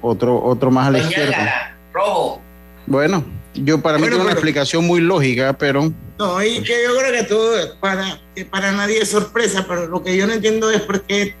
Otro, 0.00 0.40
otro 0.40 0.70
más 0.70 0.86
a 0.86 0.90
la 0.92 0.98
izquierda. 1.00 1.74
Rojo. 1.92 2.40
Bueno, 2.86 3.24
Yo 3.54 3.80
para 3.80 3.98
mí 3.98 4.06
tiene 4.08 4.20
una 4.22 4.32
explicación 4.32 4.84
muy 4.86 5.00
lógica, 5.00 5.52
pero 5.56 5.92
No, 6.18 6.42
y 6.42 6.60
que 6.62 6.82
yo 6.84 6.96
creo 6.98 7.12
que 7.12 7.22
todo 7.24 7.76
para, 7.80 8.20
que 8.34 8.44
para 8.44 8.72
nadie 8.72 8.98
es 9.00 9.10
sorpresa, 9.10 9.64
pero 9.68 9.86
lo 9.86 10.02
que 10.02 10.16
yo 10.16 10.26
no 10.26 10.32
entiendo 10.32 10.70
es 10.70 10.80
por 10.82 11.02
qué 11.02 11.34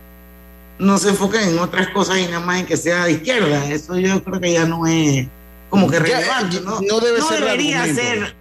no 0.78 0.98
se 0.98 1.10
enfocan 1.10 1.48
en 1.48 1.58
otras 1.58 1.88
cosas 1.88 2.18
y 2.18 2.24
nada 2.26 2.40
más 2.40 2.60
en 2.60 2.66
que 2.66 2.76
sea 2.76 3.04
de 3.06 3.12
izquierda. 3.12 3.68
Eso 3.70 3.96
yo 3.98 4.22
creo 4.22 4.40
que 4.40 4.52
ya 4.52 4.64
no 4.64 4.86
es 4.86 5.26
como 5.70 5.90
que 5.90 5.98
relevante, 5.98 6.60
¿no? 6.60 6.80
no 6.80 7.00
debe 7.00 7.20
ser 7.20 7.38
el 7.38 7.44
debería 7.44 7.82
argumento. 7.82 8.02
ser, 8.02 8.34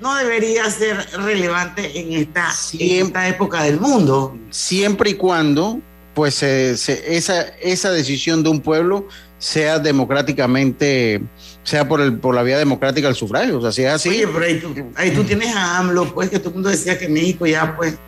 no 0.00 0.14
debería 0.16 0.68
ser 0.70 0.96
relevante 1.18 2.00
en 2.00 2.12
esta, 2.12 2.50
en 2.78 3.06
esta 3.06 3.28
época 3.28 3.62
del 3.62 3.78
mundo. 3.78 4.36
siempre 4.50 5.10
y 5.10 5.14
cuando 5.14 5.78
pues 6.14 6.34
se- 6.34 6.72
esa, 7.16 7.40
esa 7.60 7.90
decisión 7.92 8.42
de 8.42 8.50
un 8.50 8.60
pueblo 8.60 9.06
sea 9.42 9.80
democráticamente, 9.80 11.20
sea 11.64 11.88
por, 11.88 12.00
el, 12.00 12.16
por 12.16 12.32
la 12.32 12.44
vía 12.44 12.58
democrática 12.58 13.08
del 13.08 13.16
sufragio. 13.16 13.58
O 13.58 13.62
sea, 13.62 13.72
si 13.72 13.82
es 13.82 13.90
así. 13.92 14.08
Oye, 14.08 14.28
pero 14.28 14.44
ahí 14.44 14.60
tú, 14.60 14.74
ahí 14.94 15.10
tú 15.10 15.24
tienes 15.24 15.52
a 15.54 15.78
AMLO, 15.78 16.14
pues 16.14 16.30
que 16.30 16.38
todo 16.38 16.50
el 16.50 16.54
mundo 16.54 16.68
decía 16.68 16.96
que 16.96 17.08
México 17.08 17.44
ya, 17.44 17.76
pues. 17.76 17.98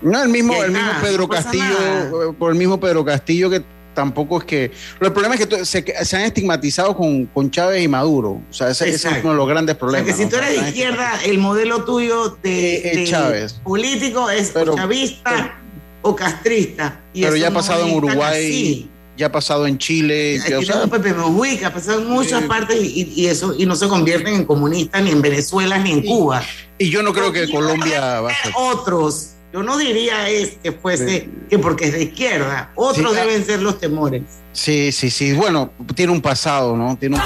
No, 0.00 0.22
el 0.22 0.30
mismo, 0.30 0.54
el 0.64 0.70
mismo 0.72 0.90
Pedro 1.02 1.28
Castillo, 1.28 1.64
nada. 1.64 2.08
eh, 2.08 2.32
por 2.38 2.50
el 2.52 2.58
mismo 2.58 2.80
Pedro 2.80 3.04
Castillo 3.04 3.50
que 3.50 3.62
tampoco 3.94 4.38
es 4.38 4.44
que. 4.44 4.70
El 5.00 5.12
problema 5.12 5.34
es 5.34 5.46
que 5.46 5.64
se, 5.66 5.84
se 6.04 6.16
han 6.16 6.22
estigmatizado 6.22 6.96
con, 6.96 7.26
con 7.26 7.50
Chávez 7.50 7.82
y 7.82 7.88
Maduro. 7.88 8.40
O 8.50 8.52
sea, 8.52 8.70
ese, 8.70 8.88
ese 8.88 9.08
es 9.08 9.22
uno 9.22 9.32
de 9.32 9.36
los 9.36 9.48
grandes 9.48 9.74
O 9.74 9.76
sea, 9.76 9.80
problemas. 9.80 10.06
que 10.06 10.14
si 10.16 10.24
¿no? 10.24 10.30
tú 10.30 10.36
eres 10.36 10.62
de 10.62 10.68
izquierda, 10.68 11.12
el 11.26 11.36
modelo 11.38 11.84
tuyo 11.84 12.38
de, 12.42 12.76
Es 12.88 12.96
de 12.96 13.04
Chávez. 13.04 13.52
político 13.62 14.30
es 14.30 14.56
o 14.56 14.74
chavista 14.74 15.58
o 16.00 16.16
castrista. 16.16 17.00
Y 17.12 17.22
Pero 17.22 17.36
ya 17.36 17.48
ha 17.48 17.50
pasado 17.52 17.86
en 17.86 17.94
Uruguay, 17.94 18.46
así. 18.46 18.90
Ya 19.16 19.26
ha 19.26 19.32
pasado 19.32 19.66
en 19.66 19.78
Chile. 19.78 20.38
Ya, 20.48 20.58
o 20.58 20.62
sea, 20.62 20.74
tenemos 20.80 20.98
Pepe 20.98 21.14
Mujica, 21.14 21.68
ha 21.68 21.72
pasado 21.72 22.00
en 22.00 22.08
muchas 22.08 22.42
partes 22.44 22.82
y, 22.82 23.12
y 23.14 23.26
eso 23.26 23.54
y 23.56 23.66
no 23.66 23.76
se 23.76 23.88
convierten 23.88 24.34
en 24.34 24.44
comunistas 24.44 25.02
ni 25.02 25.10
en 25.10 25.22
Venezuela 25.22 25.78
ni 25.78 25.92
en 25.92 26.02
Cuba. 26.02 26.42
y 26.78 26.90
yo 26.90 27.02
no 27.02 27.12
creo 27.12 27.30
que 27.32 27.42
Aquí 27.44 27.52
Colombia 27.52 28.20
va 28.20 28.30
a 28.30 28.42
ser. 28.42 28.52
Otros, 28.56 29.30
yo 29.52 29.62
no 29.62 29.78
diría 29.78 30.28
es 30.28 30.56
que 30.62 30.72
fuese 30.72 31.28
que 31.48 31.58
porque 31.58 31.86
es 31.86 31.92
de 31.92 32.02
izquierda, 32.04 32.72
otros 32.74 33.12
Sí, 33.12 33.18
ah. 33.18 33.24
deben 33.24 33.44
ser 33.46 33.62
los 33.62 33.78
temores. 33.78 34.22
Sí, 34.52 34.90
sí, 34.92 35.10
sí. 35.10 35.32
Bueno, 35.32 35.72
tiene 35.94 36.12
un 36.12 36.20
pasado, 36.20 36.76
¿no? 36.76 36.96
Tiene 36.96 37.16
un... 37.16 37.22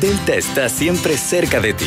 Delta 0.00 0.34
está 0.34 0.68
siempre 0.68 1.16
cerca 1.16 1.60
de 1.60 1.74
ti, 1.74 1.86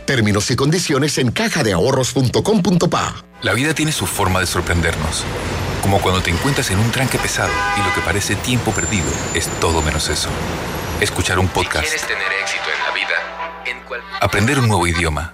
Términos 0.11 0.51
y 0.51 0.57
condiciones 0.57 1.17
en 1.19 1.31
cajadeahorros.com.pa. 1.31 3.23
La 3.43 3.53
vida 3.53 3.73
tiene 3.73 3.93
su 3.93 4.05
forma 4.05 4.41
de 4.41 4.45
sorprendernos. 4.45 5.23
Como 5.81 6.01
cuando 6.01 6.21
te 6.21 6.29
encuentras 6.29 6.69
en 6.69 6.79
un 6.79 6.91
tranque 6.91 7.17
pesado 7.17 7.53
y 7.77 7.79
lo 7.81 7.95
que 7.95 8.01
parece 8.01 8.35
tiempo 8.35 8.71
perdido 8.71 9.05
es 9.33 9.47
todo 9.61 9.81
menos 9.81 10.09
eso. 10.09 10.27
Escuchar 10.99 11.39
un 11.39 11.47
podcast, 11.47 11.85
¿Quieres 11.85 12.05
tener 12.05 12.27
éxito 12.41 12.65
en 12.75 12.83
la 12.83 12.93
vida? 12.93 13.15
En 13.65 13.87
cual... 13.87 14.01
aprender 14.19 14.59
un 14.59 14.67
nuevo 14.67 14.85
idioma, 14.85 15.33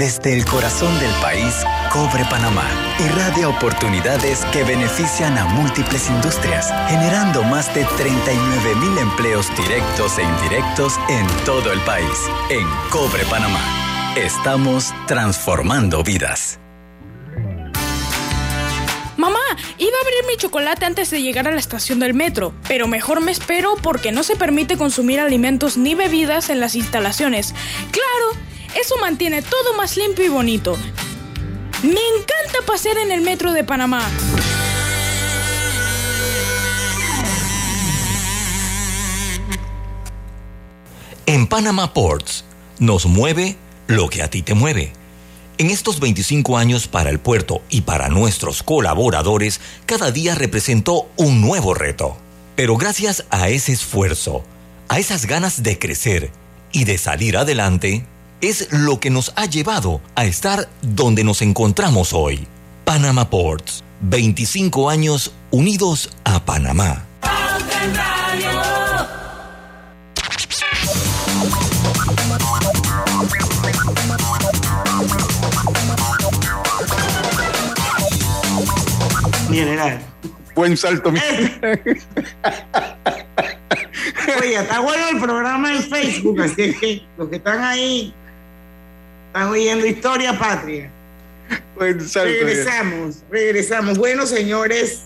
Desde 0.00 0.32
el 0.32 0.46
corazón 0.46 0.98
del 0.98 1.12
país, 1.20 1.54
Cobre 1.92 2.24
Panamá 2.30 2.64
irradia 3.00 3.50
oportunidades 3.50 4.46
que 4.46 4.64
benefician 4.64 5.36
a 5.36 5.44
múltiples 5.44 6.08
industrias, 6.08 6.72
generando 6.88 7.42
más 7.42 7.74
de 7.74 7.84
39 7.98 8.76
mil 8.76 8.96
empleos 8.96 9.54
directos 9.54 10.16
e 10.16 10.22
indirectos 10.22 10.94
en 11.10 11.26
todo 11.44 11.70
el 11.70 11.80
país. 11.80 12.08
En 12.48 12.66
Cobre 12.88 13.26
Panamá, 13.26 13.60
estamos 14.16 14.94
transformando 15.06 16.02
vidas. 16.02 16.58
Mamá, 19.18 19.38
iba 19.76 19.98
a 19.98 20.00
abrir 20.00 20.24
mi 20.28 20.38
chocolate 20.38 20.86
antes 20.86 21.10
de 21.10 21.20
llegar 21.20 21.46
a 21.46 21.50
la 21.50 21.60
estación 21.60 21.98
del 21.98 22.14
metro, 22.14 22.54
pero 22.66 22.88
mejor 22.88 23.20
me 23.20 23.32
espero 23.32 23.74
porque 23.82 24.12
no 24.12 24.22
se 24.22 24.34
permite 24.34 24.78
consumir 24.78 25.20
alimentos 25.20 25.76
ni 25.76 25.94
bebidas 25.94 26.48
en 26.48 26.58
las 26.58 26.74
instalaciones. 26.74 27.54
Claro, 27.90 28.49
eso 28.74 28.96
mantiene 28.98 29.42
todo 29.42 29.74
más 29.76 29.96
limpio 29.96 30.24
y 30.24 30.28
bonito. 30.28 30.76
Me 31.82 31.90
encanta 31.90 32.66
pasear 32.66 32.98
en 32.98 33.10
el 33.10 33.22
metro 33.22 33.52
de 33.52 33.64
Panamá. 33.64 34.06
En 41.26 41.46
Panama 41.46 41.94
Ports 41.94 42.44
nos 42.78 43.06
mueve 43.06 43.56
lo 43.86 44.08
que 44.08 44.22
a 44.22 44.28
ti 44.28 44.42
te 44.42 44.54
mueve. 44.54 44.92
En 45.58 45.70
estos 45.70 46.00
25 46.00 46.56
años 46.56 46.88
para 46.88 47.10
el 47.10 47.20
puerto 47.20 47.62
y 47.70 47.82
para 47.82 48.08
nuestros 48.08 48.62
colaboradores, 48.62 49.60
cada 49.86 50.10
día 50.10 50.34
representó 50.34 51.08
un 51.16 51.40
nuevo 51.40 51.74
reto. 51.74 52.16
Pero 52.56 52.76
gracias 52.76 53.26
a 53.30 53.48
ese 53.48 53.72
esfuerzo, 53.72 54.42
a 54.88 54.98
esas 54.98 55.26
ganas 55.26 55.62
de 55.62 55.78
crecer 55.78 56.30
y 56.72 56.84
de 56.84 56.98
salir 56.98 57.36
adelante, 57.36 58.06
es 58.40 58.68
lo 58.72 59.00
que 59.00 59.10
nos 59.10 59.32
ha 59.36 59.46
llevado 59.46 60.00
a 60.14 60.24
estar 60.24 60.68
donde 60.82 61.24
nos 61.24 61.42
encontramos 61.42 62.12
hoy. 62.12 62.46
Panama 62.84 63.28
Ports, 63.28 63.84
25 64.00 64.88
años 64.90 65.32
unidos 65.50 66.10
a 66.24 66.44
Panamá. 66.44 67.06
General. 79.50 80.00
Buen 80.54 80.76
salto, 80.76 81.10
mi. 81.10 81.18
Oye, 84.40 84.54
está 84.54 84.80
bueno 84.80 85.08
el 85.10 85.18
programa 85.20 85.72
en 85.72 85.82
Facebook, 85.82 86.40
así 86.40 86.72
que 86.74 87.02
los 87.18 87.28
que 87.28 87.36
están 87.36 87.62
ahí 87.62 88.14
están 89.30 89.48
oyendo 89.48 89.86
Historia 89.86 90.36
Patria. 90.36 90.90
Regresamos, 91.78 93.22
regresamos. 93.30 93.96
Bueno, 93.96 94.26
señores, 94.26 95.02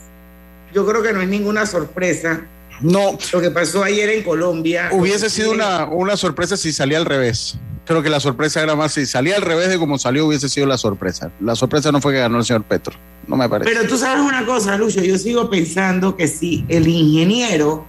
yo 0.72 0.86
creo 0.86 1.02
que 1.02 1.12
no 1.12 1.20
es 1.20 1.28
ninguna 1.28 1.66
sorpresa. 1.66 2.40
No. 2.80 3.18
Lo 3.32 3.40
que 3.40 3.50
pasó 3.50 3.84
ayer 3.84 4.08
en 4.08 4.22
Colombia. 4.22 4.88
Hubiese 4.92 5.28
sido 5.28 5.52
una, 5.52 5.84
una 5.84 6.16
sorpresa 6.16 6.56
si 6.56 6.72
salía 6.72 6.98
al 6.98 7.04
revés. 7.04 7.58
Creo 7.84 8.02
que 8.02 8.08
la 8.08 8.18
sorpresa 8.18 8.62
era 8.62 8.74
más 8.74 8.92
si 8.92 9.04
salía 9.04 9.36
al 9.36 9.42
revés 9.42 9.68
de 9.68 9.78
como 9.78 9.98
salió, 9.98 10.26
hubiese 10.26 10.48
sido 10.48 10.66
la 10.66 10.78
sorpresa. 10.78 11.30
La 11.40 11.54
sorpresa 11.54 11.92
no 11.92 12.00
fue 12.00 12.14
que 12.14 12.20
ganó 12.20 12.38
el 12.38 12.44
señor 12.44 12.64
Petro. 12.64 12.94
No 13.28 13.36
me 13.36 13.46
parece. 13.46 13.70
Pero 13.70 13.86
tú 13.86 13.98
sabes 13.98 14.24
una 14.24 14.46
cosa, 14.46 14.76
Lucho, 14.78 15.02
yo 15.02 15.18
sigo 15.18 15.50
pensando 15.50 16.16
que 16.16 16.28
si 16.28 16.64
el 16.68 16.88
ingeniero 16.88 17.86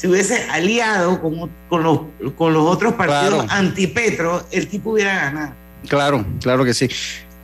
se 0.00 0.08
hubiese 0.08 0.44
aliado 0.50 1.20
con, 1.20 1.50
con, 1.68 1.82
los, 1.82 2.00
con 2.36 2.54
los 2.54 2.62
otros 2.66 2.94
partidos 2.94 3.44
Claro. 3.44 3.46
anti-Petro, 3.50 4.46
el 4.50 4.66
tipo 4.66 4.92
hubiera 4.92 5.14
ganado. 5.14 5.52
Claro, 5.88 6.24
claro 6.40 6.64
que 6.64 6.72
sí. 6.72 6.88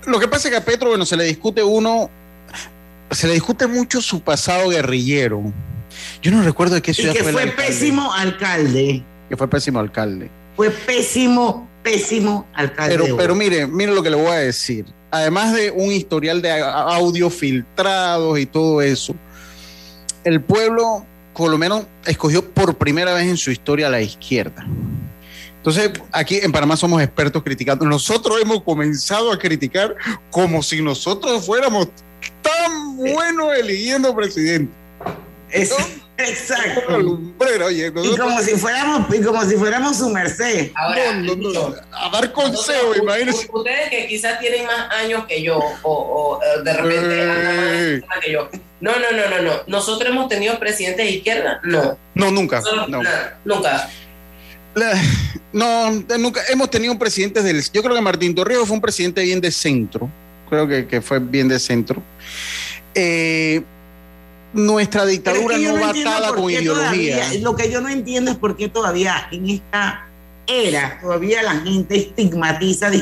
Lo 0.07 0.19
que 0.19 0.27
pasa 0.27 0.49
es 0.49 0.53
que 0.53 0.57
a 0.59 0.65
Petro, 0.65 0.89
bueno, 0.89 1.05
se 1.05 1.19
le 1.19 1.25
discute 1.25 1.63
uno, 1.63 2.09
se 3.11 3.27
le 3.27 3.35
discute 3.35 3.67
mucho 3.67 4.01
su 4.01 4.23
pasado 4.23 4.71
guerrillero. 4.71 5.43
Yo 6.23 6.31
no 6.31 6.43
recuerdo 6.43 6.77
de 6.77 6.81
qué 6.83 6.93
Y 6.93 6.95
ciudad 6.95 7.13
que 7.13 7.19
fue 7.23 7.29
el 7.31 7.35
fue 7.35 7.43
alcalde. 7.43 7.67
pésimo 7.69 8.13
alcalde. 8.15 9.03
Que 9.29 9.37
fue 9.37 9.49
pésimo 9.51 9.79
alcalde. 9.79 10.31
Fue 10.57 10.71
pésimo, 10.71 11.69
pésimo 11.83 12.47
alcalde. 12.55 12.97
Pero, 12.99 13.17
pero 13.19 13.35
mire, 13.35 13.67
mire 13.67 13.93
lo 13.95 14.03
que 14.03 14.09
le 14.09 14.17
voy 14.17 14.29
a 14.31 14.39
decir. 14.39 14.87
Además 15.11 15.53
de 15.53 15.71
un 15.73 15.93
historial 15.93 16.41
de 16.41 16.53
audio 16.63 17.29
filtrados 17.29 18.39
y 18.39 18.47
todo 18.47 18.81
eso, 18.81 19.15
el 20.25 20.41
pueblo, 20.41 21.05
por 21.37 21.51
lo 21.51 21.59
menos, 21.59 21.85
escogió 22.07 22.43
por 22.45 22.75
primera 22.77 23.13
vez 23.15 23.25
en 23.27 23.37
su 23.37 23.51
historia 23.51 23.89
a 23.89 23.91
la 23.91 24.01
izquierda. 24.01 24.67
Entonces, 25.59 25.91
aquí 26.13 26.39
en 26.43 26.53
Panamá 26.53 26.77
somos 26.77 27.03
expertos 27.03 27.43
criticando. 27.43 27.85
Nosotros 27.85 28.39
hemos 28.41 28.63
comenzado 28.63 29.33
a 29.33 29.39
criticar 29.39 29.95
como 30.31 30.63
si 30.63 30.81
nosotros 30.81 31.45
fuéramos 31.45 31.89
tan 32.41 32.97
buenos 32.97 33.55
eligiendo 33.59 34.15
presidente. 34.15 34.73
Es- 35.51 35.75
exacto. 36.19 36.99
Lumbrera, 36.99 37.67
oye, 37.67 37.89
Y 37.89 38.17
como 38.17 38.41
si 38.41 38.53
fuéramos, 38.53 39.13
y 39.15 39.21
como 39.23 39.45
si 39.45 39.57
fuéramos 39.57 39.99
su 39.99 40.09
merced. 40.09 40.71
Ahora, 40.77 41.15
No, 41.15 41.35
no, 41.37 41.53
no, 41.53 41.75
a 41.93 42.11
dar 42.11 42.33
consejo, 42.33 42.95
imagínense. 43.03 43.49
Ustedes 43.53 43.91
que 43.91 44.07
quizás 44.07 44.39
tienen 44.39 44.67
más 44.67 44.91
años 44.93 45.25
que 45.27 45.43
yo, 45.43 45.59
o, 45.83 45.93
o, 45.93 46.41
eh, 46.43 46.63
de 46.65 46.73
repente 46.73 47.23
andan 47.23 47.45
más 47.57 47.65
Eh. 47.67 47.95
encima 47.97 48.15
que 48.23 48.33
yo. 48.33 48.49
No, 48.81 48.93
no, 48.93 49.11
no, 49.13 49.29
no, 49.37 49.43
no. 49.43 49.53
Nosotros 49.67 50.11
hemos 50.11 50.29
tenido 50.29 50.59
presidentes 50.59 51.07
de 51.07 51.13
izquierda. 51.13 51.61
No. 51.65 51.99
No, 52.15 52.31
nunca. 52.31 52.61
Nosotros- 52.61 52.89
no. 52.89 53.03
nada, 53.03 53.39
nunca. 53.45 53.89
La- 54.75 55.01
no, 55.53 55.91
nunca 56.19 56.43
hemos 56.51 56.71
tenido 56.71 56.93
un 56.93 56.99
presidente 56.99 57.43
del. 57.43 57.63
Yo 57.73 57.83
creo 57.83 57.95
que 57.95 58.01
Martín 58.03 58.35
Torrijos 58.35 58.67
fue 58.69 58.75
un 58.75 58.83
presidente 58.83 59.23
bien 59.23 59.41
de 59.41 59.51
centro. 59.51 60.11
Creo 60.51 60.69
que, 60.69 60.87
que 60.87 61.01
fue 61.01 61.19
bien 61.19 61.49
de 61.49 61.59
centro. 61.59 62.03
Eh, 62.95 63.63
nuestra 64.53 65.03
es 65.05 65.09
dictadura 65.09 65.57
que 65.57 65.63
no 65.69 65.81
va 65.81 65.91
atada 65.91 66.29
por 66.29 66.37
con 66.43 66.51
ideología. 66.51 67.17
todavía- 67.17 67.41
lo 67.41 67.57
que 67.57 67.71
yo 67.71 67.81
no 67.81 67.89
entiendo 67.89 68.31
es 68.31 68.37
por 68.37 68.57
qué 68.57 68.69
todavía 68.69 69.29
en 69.33 69.49
esta 69.51 70.07
era, 70.47 70.99
todavía 71.01 71.43
la 71.43 71.57
gente 71.61 71.97
estigmatiza 71.97 72.89
de 72.91 72.99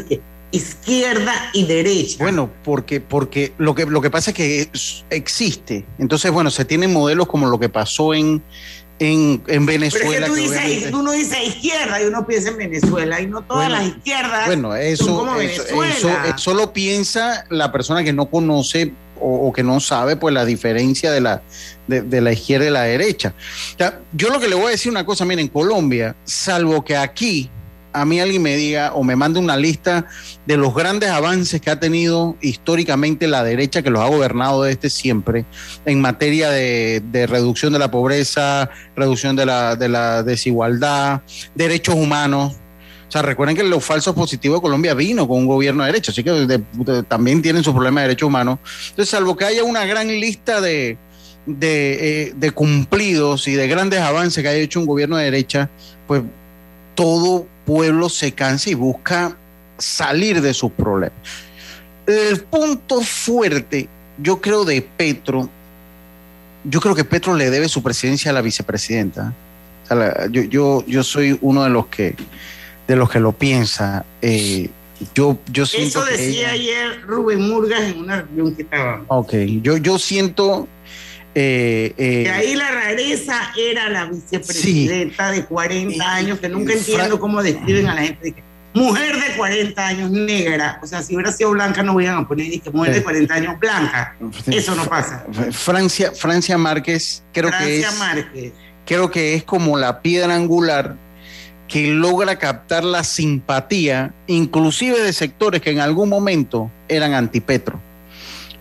izquierda 0.55 1.33
y 1.53 1.65
derecha. 1.67 2.17
Bueno, 2.19 2.51
porque, 2.63 3.01
porque 3.01 3.53
lo, 3.59 3.75
que, 3.75 3.87
lo 3.87 4.01
que 4.01 4.11
pasa 4.11 4.31
es 4.31 4.37
que 4.37 4.69
existe. 5.11 5.85
Entonces, 5.99 6.31
bueno, 6.31 6.51
se 6.51 6.65
tienen 6.65 6.93
modelos 6.93 7.27
como 7.27 7.47
lo 7.49 7.59
que 7.59 7.69
pasó 7.69 8.15
en, 8.15 8.43
en, 8.99 9.43
en 9.49 9.67
Pero 9.67 9.85
es 9.85 9.95
Venezuela. 9.95 10.27
que 10.27 10.27
tú, 10.27 10.35
que 10.35 10.41
dices, 10.41 10.59
obviamente- 10.59 10.91
tú 10.91 11.03
no 11.03 11.13
dices 11.13 11.39
izquierda 11.49 12.03
y 12.03 12.07
uno 12.07 12.27
piensa 12.27 12.49
en 12.51 12.57
Venezuela 12.59 13.21
y 13.21 13.27
no 13.27 13.43
todas 13.43 13.69
Bueno, 13.69 13.83
las 13.85 13.97
izquierdas 13.97 14.47
Bueno, 14.47 14.69
son 14.71 14.81
eso, 14.81 15.07
como 15.17 15.37
eso, 15.37 15.63
Venezuela. 15.65 16.25
eso, 16.27 16.35
eso 16.37 16.55
lo 16.55 16.73
piensa 16.73 17.45
la 17.51 17.73
persona 17.73 18.05
que 18.05 18.13
no 18.13 18.27
conoce 18.27 18.93
o, 19.21 19.49
o 19.49 19.53
que 19.53 19.63
no 19.63 19.81
sabe 19.81 20.17
pues 20.17 20.35
la 20.35 20.45
diferencia 20.45 21.11
de 21.13 21.21
la, 21.21 21.43
de, 21.87 22.03
de 22.03 22.21
la 22.21 22.33
izquierda 22.33 22.67
y 22.67 22.71
la 22.71 22.83
derecha. 22.83 23.35
O 23.75 23.79
sea, 23.79 24.01
yo 24.13 24.29
lo 24.31 24.39
que 24.41 24.49
le 24.49 24.55
voy 24.55 24.67
a 24.67 24.71
decir 24.71 24.91
una 24.91 25.05
cosa, 25.07 25.25
miren, 25.25 25.47
en 25.47 25.49
Colombia, 25.49 26.15
salvo 26.25 26.85
que 26.85 26.97
aquí 26.97 27.51
a 27.95 28.05
mí 28.05 28.21
alguien 28.21 28.43
me 28.43 28.57
diga 28.57 28.93
o 28.93 29.05
me 29.05 29.15
mande 29.15 29.39
una 29.39 29.57
lista 29.57 30.07
de 30.47 30.57
los 30.57 30.75
grandes 30.75 31.11
avances 31.11 31.61
que 31.61 31.71
ha 31.71 31.79
tenido 31.79 32.37
históricamente 32.41 33.29
la 33.29 33.45
derecha 33.45 33.83
que 33.83 33.91
los 33.91 34.03
ha 34.03 34.09
gobernado 34.09 34.65
desde 34.65 34.91
siempre 34.91 35.47
en 35.87 36.01
materia 36.01 36.51
de, 36.51 37.27
reducción 37.29 37.73
de 37.73 37.79
la 37.79 37.91
pobreza, 37.91 38.69
reducción 38.97 39.37
de 39.37 39.47
la, 39.47 39.77
de 39.77 39.89
la 39.89 40.25
desigualdad, 40.25 41.23
derechos 41.55 41.95
humanos. 41.95 42.55
O 43.09 43.13
sea, 43.15 43.23
recuerden 43.23 43.57
que 43.57 43.63
los 43.63 43.85
falsos 43.85 44.13
positivos 44.13 44.59
de 44.59 44.63
Colombia 44.63 44.93
vino 44.95 45.29
con 45.29 45.39
un 45.39 45.47
gobierno 45.47 45.85
de 45.85 45.93
derecha, 45.93 46.11
así 46.11 46.25
que 46.25 46.61
también 47.07 47.43
tienen 47.43 47.63
su 47.63 47.73
problema 47.73 48.01
de 48.01 48.09
derechos 48.09 48.27
humanos. 48.27 48.59
Entonces, 48.91 49.09
salvo 49.09 49.37
que 49.37 49.45
haya 49.45 49.63
una 49.63 49.85
gran 49.87 50.09
lista 50.09 50.61
de, 50.61 50.99
de, 51.47 52.23
eh, 52.23 52.33
de 52.35 52.51
cumplidos 52.51 53.47
y 53.47 53.53
de 53.53 53.69
grandes 53.69 54.01
avances 54.01 54.43
que 54.43 54.49
haya 54.49 54.59
hecho 54.59 54.81
un 54.81 54.87
gobierno 54.87 55.17
de 55.17 55.25
derecha, 55.25 55.71
pues 56.09 56.23
todo 56.97 57.47
pueblo 57.65 58.09
se 58.09 58.33
cansa 58.33 58.71
y 58.71 58.75
busca 58.75 59.37
salir 59.79 60.41
de 60.41 60.55
sus 60.55 60.71
problemas. 60.73 61.19
El 62.07 62.41
punto 62.43 63.01
fuerte, 63.01 63.89
yo 64.19 64.41
creo, 64.41 64.65
de 64.65 64.83
Petro, 64.83 65.49
yo 66.65 66.81
creo 66.81 66.95
que 66.95 67.05
Petro 67.05 67.35
le 67.35 67.51
debe 67.51 67.69
su 67.69 67.83
presidencia 67.83 68.31
a 68.31 68.35
la 68.35 68.41
vicepresidenta. 68.43 69.33
O 69.85 69.87
sea, 69.87 69.97
la- 69.97 70.27
yo, 70.31 70.43
yo, 70.43 70.85
yo 70.87 71.03
soy 71.03 71.39
uno 71.41 71.65
de 71.65 71.71
los 71.71 71.87
que 71.87 72.15
de 72.87 72.97
los 72.97 73.09
que 73.11 73.19
lo 73.21 73.33
piensa. 73.33 74.05
Eh, 74.21 74.69
yo, 75.15 75.39
yo 75.51 75.65
siento 75.65 76.01
Eso 76.01 76.07
que 76.07 76.17
decía 76.19 76.53
ella- 76.55 76.83
ayer 76.85 77.03
Rubén 77.07 77.41
Murgas 77.49 77.81
en 77.83 77.99
una 77.99 78.23
reunión 78.23 78.55
que 78.55 78.63
estábamos. 78.63 79.07
Ok, 79.09 79.33
yo, 79.63 79.79
yo 79.79 79.99
siento 79.99 80.69
eh, 81.35 81.95
eh, 81.97 82.23
Que 82.25 82.31
ahí 82.31 82.55
la 82.55 82.71
rareza 82.71 83.53
era 83.57 83.89
la 83.89 84.07
vicepresidenta 84.07 85.31
de 85.31 85.45
40 85.45 86.15
años, 86.15 86.39
que 86.39 86.49
nunca 86.49 86.75
y 86.75 86.79
entiendo 86.79 87.19
cómo 87.19 87.43
describen 87.43 87.89
a 87.89 87.95
la 87.95 88.03
gente. 88.03 88.35
Mujer 88.73 89.15
de 89.15 89.37
40 89.37 89.87
años, 89.87 90.11
negra. 90.11 90.81
O 90.83 90.87
sea, 90.87 91.03
si 91.03 91.15
hubiera 91.15 91.31
sido 91.31 91.51
blanca, 91.51 91.83
no 91.83 91.95
hubieran 91.95 92.19
a 92.19 92.29
poner 92.29 92.47
dice, 92.47 92.71
mujer 92.71 92.95
de 92.95 93.03
40 93.05 93.35
años, 93.35 93.61
blanca. 93.61 94.17
Eso 94.47 94.75
no 94.75 94.85
pasa. 94.87 95.25
Francia, 95.53 96.13
Francia 96.13 96.59
Márquez 96.59 97.23
creo 97.33 97.51
que 97.51 97.57
Francia 97.57 97.89
es 97.89 97.99
Márquez. 97.99 98.53
creo 98.85 99.11
que 99.11 99.35
es 99.35 99.45
como 99.45 99.79
la 99.79 100.03
piedra 100.03 100.35
angular 100.35 100.97
que 101.69 101.89
logra 101.89 102.37
captar 102.39 102.85
la 102.85 103.05
simpatía, 103.05 104.13
inclusive 104.27 105.01
de 105.01 105.13
sectores 105.13 105.63
que 105.63 105.71
en 105.71 105.81
algún 105.81 106.09
momento 106.09 106.71
eran 106.89 107.15
antipetro. 107.15 107.81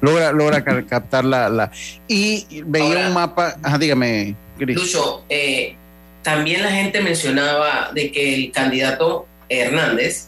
Logra, 0.04 0.34
logra 0.34 0.62
ca- 0.64 0.86
captar 0.86 1.24
la, 1.24 1.48
la- 1.48 1.72
y 2.10 2.46
veía 2.66 2.86
Ahora- 2.88 3.08
un 3.08 3.14
mapa, 3.14 3.56
ajá, 3.64 3.78
dígame, 3.78 4.36
Gris. 4.60 4.76
Lucho, 4.78 5.24
eh, 5.30 5.76
también 6.22 6.62
la 6.62 6.72
gente 6.72 7.00
mencionaba 7.00 7.92
de 7.94 8.12
que 8.12 8.36
el 8.36 8.52
candidato 8.52 9.26
Hernández 9.48 10.28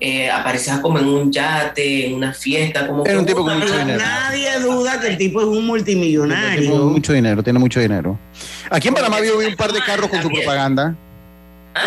eh, 0.00 0.30
aparecía 0.30 0.82
como 0.82 0.98
en 0.98 1.06
un 1.08 1.32
yate, 1.32 2.06
en 2.08 2.14
una 2.14 2.34
fiesta, 2.34 2.86
como 2.86 3.06
Era 3.06 3.18
un 3.18 3.24
tipo 3.24 3.42
con 3.42 3.58
mucho 3.58 3.78
dinero. 3.78 3.98
Nadie 3.98 4.60
duda 4.60 5.00
que 5.00 5.06
el 5.06 5.16
tipo 5.16 5.40
es 5.40 5.46
un 5.46 5.64
multimillonario. 5.66 6.60
Tiene 6.70 6.84
mucho 6.84 7.12
dinero, 7.14 7.42
tiene 7.42 7.58
mucho 7.58 7.80
dinero. 7.80 8.18
Aquí 8.68 8.88
en 8.88 8.94
Panamá 8.94 9.20
yo 9.24 9.38
vi 9.38 9.46
un 9.46 9.56
par 9.56 9.72
de 9.72 9.80
carros 9.80 10.10
con 10.10 10.20
su 10.20 10.28
propaganda. 10.30 10.94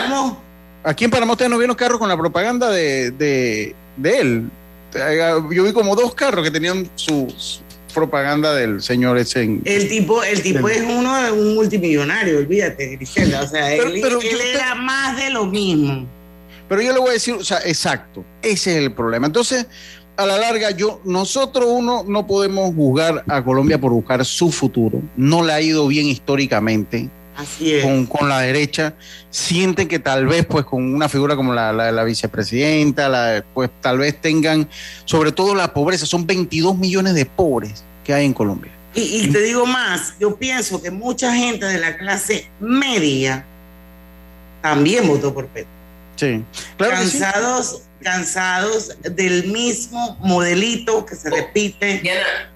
¿Cómo? 0.08 0.42
Aquí 0.84 1.06
en 1.06 1.12
Panamá 1.12 1.34
ustedes 1.34 1.52
no 1.52 1.60
vieron 1.60 1.76
carros 1.76 2.00
con 2.00 2.10
la 2.10 2.18
propaganda 2.18 2.70
de, 2.72 3.12
de, 3.12 3.76
de 3.98 4.18
él. 4.20 4.50
Yo 4.94 5.64
vi 5.64 5.72
como 5.74 5.96
dos 5.96 6.16
carros 6.16 6.44
que 6.44 6.52
tenían 6.52 6.90
su, 6.96 7.32
su 7.38 7.62
propaganda 7.94 8.54
del 8.56 8.82
señor 8.82 9.18
ese. 9.18 9.44
en- 9.44 9.62
El 9.66 9.88
tipo, 9.88 10.24
el 10.24 10.42
tipo 10.42 10.68
Del- 10.68 10.78
es 10.78 10.84
uno 10.90 11.34
un 11.34 11.56
multimillonario, 11.56 12.38
olvídate, 12.40 12.96
Griselda. 12.96 13.42
O 13.44 13.48
sea, 13.48 13.68
Pero- 13.68 13.84
él, 13.90 14.00
pero 14.02 14.22
él 14.22 14.30
yo 14.32 14.38
te- 14.38 14.52
era 14.54 14.76
más 14.76 15.18
de 15.18 15.30
lo 15.30 15.46
mismo. 15.46 16.08
Pero 16.68 16.82
yo 16.82 16.94
le 16.94 17.00
voy 17.00 17.10
a 17.10 17.14
decir, 17.14 17.34
o 17.34 17.44
sea, 17.44 17.60
exacto, 17.66 18.24
ese 18.42 18.72
es 18.72 18.78
el 18.78 18.94
problema. 18.94 19.26
Entonces, 19.28 19.66
a 20.18 20.26
la 20.26 20.38
larga, 20.38 20.70
yo, 20.72 21.02
nosotros 21.04 21.66
uno 21.70 22.04
no 22.08 22.28
podemos 22.28 22.76
juzgar 22.76 23.24
a 23.28 23.44
Colombia 23.44 23.80
por 23.80 23.92
buscar 23.92 24.24
su 24.26 24.52
futuro. 24.52 25.02
No 25.16 25.44
le 25.44 25.54
ha 25.54 25.62
ido 25.62 25.88
bien 25.88 26.06
históricamente. 26.08 27.10
Así 27.40 27.74
es. 27.74 27.86
Con, 27.86 28.06
con 28.06 28.28
la 28.28 28.42
derecha, 28.42 28.94
sienten 29.30 29.88
que 29.88 29.98
tal 29.98 30.28
vez, 30.28 30.46
pues, 30.46 30.66
con 30.66 30.94
una 30.94 31.08
figura 31.08 31.38
como 31.38 31.54
la, 31.54 31.72
la, 31.72 31.90
la 31.92 32.04
vicepresidenta, 32.04 33.08
la, 33.08 33.46
pues, 33.54 33.70
tal 33.80 34.00
vez 34.00 34.20
tengan, 34.20 34.68
sobre 35.06 35.32
todo 35.32 35.56
la 35.56 35.74
pobreza, 35.74 36.06
son 36.06 36.28
22 36.28 36.78
millones 36.78 37.14
de 37.14 37.26
pobres 37.26 37.84
que 38.04 38.14
hay 38.14 38.26
en 38.26 38.34
Colombia. 38.34 38.72
Y, 38.94 39.22
y 39.22 39.32
te 39.32 39.42
digo 39.42 39.66
más, 39.66 40.16
yo 40.20 40.36
pienso 40.36 40.82
que 40.82 40.92
mucha 40.92 41.34
gente 41.34 41.66
de 41.66 41.80
la 41.80 41.96
clase 41.96 42.50
media 42.60 43.46
también 44.62 45.08
votó 45.08 45.34
por 45.34 45.48
Petro. 45.48 45.72
Sí, 46.18 46.44
claro 46.76 46.98
que 46.98 47.06
sí. 47.06 47.20
cansados, 47.20 47.84
cansados 48.02 48.98
del 49.02 49.48
mismo 49.48 50.18
modelito 50.20 51.06
que 51.06 51.16
se 51.16 51.30
repite. 51.30 52.00
Diana, 52.00 52.52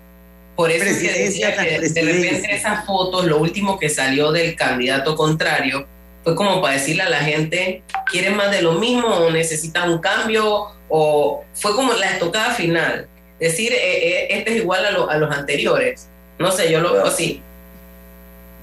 por 0.55 0.69
eso 0.71 0.85
es 0.85 0.97
que 0.97 1.07
Presidencia 1.07 1.47
decía 1.49 1.63
que 1.63 1.71
de 1.71 1.77
presidencia. 1.77 2.31
repente 2.31 2.55
esas 2.55 2.85
fotos, 2.85 3.25
lo 3.25 3.37
último 3.37 3.79
que 3.79 3.89
salió 3.89 4.31
del 4.31 4.55
candidato 4.55 5.15
contrario, 5.15 5.87
fue 6.23 6.35
como 6.35 6.61
para 6.61 6.75
decirle 6.75 7.03
a 7.03 7.09
la 7.09 7.19
gente, 7.19 7.83
¿quieren 8.09 8.35
más 8.37 8.51
de 8.51 8.61
lo 8.61 8.73
mismo 8.73 9.07
o 9.07 9.29
necesitan 9.31 9.89
un 9.91 9.99
cambio? 9.99 10.67
O 10.89 11.43
fue 11.53 11.73
como 11.75 11.93
la 11.93 12.11
estocada 12.11 12.53
final. 12.53 13.07
Decir, 13.39 13.73
eh, 13.73 13.77
eh, 14.07 14.27
este 14.29 14.51
es 14.51 14.57
igual 14.57 14.85
a, 14.85 14.91
lo- 14.91 15.09
a 15.09 15.17
los 15.17 15.35
anteriores. 15.35 16.07
No 16.39 16.51
sé, 16.51 16.71
yo 16.71 16.79
lo 16.79 16.93
veo 16.93 17.05
así. 17.05 17.41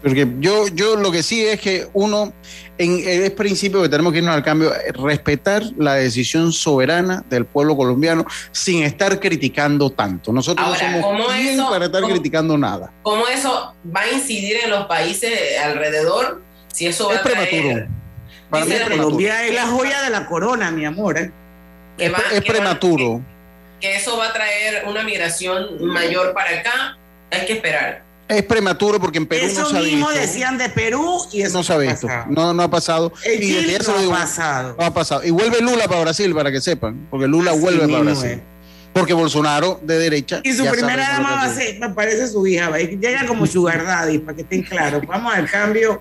Porque 0.02 0.26
yo, 0.38 0.66
yo 0.68 0.96
lo 0.96 1.10
que 1.12 1.22
sí 1.22 1.44
es 1.44 1.60
que 1.60 1.86
uno, 1.92 2.32
en, 2.78 3.02
es 3.06 3.30
principio 3.32 3.82
que 3.82 3.88
tenemos 3.90 4.12
que 4.12 4.18
irnos 4.20 4.34
al 4.34 4.42
cambio, 4.42 4.74
eh, 4.74 4.92
respetar 4.92 5.62
la 5.76 5.94
decisión 5.94 6.52
soberana 6.52 7.22
del 7.28 7.44
pueblo 7.44 7.76
colombiano 7.76 8.24
sin 8.50 8.82
estar 8.82 9.20
criticando 9.20 9.90
tanto. 9.90 10.32
Nosotros 10.32 10.66
Ahora, 10.66 10.90
no 10.92 11.02
somos 11.02 11.06
¿cómo 11.22 11.26
quien 11.36 11.48
eso- 11.54 11.70
para 11.70 11.84
estar 11.86 12.00
cómo- 12.00 12.14
criticando 12.14 12.56
nada. 12.56 12.90
¿Cómo 13.02 13.28
eso 13.28 13.74
va 13.94 14.00
a 14.02 14.10
incidir 14.10 14.56
en 14.64 14.70
los 14.70 14.86
países 14.86 15.32
alrededor? 15.62 16.40
Si 16.72 16.86
eso 16.86 17.08
va 17.08 17.14
Es 17.14 17.20
a 17.20 17.22
prematuro. 17.22 17.86
Para 18.48 18.64
mí 18.64 18.72
es 18.72 18.78
la- 18.78 18.84
prematuro. 18.86 19.04
Colombia 19.16 19.46
es 19.46 19.54
la 19.54 19.66
joya 19.66 20.02
de 20.02 20.10
la 20.10 20.26
corona, 20.26 20.70
mi 20.70 20.84
amor. 20.86 21.18
¿eh? 21.18 21.30
Es, 21.98 22.10
prematuro. 22.46 23.20
que 23.80 23.96
eso 23.96 24.16
va 24.16 24.28
a 24.28 24.32
traer 24.32 24.84
una 24.86 25.02
migración 25.02 25.84
mayor 25.86 26.32
para 26.32 26.60
acá, 26.60 26.96
hay 27.30 27.44
que 27.46 27.52
esperar. 27.54 28.02
Es 28.30 28.44
prematuro 28.44 29.00
porque 29.00 29.18
en 29.18 29.26
Perú 29.26 29.44
Eso 29.44 29.62
no 29.62 29.68
se 29.70 29.76
ha 29.76 29.80
mismo 29.80 30.08
visto. 30.08 30.20
decían 30.22 30.56
de 30.56 30.68
Perú 30.68 31.18
y 31.32 31.42
eso 31.42 31.58
no 31.58 31.64
se 31.64 31.72
ha 31.72 31.76
visto. 31.78 32.06
No, 32.28 32.54
no 32.54 32.62
ha 32.62 32.70
pasado. 32.70 33.12
En 33.24 33.42
Y 33.42 33.52
desde 33.52 33.92
no 33.92 34.14
ha 34.14 34.18
pasado. 34.20 34.76
No 34.78 34.84
ha 34.84 34.94
pasado. 34.94 35.24
Y 35.24 35.30
vuelve 35.30 35.60
Lula 35.60 35.88
para 35.88 36.02
Brasil, 36.02 36.32
para 36.32 36.52
que 36.52 36.60
sepan. 36.60 37.08
Porque 37.10 37.26
Lula 37.26 37.50
Así 37.50 37.60
vuelve 37.60 37.80
para 37.80 37.88
mismo 37.88 38.04
Brasil. 38.04 38.30
es. 38.30 38.40
Porque 38.92 39.12
Bolsonaro, 39.14 39.80
de 39.82 39.98
derecha. 39.98 40.40
Y 40.44 40.52
su 40.52 40.64
primera 40.66 41.08
dama 41.08 41.32
va 41.32 41.42
a 41.42 41.54
ser, 41.54 41.78
me 41.80 41.90
parece 41.90 42.28
su 42.28 42.46
hija, 42.46 42.70
llega 42.76 43.26
como 43.26 43.46
sugar 43.46 43.84
daddy, 43.84 44.18
para 44.18 44.36
que 44.36 44.42
estén 44.42 44.62
claros. 44.62 45.02
Vamos 45.06 45.34
al 45.34 45.48
cambio 45.50 46.00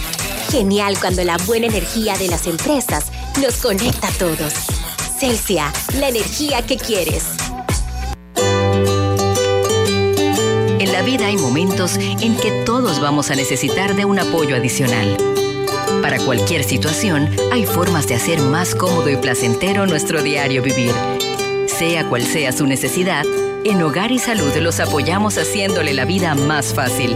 Genial 0.51 0.97
cuando 0.99 1.23
la 1.23 1.37
buena 1.37 1.67
energía 1.67 2.17
de 2.17 2.27
las 2.27 2.45
empresas 2.45 3.05
nos 3.41 3.55
conecta 3.61 4.09
a 4.09 4.11
todos. 4.11 4.53
Celsia, 5.17 5.71
la 5.97 6.09
energía 6.09 6.61
que 6.65 6.75
quieres. 6.75 7.23
En 10.77 10.91
la 10.91 11.03
vida 11.03 11.27
hay 11.27 11.37
momentos 11.37 11.95
en 11.95 12.35
que 12.35 12.51
todos 12.65 12.99
vamos 12.99 13.31
a 13.31 13.35
necesitar 13.35 13.95
de 13.95 14.03
un 14.03 14.19
apoyo 14.19 14.57
adicional. 14.57 15.15
Para 16.01 16.19
cualquier 16.19 16.65
situación, 16.65 17.29
hay 17.53 17.65
formas 17.65 18.09
de 18.09 18.15
hacer 18.15 18.41
más 18.41 18.75
cómodo 18.75 19.09
y 19.09 19.15
placentero 19.15 19.87
nuestro 19.87 20.21
diario 20.21 20.61
vivir. 20.61 20.93
Sea 21.67 22.09
cual 22.09 22.23
sea 22.23 22.51
su 22.51 22.67
necesidad, 22.67 23.23
en 23.63 23.81
Hogar 23.81 24.11
y 24.11 24.19
Salud 24.19 24.53
los 24.57 24.81
apoyamos 24.81 25.37
haciéndole 25.37 25.93
la 25.93 26.03
vida 26.03 26.35
más 26.35 26.73
fácil, 26.73 27.15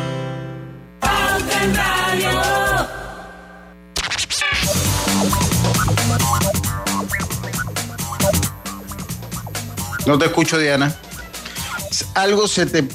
No 10.05 10.17
te 10.17 10.25
escucho, 10.25 10.57
Diana. 10.57 10.93
Algo 12.15 12.47
se 12.47 12.65
te, 12.65 12.85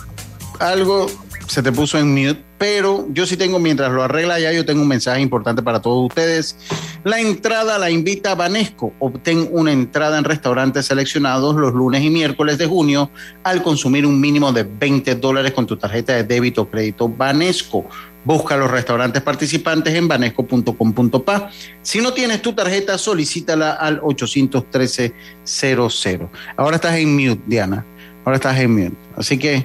algo 0.58 1.06
se 1.46 1.62
te 1.62 1.72
puso 1.72 1.98
en 1.98 2.12
mute, 2.12 2.44
pero 2.58 3.06
yo 3.10 3.24
sí 3.24 3.36
tengo, 3.36 3.58
mientras 3.58 3.92
lo 3.92 4.02
arregla 4.02 4.38
ya, 4.40 4.52
yo 4.52 4.66
tengo 4.66 4.82
un 4.82 4.88
mensaje 4.88 5.20
importante 5.20 5.62
para 5.62 5.80
todos 5.80 6.08
ustedes. 6.08 6.58
La 7.04 7.20
entrada 7.20 7.78
la 7.78 7.88
invita 7.90 8.34
Banesco. 8.34 8.92
Obtén 8.98 9.48
una 9.52 9.72
entrada 9.72 10.18
en 10.18 10.24
restaurantes 10.24 10.86
seleccionados 10.86 11.54
los 11.54 11.72
lunes 11.72 12.02
y 12.02 12.10
miércoles 12.10 12.58
de 12.58 12.66
junio 12.66 13.10
al 13.44 13.62
consumir 13.62 14.04
un 14.04 14.20
mínimo 14.20 14.52
de 14.52 14.64
20 14.64 15.14
dólares 15.14 15.52
con 15.52 15.66
tu 15.66 15.76
tarjeta 15.76 16.14
de 16.14 16.24
débito 16.24 16.62
o 16.62 16.70
crédito 16.70 17.08
Banesco. 17.08 17.86
Busca 18.26 18.56
los 18.56 18.68
restaurantes 18.68 19.22
participantes 19.22 19.94
en 19.94 20.08
banesco.com.pa. 20.08 21.48
Si 21.80 22.00
no 22.00 22.12
tienes 22.12 22.42
tu 22.42 22.52
tarjeta, 22.54 22.98
solicítala 22.98 23.74
al 23.74 24.00
813-00. 24.00 26.28
Ahora 26.56 26.74
estás 26.74 26.96
en 26.96 27.14
mute, 27.14 27.40
Diana. 27.46 27.86
Ahora 28.24 28.38
estás 28.38 28.58
en 28.58 28.74
mute. 28.74 28.96
Así 29.16 29.38
que, 29.38 29.64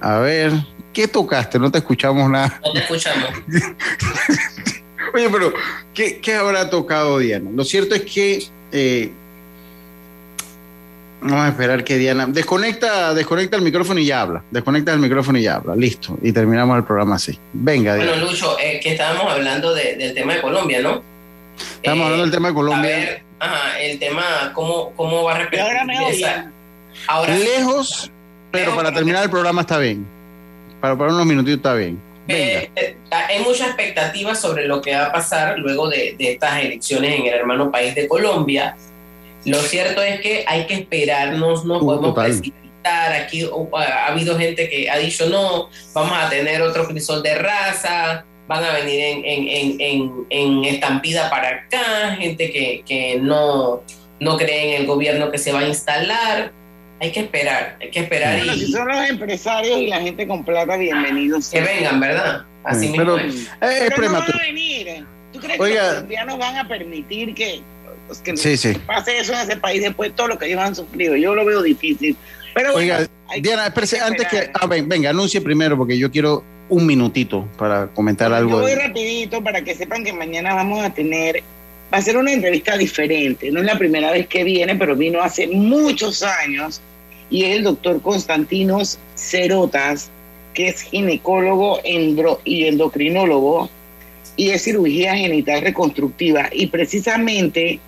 a 0.00 0.18
ver, 0.18 0.50
¿qué 0.92 1.06
tocaste? 1.06 1.60
No 1.60 1.70
te 1.70 1.78
escuchamos 1.78 2.28
nada. 2.28 2.60
No 2.64 2.72
te 2.72 2.80
escuchamos. 2.80 3.28
Oye, 5.14 5.28
pero 5.30 5.52
¿qué, 5.94 6.18
qué 6.18 6.34
habrá 6.34 6.68
tocado 6.68 7.20
Diana? 7.20 7.48
Lo 7.54 7.62
cierto 7.62 7.94
es 7.94 8.02
que 8.02 8.44
eh, 8.72 9.12
vamos 11.24 11.46
a 11.46 11.48
esperar 11.48 11.82
que 11.84 11.96
Diana 11.98 12.26
desconecta, 12.28 13.14
desconecta 13.14 13.56
el 13.56 13.62
micrófono 13.62 13.98
y 14.00 14.06
ya 14.06 14.20
habla. 14.22 14.42
Desconecta 14.50 14.92
el 14.92 15.00
micrófono 15.00 15.38
y 15.38 15.42
ya 15.42 15.56
habla. 15.56 15.74
Listo. 15.74 16.16
Y 16.22 16.32
terminamos 16.32 16.76
el 16.76 16.84
programa 16.84 17.16
así. 17.16 17.38
Venga, 17.52 17.94
Diana. 17.96 18.12
Bueno, 18.12 18.26
Lucho, 18.26 18.56
eh, 18.60 18.78
que 18.82 18.92
estábamos 18.92 19.32
hablando 19.32 19.74
de- 19.74 19.96
del 19.96 20.14
tema 20.14 20.34
de 20.34 20.40
Colombia, 20.42 20.80
¿no? 20.82 21.02
Estamos 21.76 22.04
hablando 22.04 22.22
del 22.24 22.32
tema 22.32 22.48
de 22.48 22.54
Colombia. 22.54 22.90
A 22.96 22.98
ver, 22.98 23.22
ajá, 23.40 23.80
el 23.80 23.98
tema, 23.98 24.22
¿cómo, 24.54 24.92
cómo 24.96 25.22
va 25.24 25.34
a 25.34 25.38
repercutir 25.38 25.60
ahora 25.78 25.84
me 25.84 26.10
esa- 26.10 26.50
Ahora. 27.08 27.36
Lejos, 27.36 28.10
pero 28.50 28.74
para 28.76 28.92
terminar 28.92 29.24
el 29.24 29.30
programa 29.30 29.62
está 29.62 29.78
bien. 29.78 30.06
Para, 30.80 30.96
para 30.96 31.12
unos 31.12 31.26
minutitos 31.26 31.56
está 31.56 31.74
bien. 31.74 32.00
Eh, 32.28 32.70
eh, 32.76 32.96
hay 33.10 33.42
mucha 33.42 33.66
expectativa 33.66 34.34
sobre 34.34 34.66
lo 34.66 34.80
que 34.80 34.94
va 34.96 35.06
a 35.06 35.12
pasar 35.12 35.58
luego 35.58 35.88
de, 35.88 36.14
de 36.18 36.32
estas 36.32 36.62
elecciones 36.62 37.18
en 37.20 37.26
el 37.26 37.34
hermano 37.34 37.70
país 37.70 37.94
de 37.94 38.08
Colombia. 38.08 38.76
Lo 39.44 39.58
cierto 39.58 40.02
es 40.02 40.20
que 40.20 40.44
hay 40.46 40.66
que 40.66 40.74
esperarnos, 40.74 41.64
no 41.64 41.80
podemos 41.80 42.10
total. 42.14 42.26
precipitar. 42.26 43.12
Aquí 43.12 43.44
uh, 43.44 43.68
ha 43.76 44.06
habido 44.08 44.38
gente 44.38 44.68
que 44.68 44.90
ha 44.90 44.98
dicho 44.98 45.26
no, 45.28 45.68
vamos 45.94 46.12
a 46.18 46.28
tener 46.28 46.60
otro 46.62 46.86
crisol 46.86 47.22
de 47.22 47.34
raza, 47.34 48.24
van 48.46 48.62
a 48.64 48.72
venir 48.72 49.00
en, 49.00 49.24
en, 49.24 49.48
en, 49.48 49.80
en, 49.80 50.26
en 50.30 50.64
estampida 50.66 51.30
para 51.30 51.48
acá, 51.48 52.14
gente 52.18 52.50
que, 52.52 52.82
que 52.86 53.18
no, 53.20 53.82
no 54.20 54.36
cree 54.36 54.74
en 54.76 54.80
el 54.82 54.86
gobierno 54.86 55.30
que 55.30 55.38
se 55.38 55.52
va 55.52 55.60
a 55.60 55.68
instalar. 55.68 56.52
Hay 57.00 57.10
que 57.10 57.20
esperar, 57.20 57.76
hay 57.80 57.90
que 57.90 58.00
esperar 58.00 58.36
Bueno, 58.38 58.54
y 58.54 58.60
si 58.60 58.72
son 58.72 58.86
los 58.88 59.08
empresarios 59.08 59.78
y 59.78 59.86
la 59.88 60.00
gente 60.00 60.26
con 60.26 60.44
plata, 60.44 60.76
bienvenidos. 60.76 61.48
que 61.50 61.60
vengan, 61.60 62.00
¿verdad? 62.00 62.44
Así 62.64 62.86
Sí, 62.86 62.88
mismo 62.92 63.16
pero- 63.16 63.18
es. 63.18 63.34
Eh, 63.34 63.48
es 63.60 63.78
Pero 63.80 63.88
no 63.90 63.96
prematuro. 63.96 64.32
van 64.38 64.40
a 64.40 64.46
venir. 64.46 65.04
¿Tú 65.32 65.40
crees 65.40 65.58
Oiga. 65.60 65.74
que 65.74 65.80
los 65.86 65.94
colombianos 65.94 66.38
van 66.38 66.56
a 66.58 66.68
permitir 66.68 67.34
que, 67.34 67.60
pues, 68.06 68.18
que 68.20 68.36
Sí, 68.36 68.56
sí. 68.56 68.74
pase 68.86 69.18
eso 69.18 69.32
en 69.32 69.40
ese 69.40 69.56
país 69.56 69.82
después 69.82 70.10
de 70.10 70.16
todo 70.16 70.28
lo 70.28 70.38
que 70.38 70.46
ellos 70.46 70.60
han 70.60 70.74
sufrido? 70.74 71.16
Yo 71.16 71.34
lo 71.34 71.44
veo 71.44 71.62
difícil. 71.62 72.16
Pero 72.54 72.72
bueno, 72.72 72.94
Oiga, 72.96 73.08
hay 73.28 73.40
Diana, 73.40 73.66
espérese, 73.66 74.00
antes 74.00 74.28
que. 74.28 74.50
Ah, 74.54 74.66
ven, 74.66 74.88
venga, 74.88 75.10
anuncie 75.10 75.40
primero 75.40 75.76
porque 75.76 75.98
yo 75.98 76.10
quiero 76.10 76.44
un 76.68 76.86
minutito 76.86 77.46
para 77.58 77.88
comentar 77.88 78.30
Yo 78.30 78.36
algo. 78.36 78.60
voy 78.60 78.72
de- 78.72 78.86
rapidito 78.86 79.42
para 79.42 79.62
que 79.62 79.74
sepan 79.74 80.04
que 80.04 80.12
mañana 80.12 80.54
vamos 80.54 80.84
a 80.84 80.94
tener, 80.94 81.42
va 81.92 81.98
a 81.98 82.02
ser 82.02 82.16
una 82.16 82.32
entrevista 82.32 82.76
diferente. 82.76 83.50
No 83.50 83.60
es 83.60 83.66
la 83.66 83.76
primera 83.76 84.10
vez 84.12 84.26
que 84.28 84.44
viene, 84.44 84.76
pero 84.76 84.94
vino 84.96 85.20
hace 85.20 85.46
muchos 85.48 86.22
años 86.22 86.80
y 87.28 87.44
es 87.44 87.56
el 87.56 87.64
doctor 87.64 88.00
Constantinos 88.00 88.98
Cerotas, 89.16 90.10
que 90.54 90.68
es 90.68 90.82
ginecólogo 90.82 91.80
endro- 91.82 92.40
y 92.44 92.66
endocrinólogo 92.66 93.68
y 94.36 94.50
es 94.50 94.62
cirugía 94.62 95.16
genital 95.16 95.60
reconstructiva. 95.62 96.48
Y 96.52 96.68
precisamente 96.68 97.80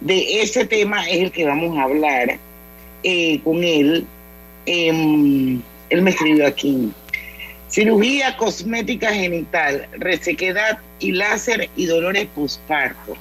de 0.00 0.42
ese 0.42 0.64
tema 0.66 1.08
es 1.08 1.20
el 1.20 1.32
que 1.32 1.44
vamos 1.44 1.76
a 1.78 1.84
hablar 1.84 2.38
eh, 3.02 3.40
con 3.42 3.62
él. 3.64 4.06
Em, 4.66 5.60
él 5.90 6.02
me 6.02 6.10
escribió 6.10 6.46
aquí. 6.46 6.90
Cirugía 7.68 8.36
cosmética 8.36 9.12
genital, 9.12 9.88
resequedad 9.98 10.78
y 11.00 11.12
láser 11.12 11.68
y 11.76 11.86
dolores 11.86 12.26
posparto. 12.34 13.16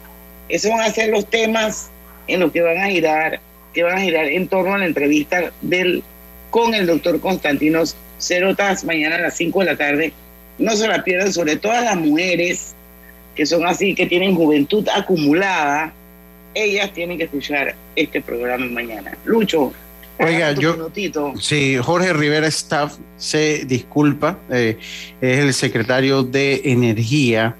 Esos 0.49 0.71
van 0.71 0.81
a 0.81 0.91
ser 0.91 1.09
los 1.09 1.27
temas 1.29 1.89
en 2.27 2.39
los 2.39 2.51
que 2.51 2.61
van 2.61 2.77
a 2.77 2.87
girar, 2.87 3.39
que 3.73 3.83
van 3.83 3.97
a 3.97 4.01
girar 4.01 4.27
en 4.27 4.47
torno 4.47 4.73
a 4.73 4.77
la 4.77 4.85
entrevista 4.85 5.51
del 5.61 6.03
con 6.51 6.75
el 6.75 6.85
doctor 6.85 7.19
Constantinos 7.19 7.95
Cerotas 8.19 8.83
mañana 8.83 9.15
a 9.15 9.21
las 9.21 9.37
5 9.37 9.59
de 9.59 9.65
la 9.65 9.75
tarde. 9.75 10.13
No 10.59 10.75
se 10.75 10.87
la 10.87 11.03
pierdan, 11.03 11.33
sobre 11.33 11.55
todo 11.55 11.71
a 11.71 11.81
las 11.81 11.97
mujeres 11.97 12.75
que 13.35 13.45
son 13.45 13.65
así, 13.65 13.95
que 13.95 14.05
tienen 14.05 14.35
juventud 14.35 14.87
acumulada. 14.93 15.91
Ellas 16.53 16.91
tienen 16.93 17.17
que 17.17 17.25
escuchar 17.25 17.75
este 17.95 18.21
programa 18.21 18.65
mañana. 18.67 19.17
Lucho, 19.25 19.73
Oiga, 20.19 20.51
yo. 20.53 20.91
Sí, 21.39 21.77
Jorge 21.77 22.13
Rivera 22.13 22.47
Staff 22.47 22.97
se 23.17 23.65
disculpa, 23.65 24.37
eh, 24.49 24.77
es 25.21 25.39
el 25.39 25.53
secretario 25.53 26.23
de 26.23 26.61
Energía, 26.65 27.55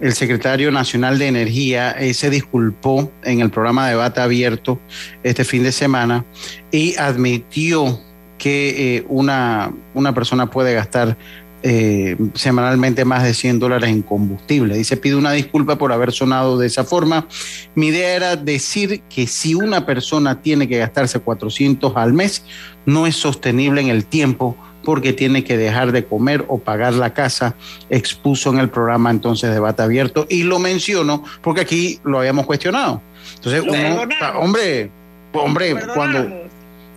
el 0.00 0.14
secretario 0.14 0.70
nacional 0.72 1.18
de 1.18 1.26
Energía, 1.26 1.92
eh, 1.92 2.14
se 2.14 2.30
disculpó 2.30 3.12
en 3.22 3.40
el 3.40 3.50
programa 3.50 3.86
de 3.86 3.92
debate 3.92 4.20
abierto 4.20 4.80
este 5.22 5.44
fin 5.44 5.62
de 5.62 5.72
semana 5.72 6.24
y 6.70 6.96
admitió 6.96 8.00
que 8.38 8.96
eh, 8.96 9.04
una, 9.08 9.70
una 9.92 10.14
persona 10.14 10.48
puede 10.48 10.72
gastar 10.72 11.18
eh, 11.62 12.16
semanalmente 12.34 13.04
más 13.04 13.22
de 13.22 13.34
100 13.34 13.58
dólares 13.58 13.90
en 13.90 14.02
combustible. 14.02 14.76
Dice, 14.76 14.96
pido 14.96 15.18
una 15.18 15.32
disculpa 15.32 15.76
por 15.76 15.92
haber 15.92 16.12
sonado 16.12 16.58
de 16.58 16.66
esa 16.66 16.84
forma. 16.84 17.26
Mi 17.74 17.88
idea 17.88 18.14
era 18.16 18.36
decir 18.36 19.02
que 19.08 19.26
si 19.26 19.54
una 19.54 19.84
persona 19.84 20.40
tiene 20.40 20.68
que 20.68 20.78
gastarse 20.78 21.20
400 21.20 21.96
al 21.96 22.12
mes, 22.12 22.44
no 22.86 23.06
es 23.06 23.16
sostenible 23.16 23.80
en 23.80 23.88
el 23.88 24.06
tiempo 24.06 24.56
porque 24.84 25.12
tiene 25.12 25.44
que 25.44 25.58
dejar 25.58 25.92
de 25.92 26.04
comer 26.06 26.44
o 26.48 26.58
pagar 26.58 26.94
la 26.94 27.12
casa, 27.12 27.54
expuso 27.90 28.50
en 28.50 28.58
el 28.58 28.70
programa 28.70 29.10
entonces 29.10 29.50
debate 29.50 29.82
abierto 29.82 30.26
y 30.30 30.44
lo 30.44 30.58
menciono 30.58 31.22
porque 31.42 31.60
aquí 31.60 32.00
lo 32.04 32.18
habíamos 32.18 32.46
cuestionado. 32.46 33.02
Entonces, 33.34 33.62
uno, 33.62 34.02
hombre, 34.40 34.90
hombre, 35.32 35.76
cuando 35.94 36.49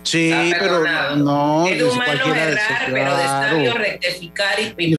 Sí, 0.04 0.52
pero 0.58 0.84
no, 1.16 1.64
humano 1.64 2.34
errar, 2.34 2.88
pero 2.90 3.16
de 3.16 3.24
sabio 3.24 3.74
rectificar 3.74 4.58
y, 4.76 4.90